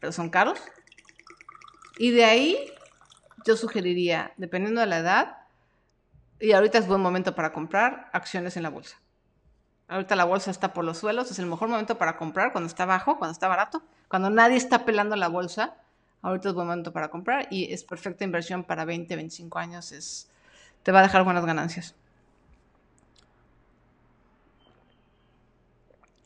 pero 0.00 0.12
son 0.12 0.30
caros. 0.30 0.58
Y 1.98 2.10
de 2.10 2.24
ahí 2.24 2.72
yo 3.44 3.56
sugeriría, 3.56 4.32
dependiendo 4.36 4.80
de 4.80 4.86
la 4.86 4.98
edad, 4.98 5.36
y 6.40 6.52
ahorita 6.52 6.78
es 6.78 6.86
buen 6.86 7.00
momento 7.00 7.34
para 7.34 7.52
comprar 7.52 8.08
acciones 8.12 8.56
en 8.56 8.62
la 8.62 8.70
bolsa. 8.70 8.96
Ahorita 9.88 10.16
la 10.16 10.24
bolsa 10.24 10.50
está 10.50 10.72
por 10.72 10.84
los 10.84 10.98
suelos, 10.98 11.30
es 11.30 11.38
el 11.38 11.46
mejor 11.46 11.68
momento 11.68 11.98
para 11.98 12.16
comprar 12.16 12.52
cuando 12.52 12.68
está 12.68 12.86
bajo, 12.86 13.18
cuando 13.18 13.32
está 13.32 13.48
barato, 13.48 13.82
cuando 14.08 14.30
nadie 14.30 14.56
está 14.56 14.84
pelando 14.84 15.16
la 15.16 15.28
bolsa. 15.28 15.74
Ahorita 16.22 16.48
es 16.48 16.54
buen 16.54 16.66
momento 16.66 16.92
para 16.92 17.10
comprar 17.10 17.48
y 17.50 17.72
es 17.72 17.84
perfecta 17.84 18.24
inversión 18.24 18.64
para 18.64 18.84
20, 18.84 19.14
25 19.16 19.58
años, 19.58 19.92
es, 19.92 20.30
te 20.82 20.92
va 20.92 21.00
a 21.00 21.02
dejar 21.02 21.24
buenas 21.24 21.44
ganancias. 21.44 21.94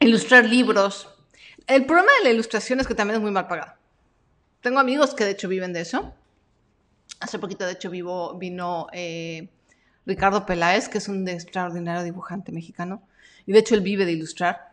Ilustrar 0.05 0.45
libros. 0.45 1.09
El 1.67 1.87
problema 1.87 2.11
de 2.19 2.25
la 2.25 2.31
ilustración 2.31 2.81
es 2.81 2.87
que 2.87 2.95
también 2.95 3.17
es 3.17 3.23
muy 3.23 3.31
mal 3.31 3.47
pagado. 3.47 3.73
Tengo 4.61 4.79
amigos 4.79 5.15
que 5.15 5.25
de 5.25 5.33
hecho 5.33 5.49
viven 5.49 5.73
de 5.73 5.81
eso. 5.81 6.15
Hace 7.21 7.39
poquito, 7.39 7.65
de 7.67 7.73
hecho, 7.73 7.91
vino 7.91 8.87
eh, 8.93 9.49
Ricardo 10.07 10.47
Peláez, 10.47 10.89
que 10.89 10.99
es 10.99 11.09
un 11.09 11.27
extraordinario 11.29 12.03
dibujante 12.03 12.53
mexicano. 12.53 13.03
Y 13.47 13.53
de 13.53 13.59
hecho, 13.59 13.75
él 13.75 13.81
vive 13.81 14.05
de 14.05 14.13
ilustrar. 14.13 14.73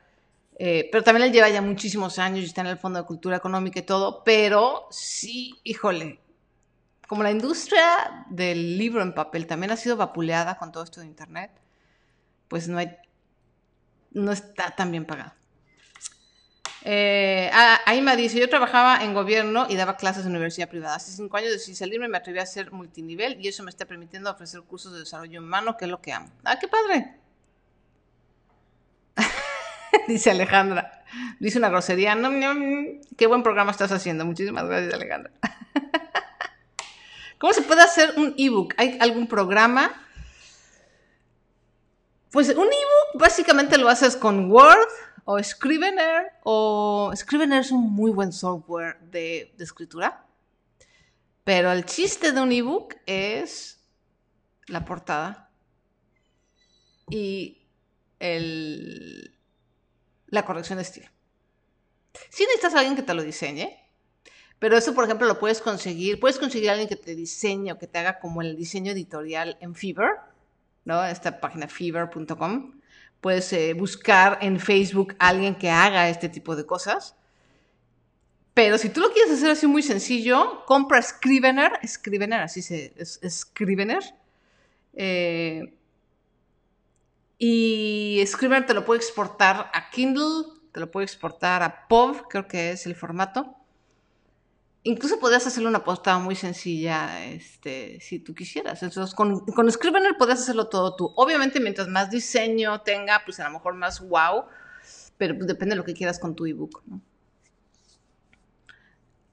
Eh, 0.58 0.90
pero 0.92 1.04
también 1.04 1.28
él 1.28 1.34
lleva 1.34 1.50
ya 1.50 1.62
muchísimos 1.62 2.20
años 2.20 2.42
y 2.42 2.46
está 2.46 2.62
en 2.62 2.68
el 2.68 2.78
Fondo 2.78 3.00
de 3.00 3.06
Cultura 3.06 3.38
Económica 3.38 3.80
y 3.80 3.84
todo. 3.84 4.24
Pero 4.24 4.88
sí, 4.92 5.60
híjole, 5.64 6.20
como 7.08 7.24
la 7.24 7.32
industria 7.32 8.26
del 8.30 8.78
libro 8.78 9.02
en 9.02 9.14
papel 9.14 9.48
también 9.48 9.72
ha 9.72 9.78
sido 9.78 9.98
vapuleada 9.98 10.58
con 10.58 10.72
todo 10.72 10.84
esto 10.84 11.02
de 11.02 11.08
Internet, 11.08 11.52
pues 12.48 12.68
no 12.68 12.78
hay, 12.78 12.96
no 14.12 14.32
está 14.32 14.72
tan 14.72 14.92
bien 14.92 15.06
pagado. 15.06 15.34
Eh, 16.84 17.52
ahí 17.86 18.02
me 18.02 18.16
dice, 18.16 18.40
yo 18.40 18.50
trabajaba 18.50 19.04
en 19.04 19.14
gobierno 19.14 19.68
y 19.70 19.76
daba 19.76 19.98
clases 19.98 20.26
en 20.26 20.32
universidad 20.32 20.68
privada. 20.68 20.96
Hace 20.96 21.12
cinco 21.12 21.38
años 21.38 21.52
decidí 21.52 21.76
salirme 21.76 22.08
me 22.08 22.18
atreví 22.18 22.40
a 22.40 22.46
ser 22.46 22.72
multinivel 22.72 23.38
y 23.40 23.48
eso 23.48 23.64
me 23.64 23.70
está 23.70 23.86
permitiendo 23.86 24.32
ofrecer 24.32 24.62
cursos 24.62 24.94
de 24.94 25.00
desarrollo 25.00 25.42
humano, 25.42 25.78
que 25.78 25.86
es 25.86 25.92
lo 25.92 26.02
que 26.02 26.12
amo. 26.12 26.32
¡Ah, 26.44 26.58
qué 26.60 26.68
padre! 26.68 27.16
dice 30.08 30.32
Alejandra. 30.32 31.04
Dice 31.40 31.60
una 31.60 31.70
grosería. 31.70 32.16
No, 32.16 32.32
qué 33.18 33.28
buen 33.28 33.44
programa 33.44 33.72
estás 33.72 33.92
haciendo. 33.92 34.26
Muchísimas 34.26 34.66
gracias, 34.66 34.94
Alejandra. 34.94 35.32
¿Cómo 37.38 37.54
se 37.54 37.62
puede 37.62 37.82
hacer 37.82 38.14
un 38.18 38.34
ebook? 38.38 38.74
¿Hay 38.78 38.98
algún 39.00 39.28
programa? 39.28 39.92
Pues 42.32 42.48
un 42.50 42.64
ebook 42.64 43.20
básicamente 43.20 43.78
lo 43.78 43.90
haces 43.90 44.16
con 44.16 44.50
Word 44.50 44.88
o 45.26 45.42
Scrivener. 45.44 46.32
O 46.44 47.12
Scrivener 47.14 47.60
es 47.60 47.72
un 47.72 47.92
muy 47.92 48.12
buen 48.12 48.32
software 48.32 49.00
de, 49.02 49.54
escritura. 49.60 50.26
Pero 51.44 51.72
el 51.72 51.86
chiste 51.86 52.32
de 52.32 52.40
un 52.42 52.52
ebook 52.52 52.96
es 53.06 53.84
la 54.68 54.86
portada 54.86 55.52
y 57.10 57.58
la 60.28 60.46
corrección 60.46 60.78
de 60.78 60.84
estilo. 60.84 61.08
Si 62.30 62.44
necesitas 62.44 62.76
alguien 62.76 62.96
que 62.96 63.02
te 63.02 63.14
lo 63.14 63.24
diseñe, 63.24 63.78
pero 64.60 64.78
eso, 64.78 64.94
por 64.94 65.04
ejemplo, 65.04 65.28
lo 65.28 65.40
puedes 65.40 65.60
conseguir. 65.60 66.20
Puedes 66.20 66.38
conseguir 66.38 66.70
a 66.70 66.74
alguien 66.74 66.88
que 66.88 66.96
te 66.96 67.16
diseñe 67.16 67.72
o 67.72 67.80
que 67.80 67.88
te 67.88 67.98
haga 67.98 68.20
como 68.20 68.42
el 68.42 68.56
diseño 68.56 68.92
editorial 68.92 69.58
en 69.60 69.74
Fever, 69.74 70.12
¿no? 70.86 71.04
Esta 71.04 71.40
página 71.40 71.68
fever.com. 71.68 72.80
Puedes 73.20 73.54
eh, 73.54 73.74
buscar 73.74 74.40
en 74.42 74.60
Facebook 74.60 75.16
a 75.20 75.30
alguien 75.30 75.56
que 75.56 75.70
haga 75.70 76.10
este 76.10 76.30
tipo 76.30 76.56
de 76.56 76.66
cosas. 76.66 77.16
Pero 78.54 78.78
si 78.78 78.90
tú 78.90 79.00
lo 79.00 79.12
quieres 79.12 79.34
hacer 79.34 79.52
así 79.52 79.68
muy 79.68 79.84
sencillo, 79.84 80.66
compra 80.66 81.02
Scrivener, 81.02 81.72
Scrivener, 81.88 82.42
así 82.42 82.62
se 82.62 82.94
es, 82.98 83.20
Scrivener. 83.30 84.04
Eh, 84.94 85.74
y 87.38 88.22
Scrivener 88.28 88.66
te 88.66 88.74
lo 88.74 88.86
puede 88.86 89.00
exportar 89.00 89.72
a 89.74 89.90
Kindle, 89.90 90.46
te 90.74 90.80
lo 90.80 90.92
puede 90.92 91.06
exportar 91.06 91.64
a 91.64 91.88
POV, 91.88 92.28
creo 92.28 92.48
que 92.48 92.72
es 92.72 92.86
el 92.86 92.96
formato. 92.96 93.61
Incluso 94.84 95.20
podrías 95.20 95.46
hacerle 95.46 95.70
una 95.70 95.84
postada 95.84 96.18
muy 96.18 96.36
sencilla, 96.36 97.24
este, 97.26 98.00
si 98.02 98.18
tú 98.18 98.34
quisieras. 98.34 98.82
Entonces, 98.82 99.14
con, 99.14 99.42
con 99.42 99.72
Scrivener 99.72 100.18
podrías 100.18 100.42
hacerlo 100.42 100.68
todo 100.68 100.96
tú. 100.96 101.14
Obviamente, 101.16 101.60
mientras 101.60 101.88
más 101.88 102.10
diseño 102.10 102.82
tenga, 102.82 103.22
pues 103.24 103.40
a 103.40 103.44
lo 103.44 103.52
mejor 103.52 103.76
más 103.76 104.00
wow, 104.00 104.46
pero 105.18 105.36
depende 105.36 105.74
de 105.74 105.76
lo 105.76 105.86
que 105.86 105.94
quieras 105.94 106.18
con 106.18 106.34
tu 106.36 106.48
ebook. 106.48 106.82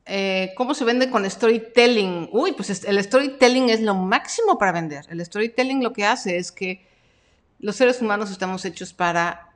Eh, 0.04 0.52
¿Cómo 0.56 0.74
se 0.74 0.84
vende 0.84 1.10
con 1.10 1.28
storytelling? 1.28 2.28
Uy, 2.32 2.52
pues 2.52 2.84
el 2.84 3.02
storytelling 3.02 3.70
es 3.70 3.80
lo 3.80 3.94
máximo 3.94 4.58
para 4.58 4.72
vender. 4.72 5.06
El 5.08 5.24
storytelling 5.24 5.82
lo 5.82 5.94
que 5.94 6.04
hace 6.04 6.36
es 6.36 6.52
que 6.52 6.86
los 7.58 7.76
seres 7.76 8.00
humanos 8.02 8.30
estamos 8.30 8.64
hechos 8.64 8.92
para 8.92 9.50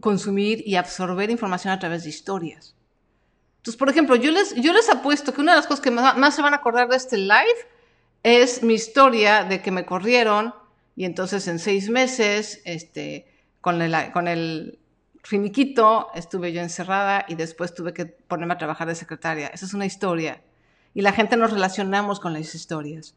consumir 0.00 0.62
y 0.66 0.76
absorber 0.76 1.30
información 1.30 1.72
a 1.72 1.78
través 1.78 2.04
de 2.04 2.10
historias. 2.10 2.74
Entonces, 3.62 3.78
por 3.78 3.88
ejemplo, 3.88 4.16
yo 4.16 4.32
les, 4.32 4.56
yo 4.56 4.72
les 4.72 4.88
apuesto 4.88 5.32
que 5.32 5.40
una 5.40 5.52
de 5.52 5.58
las 5.58 5.68
cosas 5.68 5.80
que 5.80 5.92
más, 5.92 6.34
se 6.34 6.42
van 6.42 6.52
a 6.52 6.56
acordar 6.56 6.88
de 6.88 6.96
este 6.96 7.16
live 7.16 7.54
es 8.24 8.64
mi 8.64 8.74
historia 8.74 9.44
de 9.44 9.62
que 9.62 9.70
me 9.70 9.86
corrieron 9.86 10.52
y 10.96 11.04
entonces 11.04 11.46
en 11.46 11.60
seis 11.60 11.88
meses, 11.88 12.60
este, 12.64 13.24
con 13.60 13.80
el, 13.80 13.94
con 14.10 14.26
el 14.26 14.80
finiquito, 15.22 16.08
estuve 16.16 16.52
yo 16.52 16.60
encerrada 16.60 17.24
y 17.28 17.36
después 17.36 17.72
tuve 17.72 17.94
que 17.94 18.06
ponerme 18.06 18.54
a 18.54 18.58
trabajar 18.58 18.88
de 18.88 18.96
secretaria. 18.96 19.46
Esa 19.46 19.66
es 19.66 19.74
una 19.74 19.86
historia. 19.86 20.42
Y 20.92 21.02
la 21.02 21.12
gente 21.12 21.36
nos 21.36 21.52
relacionamos 21.52 22.18
con 22.18 22.32
las 22.32 22.56
historias. 22.56 23.14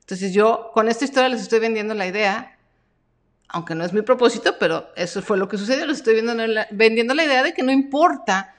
Entonces 0.00 0.34
yo 0.34 0.70
con 0.74 0.86
esta 0.88 1.06
historia 1.06 1.30
les 1.30 1.40
estoy 1.40 1.60
vendiendo 1.60 1.94
la 1.94 2.06
idea, 2.06 2.58
aunque 3.48 3.74
no 3.74 3.86
es 3.86 3.94
mi 3.94 4.02
propósito, 4.02 4.56
pero 4.60 4.90
eso 4.96 5.22
fue 5.22 5.38
lo 5.38 5.48
que 5.48 5.56
sucedió, 5.56 5.86
les 5.86 5.96
estoy 5.96 6.16
vendiendo 6.16 6.46
la, 6.46 6.68
vendiendo 6.70 7.14
la 7.14 7.24
idea 7.24 7.42
de 7.42 7.54
que 7.54 7.62
no 7.62 7.72
importa, 7.72 8.54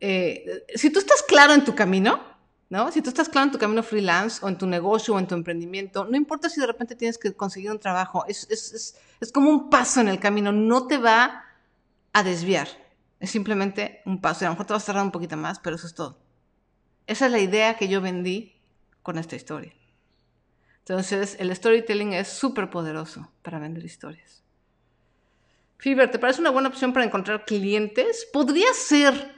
eh, 0.00 0.64
si 0.74 0.90
tú 0.90 0.98
estás 0.98 1.22
claro 1.22 1.54
en 1.54 1.64
tu 1.64 1.74
camino, 1.74 2.22
¿no? 2.70 2.92
Si 2.92 3.02
tú 3.02 3.08
estás 3.08 3.28
claro 3.28 3.46
en 3.46 3.52
tu 3.52 3.58
camino 3.58 3.82
freelance 3.82 4.44
o 4.44 4.48
en 4.48 4.58
tu 4.58 4.66
negocio 4.66 5.14
o 5.14 5.18
en 5.18 5.26
tu 5.26 5.34
emprendimiento, 5.34 6.04
no 6.04 6.16
importa 6.16 6.48
si 6.48 6.60
de 6.60 6.66
repente 6.66 6.94
tienes 6.94 7.18
que 7.18 7.34
conseguir 7.34 7.70
un 7.70 7.78
trabajo, 7.78 8.24
es, 8.26 8.46
es, 8.50 8.72
es, 8.72 8.96
es 9.20 9.32
como 9.32 9.50
un 9.50 9.70
paso 9.70 10.00
en 10.00 10.08
el 10.08 10.18
camino, 10.20 10.52
no 10.52 10.86
te 10.86 10.98
va 10.98 11.44
a 12.12 12.22
desviar, 12.22 12.68
es 13.20 13.30
simplemente 13.30 14.02
un 14.06 14.20
paso, 14.20 14.44
y 14.44 14.46
a 14.46 14.48
lo 14.48 14.54
mejor 14.54 14.66
te 14.66 14.72
vas 14.74 14.82
a 14.84 14.86
tardar 14.86 15.04
un 15.04 15.12
poquito 15.12 15.36
más, 15.36 15.58
pero 15.58 15.76
eso 15.76 15.86
es 15.86 15.94
todo. 15.94 16.18
Esa 17.06 17.26
es 17.26 17.32
la 17.32 17.40
idea 17.40 17.76
que 17.76 17.88
yo 17.88 18.00
vendí 18.00 18.60
con 19.02 19.18
esta 19.18 19.36
historia. 19.36 19.72
Entonces, 20.80 21.36
el 21.38 21.54
storytelling 21.54 22.12
es 22.12 22.28
súper 22.28 22.70
poderoso 22.70 23.30
para 23.42 23.58
vender 23.58 23.84
historias. 23.84 24.42
Fiverr, 25.78 26.10
¿te 26.10 26.18
parece 26.18 26.40
una 26.40 26.50
buena 26.50 26.68
opción 26.68 26.92
para 26.92 27.06
encontrar 27.06 27.44
clientes? 27.44 28.26
Podría 28.32 28.72
ser. 28.74 29.37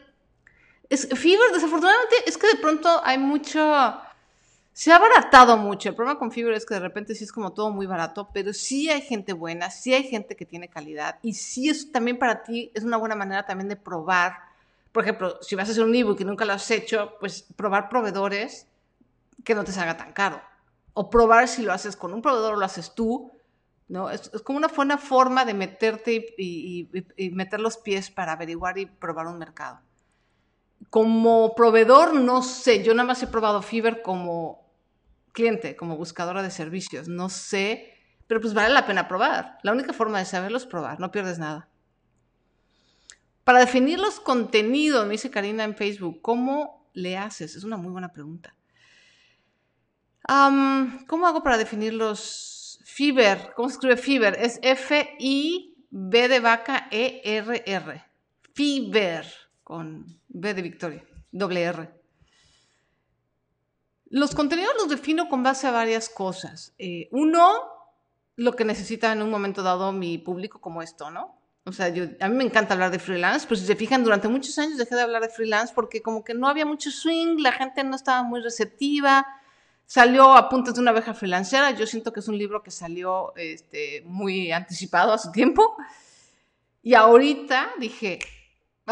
Es, 0.91 1.09
Fiverr, 1.09 1.53
desafortunadamente, 1.53 2.17
es 2.27 2.37
que 2.37 2.49
de 2.49 2.57
pronto 2.57 3.01
hay 3.03 3.17
mucho... 3.17 3.61
Se 4.73 4.93
ha 4.93 4.97
abaratado 4.97 5.57
mucho. 5.57 5.89
El 5.89 5.95
problema 5.95 6.19
con 6.19 6.31
Fiverr 6.31 6.55
es 6.55 6.67
que 6.67 6.75
de 6.75 6.81
repente 6.81 7.15
sí 7.15 7.25
es 7.25 7.33
como 7.33 7.53
todo 7.53 7.71
muy 7.71 7.87
barato, 7.87 8.29
pero 8.33 8.53
sí 8.53 8.91
hay 8.91 9.01
gente 9.01 9.33
buena, 9.33 9.71
sí 9.71 9.95
hay 9.95 10.05
gente 10.05 10.37
que 10.37 10.47
tiene 10.47 10.69
calidad 10.69 11.19
y 11.23 11.35
sí 11.35 11.69
es 11.69 11.91
también 11.93 12.19
para 12.19 12.43
ti, 12.43 12.71
es 12.75 12.85
una 12.85 12.97
buena 12.97 13.15
manera 13.15 13.47
también 13.47 13.69
de 13.69 13.77
probar. 13.77 14.37
Por 14.93 15.05
ejemplo, 15.05 15.39
si 15.43 15.55
vas 15.55 15.69
a 15.69 15.73
hacer 15.73 15.85
un 15.85 15.95
ebook 15.95 16.21
y 16.21 16.25
nunca 16.25 16.45
lo 16.45 16.53
has 16.53 16.71
hecho, 16.71 17.15
pues 17.21 17.47
probar 17.57 17.89
proveedores 17.89 18.67
que 19.45 19.55
no 19.55 19.65
te 19.65 19.73
salga 19.73 19.97
tan 19.97 20.13
caro 20.13 20.41
o 20.95 21.11
probar 21.11 21.49
si 21.49 21.63
lo 21.63 21.73
haces 21.73 21.97
con 21.97 22.13
un 22.13 22.23
proveedor 22.23 22.55
o 22.55 22.57
lo 22.57 22.65
haces 22.65 22.95
tú, 22.95 23.33
¿no? 23.89 24.11
Es, 24.11 24.31
como 24.45 24.59
una 24.59 24.69
buena 24.69 24.99
forma 24.99 25.45
de 25.45 25.55
meterte 25.55 26.35
y, 26.37 26.89
meter 27.33 27.61
los 27.61 27.77
pies 27.77 28.11
para 28.11 28.33
averiguar 28.33 28.79
y 28.79 28.87
probar 28.87 29.27
un 29.27 29.39
mercado. 29.39 29.81
Como 30.89 31.55
proveedor, 31.55 32.15
no 32.15 32.43
sé, 32.43 32.83
yo 32.83 32.95
nada 32.95 33.07
más 33.07 33.23
he 33.23 33.27
probado 33.27 33.63
Fiverr 33.63 34.03
como 34.03 34.73
cliente, 35.33 35.77
como 35.77 35.97
buscadora 35.97 36.43
de 36.43 36.51
servicios, 36.51 37.07
no 37.07 37.29
sé, 37.29 37.95
pero 38.27 38.41
pues 38.41 38.55
vale 38.55 38.75
la 38.75 38.87
pena 38.87 39.07
probar. 39.07 39.59
La 39.63 39.73
única 39.73 39.93
forma 39.93 40.19
de 40.19 40.25
saberlo 40.25 40.57
es 40.57 40.67
probar, 40.67 40.99
no 40.99 41.13
pierdes 41.13 41.39
nada. 41.39 41.69
Para 43.45 43.61
definir 43.61 44.01
los 44.01 44.21
contenidos, 44.21 45.07
me 45.07 45.13
dice 45.13 45.31
Karina 45.31 45.65
en 45.65 45.77
Facebook, 45.77 46.21
¿cómo 46.23 46.89
le 46.93 47.17
haces? 47.17 47.57
Es 47.57 47.65
una 47.65 47.77
muy 47.77 47.93
buena 47.93 48.13
pregunta. 48.13 48.57
¿Cómo 50.27 51.27
hago 51.27 51.43
para 51.43 51.59
definir 51.59 51.93
los 51.95 52.81
FIBER? 52.85 53.53
¿Cómo 53.55 53.69
se 53.69 53.75
escribe 53.75 53.97
FIBER? 53.97 54.37
Es 54.39 54.61
F-I-B 54.63 56.29
de 56.29 56.41
vaca 56.41 56.89
E-R-R. 56.91 58.05
FIBER, 58.55 59.27
con 59.71 60.05
B 60.27 60.53
de 60.53 60.63
Victoria, 60.63 61.05
doble 61.31 61.63
R. 61.63 61.89
Los 64.07 64.35
contenidos 64.35 64.75
los 64.77 64.89
defino 64.89 65.29
con 65.29 65.45
base 65.45 65.69
a 65.69 65.71
varias 65.71 66.09
cosas. 66.09 66.75
Eh, 66.77 67.09
uno, 67.13 67.49
lo 68.35 68.57
que 68.57 68.65
necesita 68.65 69.13
en 69.13 69.23
un 69.23 69.31
momento 69.31 69.63
dado 69.63 69.93
mi 69.93 70.19
público 70.19 70.61
como 70.61 70.83
esto, 70.83 71.13
¿no? 71.13 71.39
O 71.67 71.71
sea, 71.71 71.87
a 71.87 72.29
mí 72.29 72.35
me 72.35 72.43
encanta 72.43 72.75
hablar 72.75 72.91
de 72.91 72.99
freelance, 72.99 73.47
pero 73.49 73.61
si 73.61 73.67
se 73.67 73.77
fijan, 73.77 74.03
durante 74.03 74.27
muchos 74.27 74.59
años 74.59 74.77
dejé 74.77 74.97
de 74.97 75.03
hablar 75.03 75.23
de 75.23 75.29
freelance 75.29 75.73
porque 75.73 76.03
como 76.03 76.25
que 76.25 76.35
no 76.35 76.49
había 76.49 76.67
mucho 76.67 76.91
swing, 76.91 77.37
la 77.39 77.53
gente 77.53 77.85
no 77.85 77.95
estaba 77.95 78.25
muy 78.25 78.41
receptiva, 78.41 79.25
Salió 79.87 80.35
a 80.35 80.49
puntos 80.49 80.75
de 80.75 80.81
una 80.81 80.93
abeja 80.93 81.15
freelancera. 81.15 81.73
Yo 81.73 81.85
siento 81.85 82.13
que 82.13 82.21
es 82.21 82.29
un 82.29 82.39
libro 82.39 82.63
que 82.63 82.71
salió 82.71 83.35
este, 83.35 84.05
muy 84.07 84.53
anticipado 84.53 85.13
a 85.13 85.19
su 85.19 85.33
tiempo. 85.33 85.77
Y 86.81 86.95
ahorita 86.95 87.73
dije, 87.81 88.21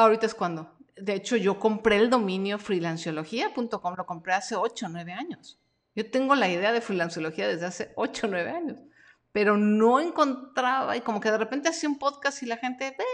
ahorita 0.03 0.27
es 0.27 0.35
cuando. 0.35 0.77
De 0.97 1.15
hecho, 1.15 1.37
yo 1.37 1.59
compré 1.59 1.97
el 1.97 2.11
dominio 2.11 2.59
freelanciología.com, 2.59 3.95
lo 3.97 4.07
compré 4.07 4.33
hace 4.35 4.57
8 4.57 4.87
o 4.87 4.89
9 4.89 5.13
años. 5.13 5.59
Yo 5.95 6.11
tengo 6.11 6.35
la 6.35 6.49
idea 6.49 6.73
de 6.73 6.81
freelanciología 6.81 7.49
desde 7.49 7.67
hace 7.67 7.93
8 7.97 8.27
o 8.27 8.31
9 8.31 8.51
años, 8.51 8.81
pero 9.33 9.57
no 9.57 10.01
encontraba, 10.01 10.97
y 10.97 11.01
como 11.01 11.21
que 11.21 11.31
de 11.31 11.39
repente 11.39 11.69
hacía 11.69 11.89
un 11.89 11.99
podcast 11.99 12.43
y 12.43 12.47
la 12.47 12.57
gente 12.57 12.89
eh, 12.89 13.05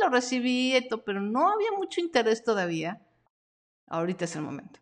lo 0.00 0.08
recibía 0.08 0.80
pero 1.04 1.20
no 1.20 1.48
había 1.48 1.72
mucho 1.72 2.00
interés 2.00 2.42
todavía. 2.44 3.00
Ahorita 3.86 4.24
es 4.24 4.36
el 4.36 4.42
momento. 4.42 4.80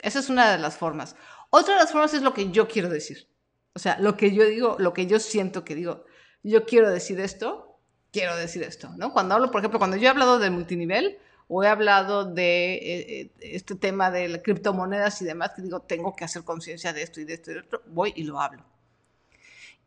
Esa 0.00 0.18
es 0.18 0.28
una 0.28 0.50
de 0.50 0.58
las 0.58 0.76
formas. 0.76 1.16
Otra 1.50 1.74
de 1.74 1.80
las 1.80 1.92
formas 1.92 2.14
es 2.14 2.22
lo 2.22 2.34
que 2.34 2.50
yo 2.50 2.68
quiero 2.68 2.88
decir. 2.88 3.28
O 3.74 3.78
sea, 3.78 3.98
lo 4.00 4.16
que 4.16 4.32
yo 4.32 4.44
digo, 4.44 4.76
lo 4.78 4.92
que 4.92 5.06
yo 5.06 5.20
siento 5.20 5.64
que 5.64 5.74
digo. 5.74 6.04
Yo 6.42 6.66
quiero 6.66 6.90
decir 6.90 7.20
esto, 7.20 7.67
quiero 8.12 8.36
decir 8.36 8.62
esto, 8.62 8.90
¿no? 8.96 9.12
Cuando 9.12 9.34
hablo, 9.34 9.50
por 9.50 9.60
ejemplo, 9.60 9.78
cuando 9.78 9.96
yo 9.96 10.04
he 10.04 10.08
hablado 10.08 10.38
de 10.38 10.50
multinivel 10.50 11.18
o 11.48 11.62
he 11.62 11.68
hablado 11.68 12.24
de 12.24 12.74
eh, 12.74 13.20
eh, 13.20 13.30
este 13.40 13.74
tema 13.74 14.10
de 14.10 14.28
las 14.28 14.42
criptomonedas 14.42 15.22
y 15.22 15.24
demás, 15.24 15.52
que 15.54 15.62
digo, 15.62 15.80
tengo 15.80 16.14
que 16.14 16.24
hacer 16.24 16.44
conciencia 16.44 16.92
de 16.92 17.02
esto 17.02 17.20
y 17.20 17.24
de 17.24 17.34
esto 17.34 17.50
y 17.50 17.54
de 17.54 17.60
otro, 17.60 17.82
voy 17.86 18.12
y 18.16 18.24
lo 18.24 18.40
hablo. 18.40 18.64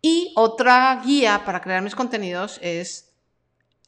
Y 0.02 0.34
otra 0.36 1.00
guía 1.06 1.44
para 1.46 1.62
crear 1.62 1.84
mis 1.84 1.94
contenidos 1.94 2.60
es 2.64 3.12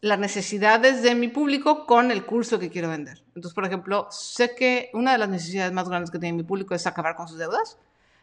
las 0.02 0.20
necesidades 0.20 1.02
de 1.02 1.16
mi 1.16 1.30
público 1.30 1.86
con 1.86 2.12
el 2.12 2.26
curso 2.26 2.60
que 2.60 2.70
quiero 2.70 2.90
vender. 2.90 3.24
Entonces, 3.30 3.54
por 3.54 3.66
ejemplo, 3.66 4.08
sé 4.12 4.54
que 4.54 4.92
una 4.94 5.14
de 5.14 5.18
las 5.18 5.30
necesidades 5.30 5.72
más 5.72 5.88
grandes 5.90 6.12
que 6.12 6.20
tiene 6.20 6.38
mi 6.38 6.44
público 6.44 6.76
es 6.76 6.86
acabar 6.86 7.16
con 7.16 7.28
sus 7.28 7.40
deudas. 7.40 7.78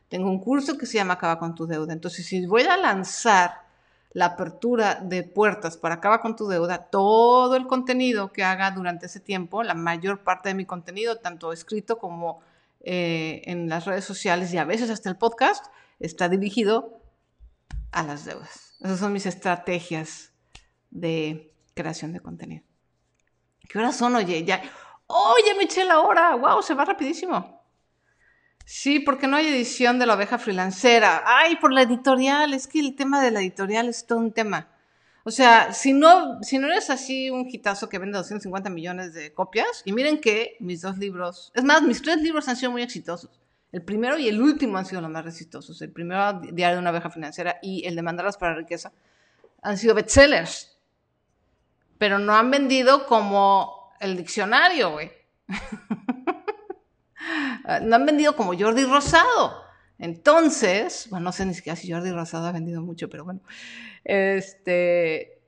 Tengo 0.09 0.29
un 0.29 0.41
curso 0.41 0.77
que 0.77 0.87
se 0.87 0.99
llama 0.99 1.15
Acaba 1.15 1.39
con 1.39 1.55
tu 1.55 1.67
deuda. 1.67 1.93
Entonces, 1.93 2.27
si 2.27 2.45
voy 2.47 2.63
a 2.63 2.77
lanzar 2.77 3.70
la 4.13 4.27
apertura 4.27 4.97
de 4.97 5.23
puertas 5.23 5.77
para 5.77 5.97
acabar 5.97 6.21
con 6.21 6.37
tu 6.37 6.49
deuda, 6.49 6.89
todo 6.91 7.55
el 7.57 7.67
contenido 7.67 8.33
que 8.33 8.43
haga 8.43 8.71
durante 8.73 9.07
ese 9.07 9.21
tiempo, 9.21 9.63
la 9.63 9.75
mayor 9.75 10.25
parte 10.25 10.49
de 10.49 10.55
mi 10.55 10.65
contenido, 10.65 11.17
tanto 11.17 11.53
escrito 11.53 11.99
como 11.99 12.41
eh, 12.81 13.43
en 13.45 13.69
las 13.69 13.85
redes 13.85 14.05
sociales 14.05 14.53
y 14.53 14.59
a 14.59 14.65
veces 14.65 14.91
hasta 14.91 15.09
el 15.09 15.17
podcast, 15.17 15.67
está 16.01 16.29
dirigido 16.29 17.01
a 17.93 18.03
las 18.03 18.25
deudas. 18.25 18.77
Esas 18.81 18.99
son 18.99 19.13
mis 19.13 19.27
estrategias 19.27 20.33
de 20.91 21.55
creación 21.75 22.13
de 22.13 22.21
contenido. 22.21 22.65
¿Qué 23.69 23.79
horas 23.79 23.97
son, 23.97 24.17
oye? 24.17 24.45
Ya, 24.45 24.61
oye, 25.07 25.55
me 25.57 25.65
eché 25.65 25.85
la 25.85 26.01
hora. 26.01 26.35
¡Wow! 26.35 26.63
Se 26.63 26.75
va 26.75 26.85
rapidísimo. 26.85 27.60
Sí, 28.73 29.01
porque 29.01 29.27
no 29.27 29.37
hay 29.37 29.49
edición 29.49 29.99
de 29.99 30.07
la 30.07 30.15
oveja 30.15 30.39
freelancera. 30.39 31.25
Ay, 31.27 31.57
por 31.57 31.73
la 31.73 31.83
editorial. 31.83 32.55
Es 32.55 32.69
que 32.69 32.79
el 32.79 32.95
tema 32.95 33.21
de 33.21 33.33
la 33.33 33.41
editorial 33.41 33.89
es 33.89 34.07
todo 34.07 34.21
un 34.21 34.31
tema. 34.31 34.69
O 35.25 35.33
sea, 35.33 35.73
si 35.73 35.93
no, 35.93 36.41
si 36.41 36.59
no 36.59 36.69
eres 36.69 36.89
así 36.89 37.31
un 37.31 37.49
hitazo 37.51 37.89
que 37.89 37.99
vende 37.99 38.17
250 38.19 38.71
millones 38.71 39.13
de 39.13 39.35
copias, 39.35 39.83
y 39.85 39.93
miren 39.93 40.21
que 40.21 40.57
mis 40.61 40.83
dos 40.83 40.99
libros, 40.99 41.51
es 41.57 41.65
más, 41.65 41.83
mis 41.83 42.01
tres 42.01 42.19
libros 42.19 42.47
han 42.47 42.55
sido 42.55 42.71
muy 42.71 42.83
exitosos. 42.83 43.41
El 43.73 43.83
primero 43.83 44.17
y 44.19 44.29
el 44.29 44.41
último 44.41 44.79
han 44.79 44.87
sido 44.87 45.01
los 45.01 45.11
más 45.11 45.27
exitosos. 45.27 45.83
El 45.83 45.91
primero, 45.91 46.41
Diario 46.53 46.77
de 46.77 46.81
una 46.81 46.91
abeja 46.91 47.11
financiera, 47.11 47.57
y 47.61 47.85
el 47.89 47.97
de 47.97 48.03
Mandarlas 48.03 48.39
para 48.39 48.55
riqueza, 48.55 48.93
han 49.63 49.79
sido 49.79 49.97
bestsellers. 49.97 50.79
Pero 51.99 52.21
no 52.21 52.37
han 52.37 52.53
vendido 52.53 53.05
como 53.07 53.93
el 53.99 54.17
diccionario, 54.17 54.93
güey. 54.93 55.11
no 57.83 57.97
han 57.97 58.07
vendido 58.07 58.37
como 58.37 58.59
Jordi 58.59 58.85
Rosado. 58.85 59.63
Entonces, 59.99 61.09
bueno, 61.11 61.25
no 61.25 61.33
sé 61.33 61.45
ni 61.45 61.55
siquiera 61.55 61.77
si 61.77 61.91
Jordi 61.91 62.11
Rosado 62.11 62.47
ha 62.47 62.53
vendido 62.53 62.81
mucho, 62.81 63.09
pero 63.11 63.25
bueno. 63.25 63.41
Este, 64.03 65.41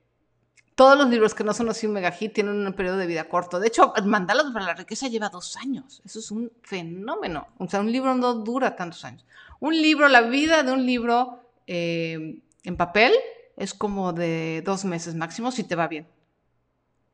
todos 0.74 0.98
los 0.98 1.08
libros 1.08 1.34
que 1.34 1.44
no 1.44 1.54
son 1.54 1.68
así 1.70 1.86
un 1.86 1.94
mega 1.94 2.12
hit 2.12 2.34
tienen 2.34 2.66
un 2.66 2.72
periodo 2.74 2.98
de 2.98 3.06
vida 3.06 3.28
corto. 3.28 3.60
De 3.60 3.68
hecho, 3.68 3.94
Mandalas 4.04 4.52
para 4.52 4.66
la 4.66 4.74
riqueza 4.74 5.08
lleva 5.08 5.28
dos 5.28 5.56
años. 5.56 6.02
Eso 6.04 6.18
es 6.18 6.30
un 6.30 6.52
fenómeno. 6.62 7.48
O 7.58 7.68
sea, 7.68 7.80
un 7.80 7.90
libro 7.90 8.14
no 8.14 8.34
dura 8.34 8.76
tantos 8.76 9.04
años. 9.04 9.24
Un 9.60 9.80
libro, 9.80 10.08
la 10.08 10.22
vida 10.22 10.62
de 10.62 10.72
un 10.72 10.84
libro 10.84 11.40
eh, 11.66 12.40
en 12.64 12.76
papel 12.76 13.12
es 13.56 13.74
como 13.74 14.12
de 14.12 14.62
dos 14.64 14.84
meses 14.84 15.14
máximo 15.14 15.50
si 15.50 15.64
te 15.64 15.76
va 15.76 15.88
bien. 15.88 16.06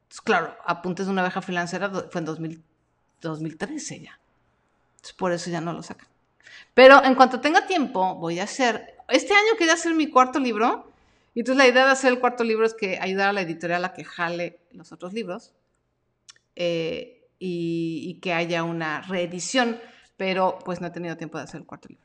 Entonces, 0.02 0.20
claro, 0.22 0.56
Apuntes 0.64 1.06
de 1.06 1.12
una 1.12 1.22
abeja 1.22 1.42
freelancera 1.42 1.90
fue 2.10 2.20
en 2.20 2.24
2013 3.20 4.00
ya. 4.00 4.18
Por 5.12 5.32
eso 5.32 5.50
ya 5.50 5.60
no 5.60 5.72
lo 5.72 5.82
sacan. 5.82 6.08
Pero 6.74 7.04
en 7.04 7.14
cuanto 7.14 7.40
tenga 7.40 7.66
tiempo, 7.66 8.14
voy 8.16 8.40
a 8.40 8.44
hacer. 8.44 8.94
Este 9.08 9.34
año 9.34 9.56
quería 9.58 9.74
hacer 9.74 9.94
mi 9.94 10.08
cuarto 10.08 10.38
libro 10.38 10.92
y 11.34 11.40
entonces 11.40 11.58
la 11.64 11.68
idea 11.68 11.86
de 11.86 11.92
hacer 11.92 12.12
el 12.12 12.18
cuarto 12.18 12.44
libro 12.44 12.66
es 12.66 12.74
que 12.74 12.98
ayudar 13.00 13.28
a 13.28 13.32
la 13.32 13.42
editorial 13.42 13.84
a 13.84 13.92
que 13.92 14.04
jale 14.04 14.58
los 14.72 14.92
otros 14.92 15.12
libros 15.12 15.52
eh, 16.56 17.28
y, 17.38 18.18
que 18.20 18.32
haya 18.32 18.64
una 18.64 19.02
reedición, 19.02 19.80
pero 20.16 20.58
pues 20.64 20.80
no 20.80 20.88
he 20.88 20.90
tenido 20.90 21.16
tiempo 21.16 21.38
de 21.38 21.44
hacer 21.44 21.60
el 21.60 21.66
cuarto 21.66 21.88
libro. 21.88 22.04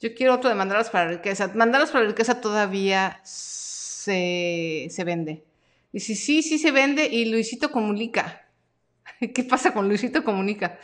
Yo 0.00 0.14
quiero 0.14 0.34
otro 0.34 0.48
de 0.48 0.56
Mandalas 0.56 0.90
para 0.90 1.08
Riqueza. 1.10 1.50
Mandalas 1.54 1.90
para 1.90 2.06
Riqueza 2.06 2.40
todavía 2.40 3.20
se, 3.22 4.88
se 4.90 5.04
vende. 5.04 5.44
Y 5.92 6.00
si 6.00 6.14
sí, 6.14 6.42
sí 6.42 6.58
se 6.58 6.70
vende 6.70 7.06
y 7.06 7.26
Luisito 7.26 7.70
comunica. 7.70 8.48
¿Qué 9.34 9.44
pasa 9.44 9.72
con 9.74 9.88
Luisito 9.88 10.24
comunica? 10.24 10.78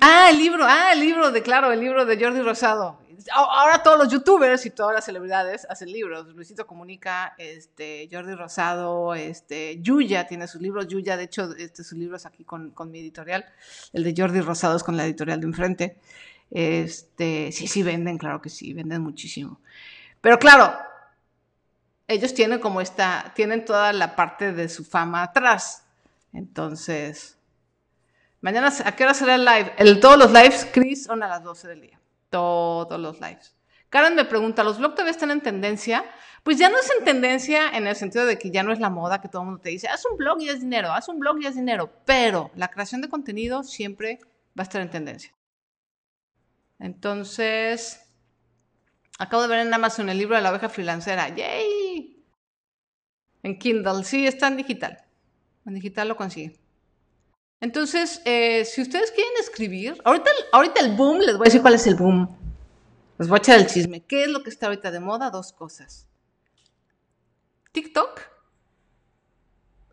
Ah, 0.00 0.28
el 0.30 0.38
libro, 0.38 0.64
ah, 0.66 0.92
el 0.92 1.00
libro 1.00 1.30
de, 1.30 1.42
claro, 1.42 1.72
el 1.72 1.80
libro 1.80 2.04
de 2.04 2.22
Jordi 2.22 2.40
Rosado 2.40 2.98
ahora 3.32 3.82
todos 3.82 3.98
los 3.98 4.08
youtubers 4.08 4.64
y 4.66 4.70
todas 4.70 4.94
las 4.94 5.04
celebridades 5.04 5.66
hacen 5.68 5.90
libros. 5.90 6.26
Luisito 6.34 6.66
Comunica, 6.66 7.34
este, 7.38 8.08
Jordi 8.10 8.34
Rosado, 8.34 9.14
este, 9.14 9.80
Yuya 9.80 10.26
tiene 10.26 10.46
sus 10.46 10.60
libros. 10.60 10.88
Yuya, 10.88 11.16
de 11.16 11.24
hecho, 11.24 11.54
este, 11.56 11.84
sus 11.84 11.98
libros 11.98 12.26
aquí 12.26 12.44
con, 12.44 12.72
mi 12.90 13.00
editorial. 13.00 13.44
El 13.92 14.04
de 14.04 14.14
Jordi 14.16 14.40
Rosado 14.40 14.76
es 14.76 14.82
con 14.82 14.96
la 14.96 15.04
editorial 15.04 15.40
de 15.40 15.46
enfrente. 15.46 15.96
Este, 16.50 17.52
sí, 17.52 17.66
sí 17.66 17.82
venden, 17.82 18.18
claro 18.18 18.40
que 18.40 18.50
sí, 18.50 18.72
venden 18.72 19.02
muchísimo. 19.02 19.60
Pero 20.20 20.38
claro, 20.38 20.76
ellos 22.06 22.34
tienen 22.34 22.58
como 22.60 22.80
esta, 22.80 23.32
tienen 23.34 23.64
toda 23.64 23.92
la 23.92 24.16
parte 24.16 24.52
de 24.52 24.68
su 24.68 24.84
fama 24.84 25.22
atrás. 25.22 25.84
Entonces, 26.32 27.37
mañana, 28.40 28.72
¿a 28.84 28.96
qué 28.96 29.04
hora 29.04 29.14
será 29.14 29.34
el 29.34 29.44
live? 29.44 30.00
Todos 30.00 30.18
los 30.18 30.32
lives, 30.32 30.68
Chris, 30.72 31.04
son 31.04 31.22
a 31.22 31.28
las 31.28 31.42
12 31.42 31.68
del 31.68 31.80
día 31.82 31.98
todos 32.30 33.00
los 33.00 33.20
lives. 33.20 33.54
Karen 33.90 34.14
me 34.14 34.24
pregunta, 34.24 34.64
¿los 34.64 34.78
blogs 34.78 34.94
todavía 34.94 35.12
están 35.12 35.30
en 35.30 35.40
tendencia? 35.40 36.04
Pues 36.42 36.58
ya 36.58 36.68
no 36.68 36.78
es 36.78 36.90
en 36.98 37.04
tendencia 37.04 37.70
en 37.70 37.86
el 37.86 37.96
sentido 37.96 38.26
de 38.26 38.38
que 38.38 38.50
ya 38.50 38.62
no 38.62 38.72
es 38.72 38.80
la 38.80 38.90
moda 38.90 39.20
que 39.20 39.28
todo 39.28 39.42
el 39.42 39.46
mundo 39.46 39.60
te 39.60 39.70
dice, 39.70 39.88
haz 39.88 40.04
un 40.10 40.16
blog 40.16 40.40
y 40.40 40.48
es 40.48 40.60
dinero, 40.60 40.92
haz 40.92 41.08
un 41.08 41.18
blog 41.18 41.40
y 41.40 41.46
es 41.46 41.54
dinero, 41.54 41.90
pero 42.04 42.50
la 42.54 42.68
creación 42.68 43.00
de 43.00 43.08
contenido 43.08 43.62
siempre 43.62 44.18
va 44.58 44.62
a 44.62 44.62
estar 44.62 44.80
en 44.80 44.90
tendencia. 44.90 45.34
Entonces, 46.78 48.00
acabo 49.18 49.42
de 49.42 49.48
ver 49.48 49.66
en 49.66 49.74
Amazon 49.74 50.08
el 50.08 50.18
libro 50.18 50.36
de 50.36 50.42
la 50.42 50.50
oveja 50.50 50.68
freelancera, 50.68 51.34
¡yay! 51.34 52.24
En 53.42 53.58
Kindle, 53.58 54.04
sí, 54.04 54.26
está 54.26 54.48
en 54.48 54.58
digital. 54.58 55.04
En 55.66 55.74
digital 55.74 56.08
lo 56.08 56.16
consigue. 56.16 56.58
Entonces, 57.60 58.22
eh, 58.24 58.64
si 58.64 58.82
ustedes 58.82 59.10
quieren 59.10 59.32
escribir, 59.40 60.00
ahorita, 60.04 60.80
el 60.80 60.96
boom, 60.96 61.18
les 61.18 61.36
voy 61.36 61.44
a 61.44 61.48
decir 61.48 61.60
cuál 61.62 61.74
es 61.74 61.86
el 61.86 61.96
boom. 61.96 62.36
Les 63.18 63.28
voy 63.28 63.36
a 63.36 63.38
echar 63.38 63.58
el 63.58 63.66
chisme. 63.66 64.04
¿Qué 64.04 64.24
es 64.24 64.28
lo 64.28 64.42
que 64.42 64.50
está 64.50 64.66
ahorita 64.66 64.90
de 64.90 65.00
moda? 65.00 65.30
Dos 65.30 65.52
cosas. 65.52 66.08
TikTok 67.72 68.20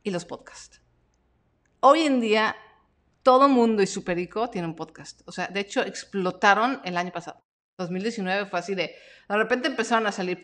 y 0.03 0.11
los 0.11 0.25
podcasts. 0.25 0.79
Hoy 1.79 2.01
en 2.01 2.21
día, 2.21 2.55
todo 3.23 3.49
mundo 3.49 3.81
y 3.81 3.87
superico 3.87 4.49
tiene 4.51 4.67
un 4.67 4.75
podcast. 4.75 5.21
O 5.25 5.31
sea, 5.31 5.47
de 5.47 5.59
hecho, 5.59 5.81
explotaron 5.81 6.81
el 6.85 6.97
año 6.97 7.11
pasado. 7.11 7.43
2019 7.77 8.45
fue 8.45 8.59
así 8.59 8.75
de, 8.75 8.95
de 9.27 9.37
repente 9.37 9.67
empezaron 9.67 10.05
a 10.07 10.11
salir 10.11 10.41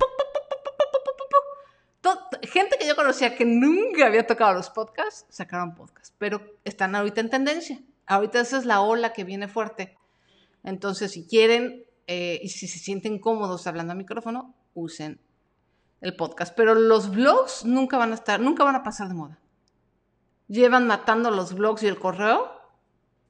gente 2.44 2.78
que 2.80 2.88
yo 2.88 2.96
conocía 2.96 3.36
que 3.36 3.46
nunca 3.46 4.08
había 4.08 4.26
tocado 4.26 4.54
los 4.54 4.70
podcasts, 4.70 5.26
sacaron 5.30 5.76
podcasts, 5.76 6.14
pero 6.18 6.42
están 6.64 6.96
ahorita 6.96 7.22
en 7.22 7.30
tendencia. 7.30 7.80
Ahorita 8.08 8.40
esa 8.40 8.58
es 8.58 8.66
la 8.66 8.82
ola 8.82 9.14
que 9.14 9.24
viene 9.24 9.48
fuerte. 9.48 9.98
Entonces, 10.64 11.12
si 11.12 11.26
quieren 11.26 11.86
eh, 12.08 12.40
y 12.42 12.50
si 12.50 12.68
se 12.68 12.80
sienten 12.80 13.20
cómodos 13.20 13.68
hablando 13.68 13.92
al 13.92 13.98
micrófono, 13.98 14.54
usen 14.74 15.20
el 16.02 16.16
podcast. 16.16 16.54
Pero 16.56 16.76
los 16.76 17.12
blogs 17.12 17.64
nunca 17.66 17.98
van 17.98 18.12
a 18.12 18.16
estar, 18.16 18.40
nunca 18.40 18.64
van 18.64 18.76
a 18.76 18.84
pasar 18.84 19.08
de 19.08 19.14
moda. 19.14 19.40
Llevan 20.48 20.88
matando 20.88 21.32
los 21.32 21.54
blogs 21.54 21.84
y 21.84 21.88
el 21.88 22.00
correo 22.00 22.52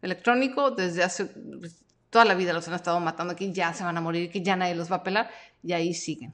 electrónico 0.02 0.72
desde 0.72 1.04
hace 1.04 1.26
pues, 1.26 1.84
toda 2.10 2.26
la 2.26 2.34
vida 2.34 2.54
los 2.54 2.68
han 2.68 2.74
estado 2.74 3.00
matando, 3.00 3.36
que 3.36 3.52
ya 3.52 3.74
se 3.74 3.84
van 3.84 3.98
a 3.98 4.02
morir, 4.02 4.32
que 4.32 4.42
ya 4.42 4.56
nadie 4.56 4.76
los 4.76 4.92
va 4.92 4.98
a 4.98 5.04
pelar, 5.04 5.30
y 5.64 5.74
ahí 5.74 5.94
siguen. 5.94 6.34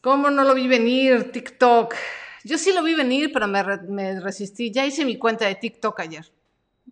¿Cómo 0.00 0.30
no 0.30 0.44
lo 0.44 0.54
vi 0.54 0.66
venir? 0.66 1.30
TikTok. 1.30 1.94
Yo 2.44 2.56
sí 2.56 2.72
lo 2.72 2.82
vi 2.82 2.94
venir, 2.94 3.30
pero 3.32 3.46
me, 3.46 4.20
resistí. 4.20 4.70
Ya 4.70 4.86
hice 4.86 5.04
mi 5.04 5.18
cuenta 5.18 5.46
de 5.46 5.54
TikTok 5.56 6.00
ayer. 6.00 6.32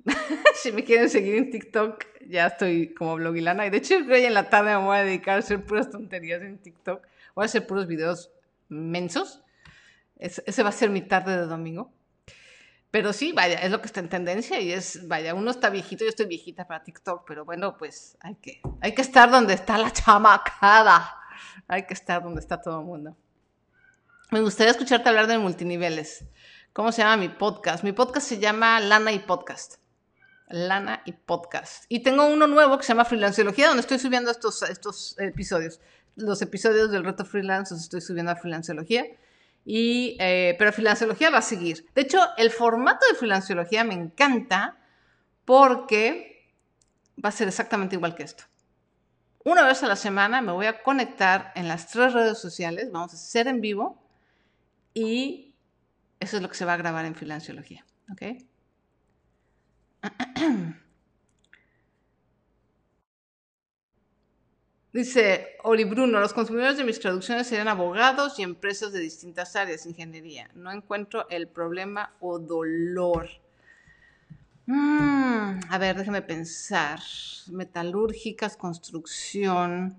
si 0.54 0.72
me 0.72 0.84
quieren 0.84 1.08
seguir 1.08 1.36
en 1.36 1.50
TikTok, 1.50 2.04
ya 2.28 2.48
estoy 2.48 2.92
como 2.92 3.16
blogilana. 3.16 3.66
Y 3.66 3.70
de 3.70 3.78
hecho, 3.78 3.96
hoy 3.96 4.24
en 4.24 4.34
la 4.34 4.50
tarde 4.50 4.76
me 4.76 4.84
voy 4.84 4.96
a 4.98 5.04
dedicar 5.04 5.36
a 5.36 5.38
hacer 5.38 5.64
puras 5.64 5.90
tonterías 5.90 6.42
en 6.42 6.58
TikTok. 6.58 7.06
Voy 7.34 7.44
a 7.44 7.46
hacer 7.46 7.66
puros 7.66 7.86
videos 7.86 8.30
mensos. 8.68 9.42
ese 10.18 10.62
va 10.62 10.68
a 10.68 10.72
ser 10.72 10.90
mi 10.90 11.00
tarde 11.00 11.36
de 11.38 11.46
domingo. 11.46 11.90
Pero 12.90 13.12
sí, 13.12 13.32
vaya, 13.32 13.58
es 13.58 13.70
lo 13.70 13.80
que 13.80 13.86
está 13.86 14.00
en 14.00 14.08
tendencia 14.08 14.60
y 14.60 14.72
es, 14.72 15.06
vaya, 15.08 15.34
uno 15.34 15.50
está 15.50 15.68
viejito, 15.68 16.04
yo 16.04 16.08
estoy 16.08 16.24
viejita 16.24 16.66
para 16.66 16.82
TikTok, 16.82 17.24
pero 17.26 17.44
bueno, 17.44 17.76
pues 17.76 18.16
hay 18.20 18.36
que, 18.36 18.62
hay 18.80 18.94
que 18.94 19.02
estar 19.02 19.30
donde 19.30 19.52
está 19.52 19.76
la 19.76 19.92
chamacada. 19.92 21.17
Hay 21.68 21.84
que 21.86 21.92
estar 21.92 22.22
donde 22.22 22.40
está 22.40 22.60
todo 22.62 22.80
el 22.80 22.86
mundo. 22.86 23.14
Me 24.30 24.40
gustaría 24.40 24.70
escucharte 24.70 25.10
hablar 25.10 25.26
de 25.26 25.36
multiniveles. 25.36 26.24
¿Cómo 26.72 26.92
se 26.92 27.02
llama 27.02 27.18
mi 27.18 27.28
podcast? 27.28 27.84
Mi 27.84 27.92
podcast 27.92 28.26
se 28.26 28.38
llama 28.38 28.80
Lana 28.80 29.12
y 29.12 29.18
Podcast. 29.18 29.76
Lana 30.48 31.02
y 31.04 31.12
Podcast. 31.12 31.84
Y 31.90 32.00
tengo 32.00 32.26
uno 32.26 32.46
nuevo 32.46 32.78
que 32.78 32.84
se 32.84 32.88
llama 32.88 33.04
Freelanceología, 33.04 33.66
donde 33.66 33.82
estoy 33.82 33.98
subiendo 33.98 34.30
estos, 34.30 35.16
episodios. 35.18 35.78
Los 36.16 36.40
episodios 36.40 36.90
del 36.90 37.04
reto 37.04 37.26
freelance 37.26 37.74
los 37.74 37.82
estoy 37.82 38.00
subiendo 38.00 38.32
a 38.32 38.36
Freelanceología. 38.36 39.04
Y, 39.66 40.16
eh, 40.20 40.56
pero 40.58 40.72
Filanciología 40.72 41.28
va 41.28 41.38
a 41.38 41.42
seguir. 41.42 41.84
De 41.94 42.00
hecho, 42.00 42.18
el 42.38 42.50
formato 42.50 43.04
de 43.12 43.18
Filanciología 43.18 43.84
me 43.84 43.92
encanta 43.92 44.78
porque 45.44 46.50
va 47.22 47.28
a 47.28 47.32
ser 47.32 47.48
exactamente 47.48 47.96
igual 47.96 48.14
que 48.14 48.22
esto. 48.22 48.44
Una 49.48 49.64
vez 49.64 49.82
a 49.82 49.86
la 49.86 49.96
semana 49.96 50.42
me 50.42 50.52
voy 50.52 50.66
a 50.66 50.82
conectar 50.82 51.52
en 51.54 51.68
las 51.68 51.88
tres 51.88 52.12
redes 52.12 52.36
sociales, 52.36 52.92
vamos 52.92 53.14
a 53.14 53.16
hacer 53.16 53.48
en 53.48 53.62
vivo 53.62 53.98
y 54.92 55.54
eso 56.20 56.36
es 56.36 56.42
lo 56.42 56.50
que 56.50 56.54
se 56.54 56.66
va 56.66 56.74
a 56.74 56.76
grabar 56.76 57.06
en 57.06 57.14
Filanciología. 57.14 57.86
¿Ok? 58.12 58.22
Dice 64.92 65.56
Oli 65.62 65.84
Bruno, 65.84 66.20
los 66.20 66.34
consumidores 66.34 66.76
de 66.76 66.84
mis 66.84 67.00
traducciones 67.00 67.46
serían 67.46 67.68
abogados 67.68 68.38
y 68.38 68.42
empresas 68.42 68.92
de 68.92 69.00
distintas 69.00 69.56
áreas, 69.56 69.86
ingeniería. 69.86 70.50
No 70.52 70.70
encuentro 70.70 71.26
el 71.30 71.48
problema 71.48 72.14
o 72.20 72.38
dolor. 72.38 73.30
Mm, 74.68 75.60
a 75.70 75.78
ver, 75.78 75.96
déjeme 75.96 76.20
pensar. 76.20 77.00
Metalúrgicas, 77.50 78.56
construcción. 78.58 79.98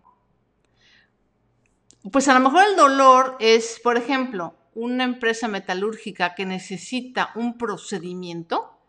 Pues 2.11 2.27
a 2.27 2.35
lo 2.35 2.39
mejor 2.39 2.63
el 2.69 2.75
dolor 2.75 3.35
es, 3.39 3.79
por 3.83 3.97
ejemplo, 3.97 4.55
una 4.75 5.05
empresa 5.05 5.47
metalúrgica 5.47 6.35
que 6.35 6.45
necesita 6.45 7.31
un 7.33 7.57
procedimiento, 7.57 8.79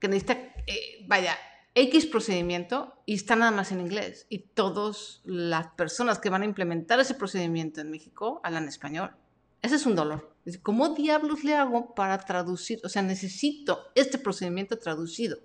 que 0.00 0.08
necesita, 0.08 0.32
eh, 0.66 1.04
vaya, 1.06 1.38
X 1.76 2.06
procedimiento 2.06 3.00
y 3.06 3.14
está 3.14 3.36
nada 3.36 3.52
más 3.52 3.70
en 3.70 3.80
inglés. 3.80 4.26
Y 4.28 4.38
todas 4.40 5.20
las 5.24 5.68
personas 5.68 6.18
que 6.18 6.28
van 6.28 6.42
a 6.42 6.46
implementar 6.46 6.98
ese 6.98 7.14
procedimiento 7.14 7.80
en 7.80 7.90
México 7.92 8.40
hablan 8.42 8.66
español. 8.66 9.14
Ese 9.62 9.76
es 9.76 9.86
un 9.86 9.94
dolor. 9.94 10.34
¿Cómo 10.62 10.90
diablos 10.90 11.44
le 11.44 11.54
hago 11.54 11.94
para 11.94 12.18
traducir? 12.18 12.80
O 12.84 12.88
sea, 12.88 13.00
necesito 13.00 13.92
este 13.94 14.18
procedimiento 14.18 14.76
traducido. 14.76 15.38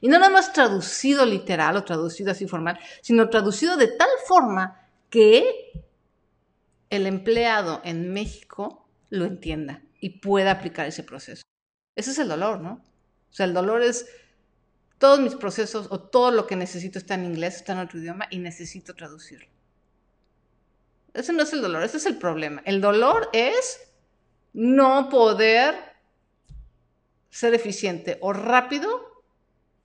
Y 0.00 0.08
no 0.08 0.18
nada 0.18 0.32
más 0.32 0.52
traducido 0.52 1.24
literal 1.24 1.76
o 1.76 1.84
traducido 1.84 2.30
así 2.30 2.46
formal, 2.46 2.78
sino 3.02 3.28
traducido 3.28 3.76
de 3.76 3.88
tal 3.88 4.08
forma 4.26 4.88
que 5.10 5.72
el 6.90 7.06
empleado 7.06 7.80
en 7.84 8.12
México 8.12 8.88
lo 9.10 9.26
entienda 9.26 9.82
y 10.00 10.20
pueda 10.20 10.50
aplicar 10.50 10.86
ese 10.86 11.02
proceso. 11.02 11.42
Ese 11.94 12.12
es 12.12 12.18
el 12.18 12.28
dolor, 12.28 12.60
¿no? 12.60 12.82
O 13.30 13.32
sea, 13.32 13.46
el 13.46 13.54
dolor 13.54 13.82
es 13.82 14.06
todos 14.98 15.20
mis 15.20 15.34
procesos 15.34 15.88
o 15.90 16.00
todo 16.00 16.30
lo 16.30 16.46
que 16.46 16.56
necesito 16.56 16.98
está 16.98 17.14
en 17.14 17.24
inglés, 17.24 17.56
está 17.56 17.72
en 17.72 17.80
otro 17.80 17.98
idioma 17.98 18.26
y 18.30 18.38
necesito 18.38 18.94
traducirlo. 18.94 19.46
Ese 21.18 21.32
no 21.32 21.42
es 21.42 21.52
el 21.52 21.62
dolor, 21.62 21.82
ese 21.82 21.96
es 21.96 22.06
el 22.06 22.16
problema. 22.16 22.62
El 22.64 22.80
dolor 22.80 23.28
es 23.32 23.80
no 24.52 25.08
poder 25.08 25.74
ser 27.28 27.54
eficiente 27.54 28.18
o 28.20 28.32
rápido 28.32 29.24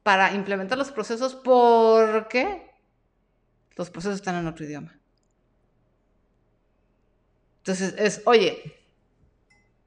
para 0.04 0.34
implementar 0.34 0.78
los 0.78 0.92
procesos 0.92 1.34
porque 1.34 2.70
los 3.76 3.90
procesos 3.90 4.18
están 4.18 4.36
en 4.36 4.46
otro 4.46 4.64
idioma. 4.64 5.00
Entonces 7.58 7.96
es, 7.98 8.22
oye, 8.26 8.83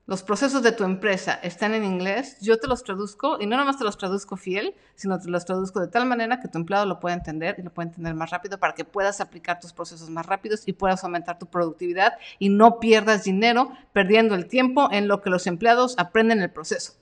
los 0.07 0.23
procesos 0.23 0.63
de 0.63 0.71
tu 0.71 0.85
empresa 0.85 1.35
están 1.43 1.75
en 1.75 1.85
inglés, 1.85 2.39
yo 2.41 2.61
te 2.61 2.69
los 2.69 2.85
traduzco 2.85 3.39
y 3.41 3.47
no 3.47 3.57
nada 3.57 3.65
más 3.65 3.77
te 3.77 3.83
los 3.83 3.99
traduzco 3.99 4.37
fiel, 4.37 4.77
sino 4.95 5.19
te 5.19 5.29
los 5.29 5.45
traduzco 5.45 5.81
de 5.81 5.89
tal 5.89 6.07
manera 6.07 6.39
que 6.39 6.47
tu 6.47 6.59
empleado 6.59 6.87
lo 6.87 7.01
pueda 7.01 7.17
entender 7.17 7.57
y 7.59 7.63
lo 7.63 7.75
pueda 7.75 7.89
entender 7.89 8.15
más 8.15 8.31
rápido 8.31 8.61
para 8.61 8.73
que 8.73 8.85
puedas 8.85 9.21
aplicar 9.21 9.59
tus 9.59 9.73
procesos 9.73 10.09
más 10.09 10.25
rápidos 10.25 10.63
y 10.67 10.75
puedas 10.75 11.03
aumentar 11.03 11.41
tu 11.41 11.47
productividad 11.47 12.13
y 12.39 12.51
no 12.51 12.79
pierdas 12.79 13.25
dinero 13.25 13.73
perdiendo 13.93 14.37
el 14.37 14.47
tiempo 14.47 14.89
en 14.93 15.09
lo 15.09 15.23
que 15.23 15.31
los 15.31 15.49
empleados 15.49 15.97
aprenden 15.99 16.41
el 16.41 16.53
proceso. 16.53 16.95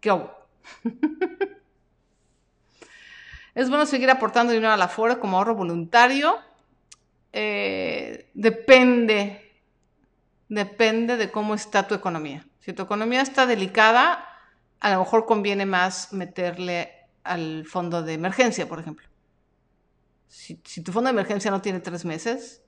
¿Qué 0.00 0.08
hago? 0.08 0.34
es 3.54 3.68
bueno 3.68 3.84
seguir 3.84 4.10
aportando 4.10 4.54
dinero 4.54 4.72
a 4.72 4.78
la 4.78 4.88
fora 4.88 5.20
como 5.20 5.36
ahorro 5.36 5.56
voluntario. 5.56 6.38
Eh, 7.34 8.30
depende 8.32 9.49
depende 10.50 11.16
de 11.16 11.30
cómo 11.30 11.54
está 11.54 11.86
tu 11.86 11.94
economía. 11.94 12.44
Si 12.58 12.74
tu 12.74 12.82
economía 12.82 13.22
está 13.22 13.46
delicada, 13.46 14.26
a 14.80 14.92
lo 14.92 14.98
mejor 14.98 15.24
conviene 15.24 15.64
más 15.64 16.12
meterle 16.12 16.92
al 17.22 17.64
fondo 17.64 18.02
de 18.02 18.14
emergencia, 18.14 18.68
por 18.68 18.80
ejemplo. 18.80 19.06
Si, 20.26 20.56
tu 20.56 20.92
fondo 20.92 21.08
de 21.08 21.12
emergencia 21.12 21.50
no 21.50 21.62
tiene 21.62 21.80
tres 21.80 22.04
meses, 22.04 22.62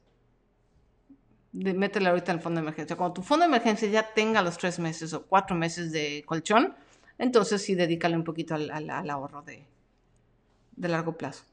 métele 1.53 2.09
ahorita 2.09 2.33
al 2.33 2.41
fondo 2.41 2.61
de 2.61 2.67
emergencia. 2.67 2.97
Cuando 2.97 3.15
tu 3.15 3.23
fondo 3.23 3.45
de 3.45 3.49
emergencia 3.49 3.89
ya 3.89 4.15
tenga 4.15 4.43
los 4.43 4.57
tres 4.59 4.79
meses 4.79 5.13
o 5.13 5.27
cuatro 5.27 5.57
meses 5.57 5.91
de 5.91 6.23
colchón, 6.25 6.75
entonces 7.19 7.63
sí 7.63 7.75
dedícale 7.75 8.17
un 8.17 8.25
poquito 8.25 8.55
al, 8.55 8.91
ahorro 9.11 9.43
de, 9.43 9.67
largo 10.77 11.17
plazo. 11.17 11.45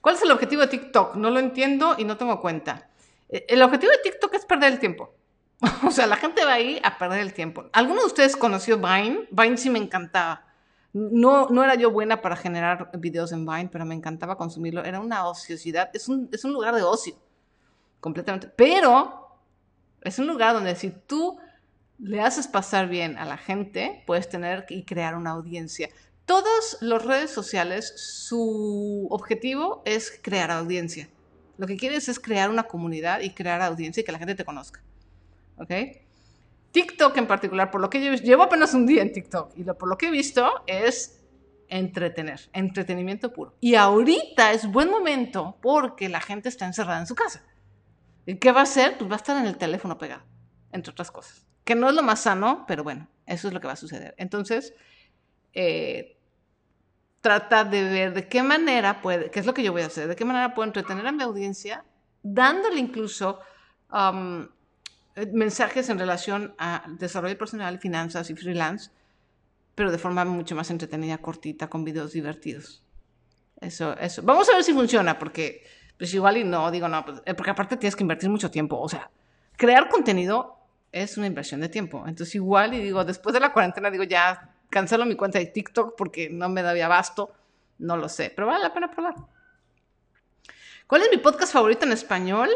¿Cuál 0.00 0.14
es 0.14 0.22
el 0.22 0.30
objetivo 0.30 0.62
de 0.62 0.68
TikTok? 0.68 1.16
No 1.16 1.30
lo 1.30 1.40
entiendo 1.40 1.94
y 1.98 2.04
no 2.04 2.16
tengo 2.16 2.40
cuenta. 2.40 2.88
Eh, 3.28 3.44
el 3.48 3.60
objetivo 3.62 3.92
de 3.92 3.98
TikTok 3.98 4.34
es 4.34 4.46
perder 4.46 4.72
el 4.72 4.78
tiempo. 4.78 5.16
O 5.86 5.90
sea, 5.90 6.06
la 6.06 6.16
gente 6.16 6.44
va 6.44 6.54
ahí 6.54 6.80
a 6.82 6.98
perder 6.98 7.20
el 7.20 7.32
tiempo. 7.32 7.64
¿Alguno 7.72 8.00
de 8.00 8.06
ustedes 8.06 8.36
conoció 8.36 8.76
Vine? 8.78 9.28
Vine 9.30 9.56
sí 9.56 9.70
me 9.70 9.78
encantaba. 9.78 10.44
No, 10.92 11.48
no 11.48 11.62
era 11.62 11.74
yo 11.74 11.90
buena 11.90 12.22
para 12.22 12.36
generar 12.36 12.90
videos 12.98 13.32
en 13.32 13.44
Vine, 13.44 13.68
pero 13.70 13.84
me 13.84 13.94
encantaba 13.94 14.36
consumirlo. 14.36 14.84
Era 14.84 15.00
una 15.00 15.26
ociosidad. 15.26 15.90
Es 15.92 16.08
un, 16.08 16.28
es 16.32 16.44
un 16.44 16.52
lugar 16.52 16.74
de 16.74 16.82
ocio, 16.82 17.14
completamente. 18.00 18.48
Pero 18.48 19.38
es 20.02 20.18
un 20.18 20.26
lugar 20.26 20.54
donde 20.54 20.74
si 20.76 20.90
tú 20.90 21.38
le 21.98 22.20
haces 22.20 22.46
pasar 22.46 22.88
bien 22.88 23.16
a 23.18 23.24
la 23.24 23.36
gente, 23.36 24.02
puedes 24.06 24.28
tener 24.28 24.66
y 24.68 24.84
crear 24.84 25.16
una 25.16 25.30
audiencia. 25.30 25.88
Todas 26.24 26.78
las 26.80 27.04
redes 27.04 27.30
sociales, 27.30 27.92
su 27.96 29.06
objetivo 29.10 29.82
es 29.84 30.18
crear 30.22 30.50
audiencia. 30.50 31.08
Lo 31.56 31.66
que 31.66 31.76
quieres 31.76 32.08
es 32.08 32.18
crear 32.18 32.50
una 32.50 32.64
comunidad 32.64 33.20
y 33.20 33.30
crear 33.30 33.62
audiencia 33.62 34.00
y 34.00 34.04
que 34.04 34.12
la 34.12 34.18
gente 34.18 34.34
te 34.34 34.44
conozca. 34.44 34.82
¿Ok? 35.56 35.70
TikTok 36.70 37.16
en 37.16 37.26
particular, 37.26 37.70
por 37.70 37.80
lo 37.80 37.88
que 37.88 38.04
yo 38.04 38.12
llevo 38.14 38.42
apenas 38.42 38.74
un 38.74 38.86
día 38.86 39.02
en 39.02 39.12
TikTok 39.12 39.56
y 39.56 39.64
lo, 39.64 39.78
por 39.78 39.88
lo 39.88 39.96
que 39.96 40.08
he 40.08 40.10
visto 40.10 40.62
es 40.66 41.24
entretener, 41.68 42.40
entretenimiento 42.52 43.32
puro. 43.32 43.54
Y 43.60 43.74
ahorita 43.74 44.52
es 44.52 44.70
buen 44.70 44.90
momento 44.90 45.56
porque 45.62 46.08
la 46.08 46.20
gente 46.20 46.48
está 46.48 46.66
encerrada 46.66 47.00
en 47.00 47.06
su 47.06 47.14
casa. 47.14 47.44
¿Y 48.26 48.36
qué 48.36 48.52
va 48.52 48.60
a 48.60 48.64
hacer? 48.64 48.98
Pues 48.98 49.10
va 49.10 49.14
a 49.14 49.16
estar 49.16 49.36
en 49.38 49.46
el 49.46 49.56
teléfono 49.56 49.98
pegado, 49.98 50.22
entre 50.72 50.90
otras 50.90 51.10
cosas. 51.10 51.46
Que 51.64 51.74
no 51.74 51.88
es 51.88 51.94
lo 51.94 52.02
más 52.02 52.20
sano, 52.20 52.64
pero 52.68 52.84
bueno, 52.84 53.08
eso 53.24 53.48
es 53.48 53.54
lo 53.54 53.60
que 53.60 53.66
va 53.66 53.72
a 53.72 53.76
suceder. 53.76 54.14
Entonces, 54.18 54.74
eh, 55.52 56.18
trata 57.20 57.64
de 57.64 57.82
ver 57.84 58.14
de 58.14 58.28
qué 58.28 58.42
manera 58.42 59.00
puede, 59.00 59.30
qué 59.30 59.40
es 59.40 59.46
lo 59.46 59.54
que 59.54 59.62
yo 59.62 59.72
voy 59.72 59.82
a 59.82 59.86
hacer, 59.86 60.08
de 60.08 60.16
qué 60.16 60.24
manera 60.24 60.54
puedo 60.54 60.66
entretener 60.66 61.06
a 61.06 61.12
mi 61.12 61.22
audiencia, 61.22 61.84
dándole 62.22 62.78
incluso 62.78 63.40
um, 63.90 64.46
mensajes 65.32 65.88
en 65.88 65.98
relación 65.98 66.54
a 66.58 66.84
desarrollo 66.98 67.38
personal, 67.38 67.78
finanzas 67.78 68.28
y 68.30 68.34
freelance, 68.34 68.90
pero 69.74 69.90
de 69.90 69.98
forma 69.98 70.24
mucho 70.24 70.54
más 70.54 70.70
entretenida, 70.70 71.18
cortita, 71.18 71.68
con 71.68 71.84
videos 71.84 72.12
divertidos. 72.12 72.82
Eso, 73.60 73.96
eso. 73.98 74.22
Vamos 74.22 74.48
a 74.50 74.54
ver 74.54 74.64
si 74.64 74.72
funciona, 74.72 75.18
porque 75.18 75.64
pues 75.98 76.12
igual 76.12 76.36
y 76.36 76.44
no, 76.44 76.70
digo 76.70 76.88
no, 76.88 77.04
pues, 77.04 77.22
eh, 77.24 77.34
porque 77.34 77.50
aparte 77.50 77.76
tienes 77.76 77.96
que 77.96 78.04
invertir 78.04 78.28
mucho 78.28 78.50
tiempo. 78.50 78.78
O 78.78 78.88
sea, 78.88 79.10
crear 79.56 79.88
contenido 79.88 80.58
es 80.92 81.16
una 81.16 81.26
inversión 81.26 81.60
de 81.60 81.68
tiempo. 81.68 82.04
Entonces 82.06 82.34
igual 82.34 82.74
y 82.74 82.80
digo, 82.80 83.04
después 83.04 83.32
de 83.32 83.40
la 83.40 83.52
cuarentena 83.52 83.90
digo, 83.90 84.04
ya 84.04 84.54
cancelo 84.68 85.06
mi 85.06 85.16
cuenta 85.16 85.38
de 85.38 85.46
TikTok 85.46 85.94
porque 85.96 86.28
no 86.28 86.48
me 86.48 86.62
da 86.62 86.72
abasto, 86.84 87.32
no 87.78 87.96
lo 87.96 88.08
sé, 88.08 88.32
pero 88.34 88.46
vale 88.46 88.62
la 88.62 88.74
pena 88.74 88.90
probar. 88.90 89.14
¿Cuál 90.86 91.02
es 91.02 91.08
mi 91.10 91.18
podcast 91.18 91.52
favorito 91.52 91.84
en 91.84 91.92
español? 91.92 92.48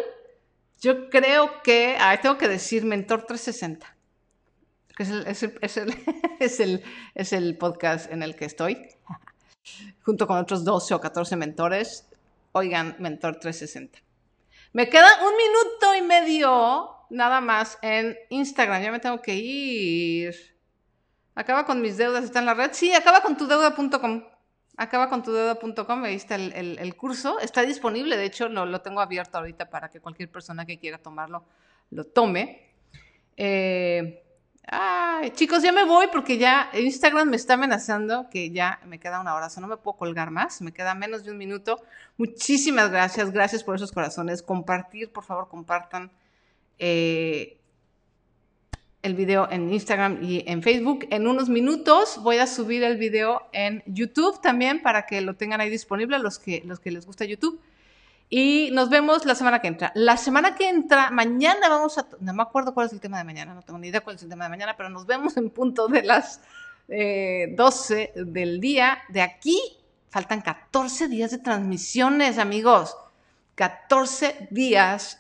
Yo 0.80 1.10
creo 1.10 1.62
que, 1.62 1.96
ah, 2.00 2.18
tengo 2.22 2.38
que 2.38 2.48
decir 2.48 2.86
Mentor 2.86 3.26
360, 3.26 3.96
que 4.96 5.02
es 5.02 5.10
el, 5.10 5.26
es, 5.26 5.42
el, 5.42 5.52
es, 6.40 6.60
el, 6.60 6.82
es, 7.14 7.32
el, 7.34 7.58
podcast 7.58 8.10
en 8.10 8.22
el 8.22 8.34
que 8.34 8.46
estoy, 8.46 8.88
junto 10.02 10.26
con 10.26 10.38
otros 10.38 10.64
12 10.64 10.94
o 10.94 11.00
14 11.00 11.36
mentores. 11.36 12.08
Oigan, 12.52 12.96
Mentor 12.98 13.36
360. 13.36 13.98
Me 14.72 14.88
queda 14.88 15.08
un 15.22 15.36
minuto 15.36 15.94
y 15.96 16.02
medio 16.02 16.90
nada 17.10 17.40
más 17.40 17.78
en 17.82 18.16
Instagram, 18.30 18.82
ya 18.82 18.90
me 18.90 19.00
tengo 19.00 19.20
que 19.20 19.34
ir. 19.34 20.34
Acaba 21.34 21.66
con 21.66 21.82
mis 21.82 21.98
deudas, 21.98 22.24
está 22.24 22.38
en 22.38 22.46
la 22.46 22.54
red. 22.54 22.70
Sí, 22.72 22.92
acaba 22.94 23.20
con 23.20 23.36
tu 23.36 23.46
deuda.com 23.46 24.24
acaba 24.80 25.10
con 25.10 25.22
tu 25.22 25.30
deuda.com, 25.30 26.04
ahí 26.04 26.14
está 26.14 26.36
el, 26.36 26.96
curso, 26.96 27.38
está 27.38 27.60
disponible, 27.60 28.16
de 28.16 28.24
hecho 28.24 28.48
lo, 28.48 28.80
tengo 28.80 29.02
abierto 29.02 29.36
ahorita 29.36 29.68
para 29.68 29.90
que 29.90 30.00
cualquier 30.00 30.30
persona 30.30 30.64
que 30.64 30.78
quiera 30.78 30.96
tomarlo 30.96 31.44
lo 31.90 32.04
tome. 32.04 32.62
Eh, 33.36 34.22
chicos, 35.34 35.62
ya 35.62 35.72
me 35.72 35.84
voy 35.84 36.06
porque 36.10 36.38
ya 36.38 36.70
Instagram 36.72 37.28
me 37.28 37.36
está 37.36 37.54
amenazando 37.54 38.30
que 38.30 38.52
ya 38.52 38.80
me 38.86 38.98
queda 38.98 39.20
una 39.20 39.34
hora, 39.34 39.48
o 39.54 39.60
no 39.60 39.66
me 39.66 39.76
puedo 39.76 39.98
colgar 39.98 40.30
más, 40.30 40.62
me 40.62 40.72
queda 40.72 40.94
menos 40.94 41.24
de 41.24 41.32
un 41.32 41.36
minuto. 41.36 41.82
Muchísimas 42.16 42.90
gracias, 42.90 43.32
gracias 43.32 43.62
por 43.62 43.76
esos 43.76 43.92
corazones. 43.92 44.42
Compartir, 44.42 45.12
por 45.12 45.24
favor, 45.24 45.48
compartan 45.48 46.10
eh, 46.78 47.59
el 49.02 49.14
video 49.14 49.48
en 49.50 49.72
Instagram 49.72 50.22
y 50.22 50.44
en 50.46 50.62
Facebook. 50.62 51.06
En 51.10 51.26
unos 51.26 51.48
minutos 51.48 52.20
voy 52.22 52.38
a 52.38 52.46
subir 52.46 52.82
el 52.82 52.96
video 52.98 53.42
en 53.52 53.82
YouTube 53.86 54.40
también 54.40 54.82
para 54.82 55.06
que 55.06 55.20
lo 55.20 55.34
tengan 55.36 55.60
ahí 55.60 55.70
disponible 55.70 56.18
los 56.18 56.38
que, 56.38 56.62
los 56.66 56.80
que 56.80 56.90
les 56.90 57.06
gusta 57.06 57.24
YouTube. 57.24 57.60
Y 58.28 58.70
nos 58.72 58.90
vemos 58.90 59.24
la 59.24 59.34
semana 59.34 59.60
que 59.60 59.68
entra. 59.68 59.90
La 59.94 60.16
semana 60.16 60.54
que 60.54 60.68
entra, 60.68 61.10
mañana 61.10 61.68
vamos 61.68 61.98
a... 61.98 62.06
No 62.20 62.32
me 62.32 62.42
acuerdo 62.42 62.74
cuál 62.74 62.86
es 62.86 62.92
el 62.92 63.00
tema 63.00 63.18
de 63.18 63.24
mañana, 63.24 63.54
no 63.54 63.62
tengo 63.62 63.78
ni 63.78 63.88
idea 63.88 64.02
cuál 64.02 64.16
es 64.16 64.22
el 64.22 64.28
tema 64.28 64.44
de 64.44 64.50
mañana, 64.50 64.76
pero 64.76 64.88
nos 64.88 65.06
vemos 65.06 65.36
en 65.36 65.50
punto 65.50 65.88
de 65.88 66.04
las 66.04 66.40
12 66.86 68.02
eh, 68.02 68.12
del 68.14 68.60
día. 68.60 68.98
De 69.08 69.22
aquí 69.22 69.58
faltan 70.10 70.42
14 70.42 71.08
días 71.08 71.30
de 71.30 71.38
transmisiones, 71.38 72.38
amigos. 72.38 72.96
14 73.56 74.48
días 74.50 75.18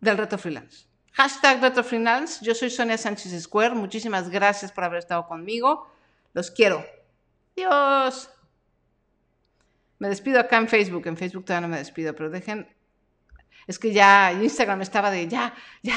del 0.00 0.16
reto 0.16 0.38
freelance. 0.38 0.89
Hashtag 1.12 1.60
reto 1.60 1.82
freelance. 1.82 2.44
Yo 2.44 2.54
soy 2.54 2.70
Sonia 2.70 2.96
Sánchez 2.96 3.42
Square. 3.42 3.74
Muchísimas 3.74 4.30
gracias 4.30 4.72
por 4.72 4.84
haber 4.84 4.98
estado 4.98 5.26
conmigo. 5.26 5.90
Los 6.32 6.50
quiero. 6.50 6.84
Dios. 7.56 8.30
Me 9.98 10.08
despido 10.08 10.40
acá 10.40 10.56
en 10.56 10.68
Facebook. 10.68 11.06
En 11.06 11.16
Facebook 11.16 11.44
todavía 11.44 11.68
no 11.68 11.72
me 11.72 11.78
despido, 11.78 12.14
pero 12.14 12.30
dejen. 12.30 12.66
Es 13.66 13.78
que 13.78 13.92
ya 13.92 14.32
Instagram 14.32 14.82
estaba 14.82 15.10
de 15.10 15.28
ya, 15.28 15.54
ya. 15.82 15.94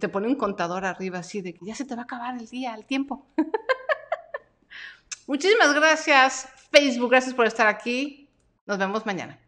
Te 0.00 0.08
pone 0.08 0.26
un 0.26 0.36
contador 0.36 0.84
arriba 0.84 1.18
así 1.18 1.42
de 1.42 1.52
que 1.54 1.66
ya 1.66 1.74
se 1.74 1.84
te 1.84 1.94
va 1.94 2.02
a 2.02 2.04
acabar 2.04 2.36
el 2.36 2.48
día, 2.48 2.74
el 2.74 2.86
tiempo. 2.86 3.26
Muchísimas 5.26 5.74
gracias, 5.74 6.48
Facebook. 6.72 7.10
Gracias 7.10 7.34
por 7.34 7.46
estar 7.46 7.66
aquí. 7.66 8.30
Nos 8.64 8.78
vemos 8.78 9.04
mañana. 9.04 9.38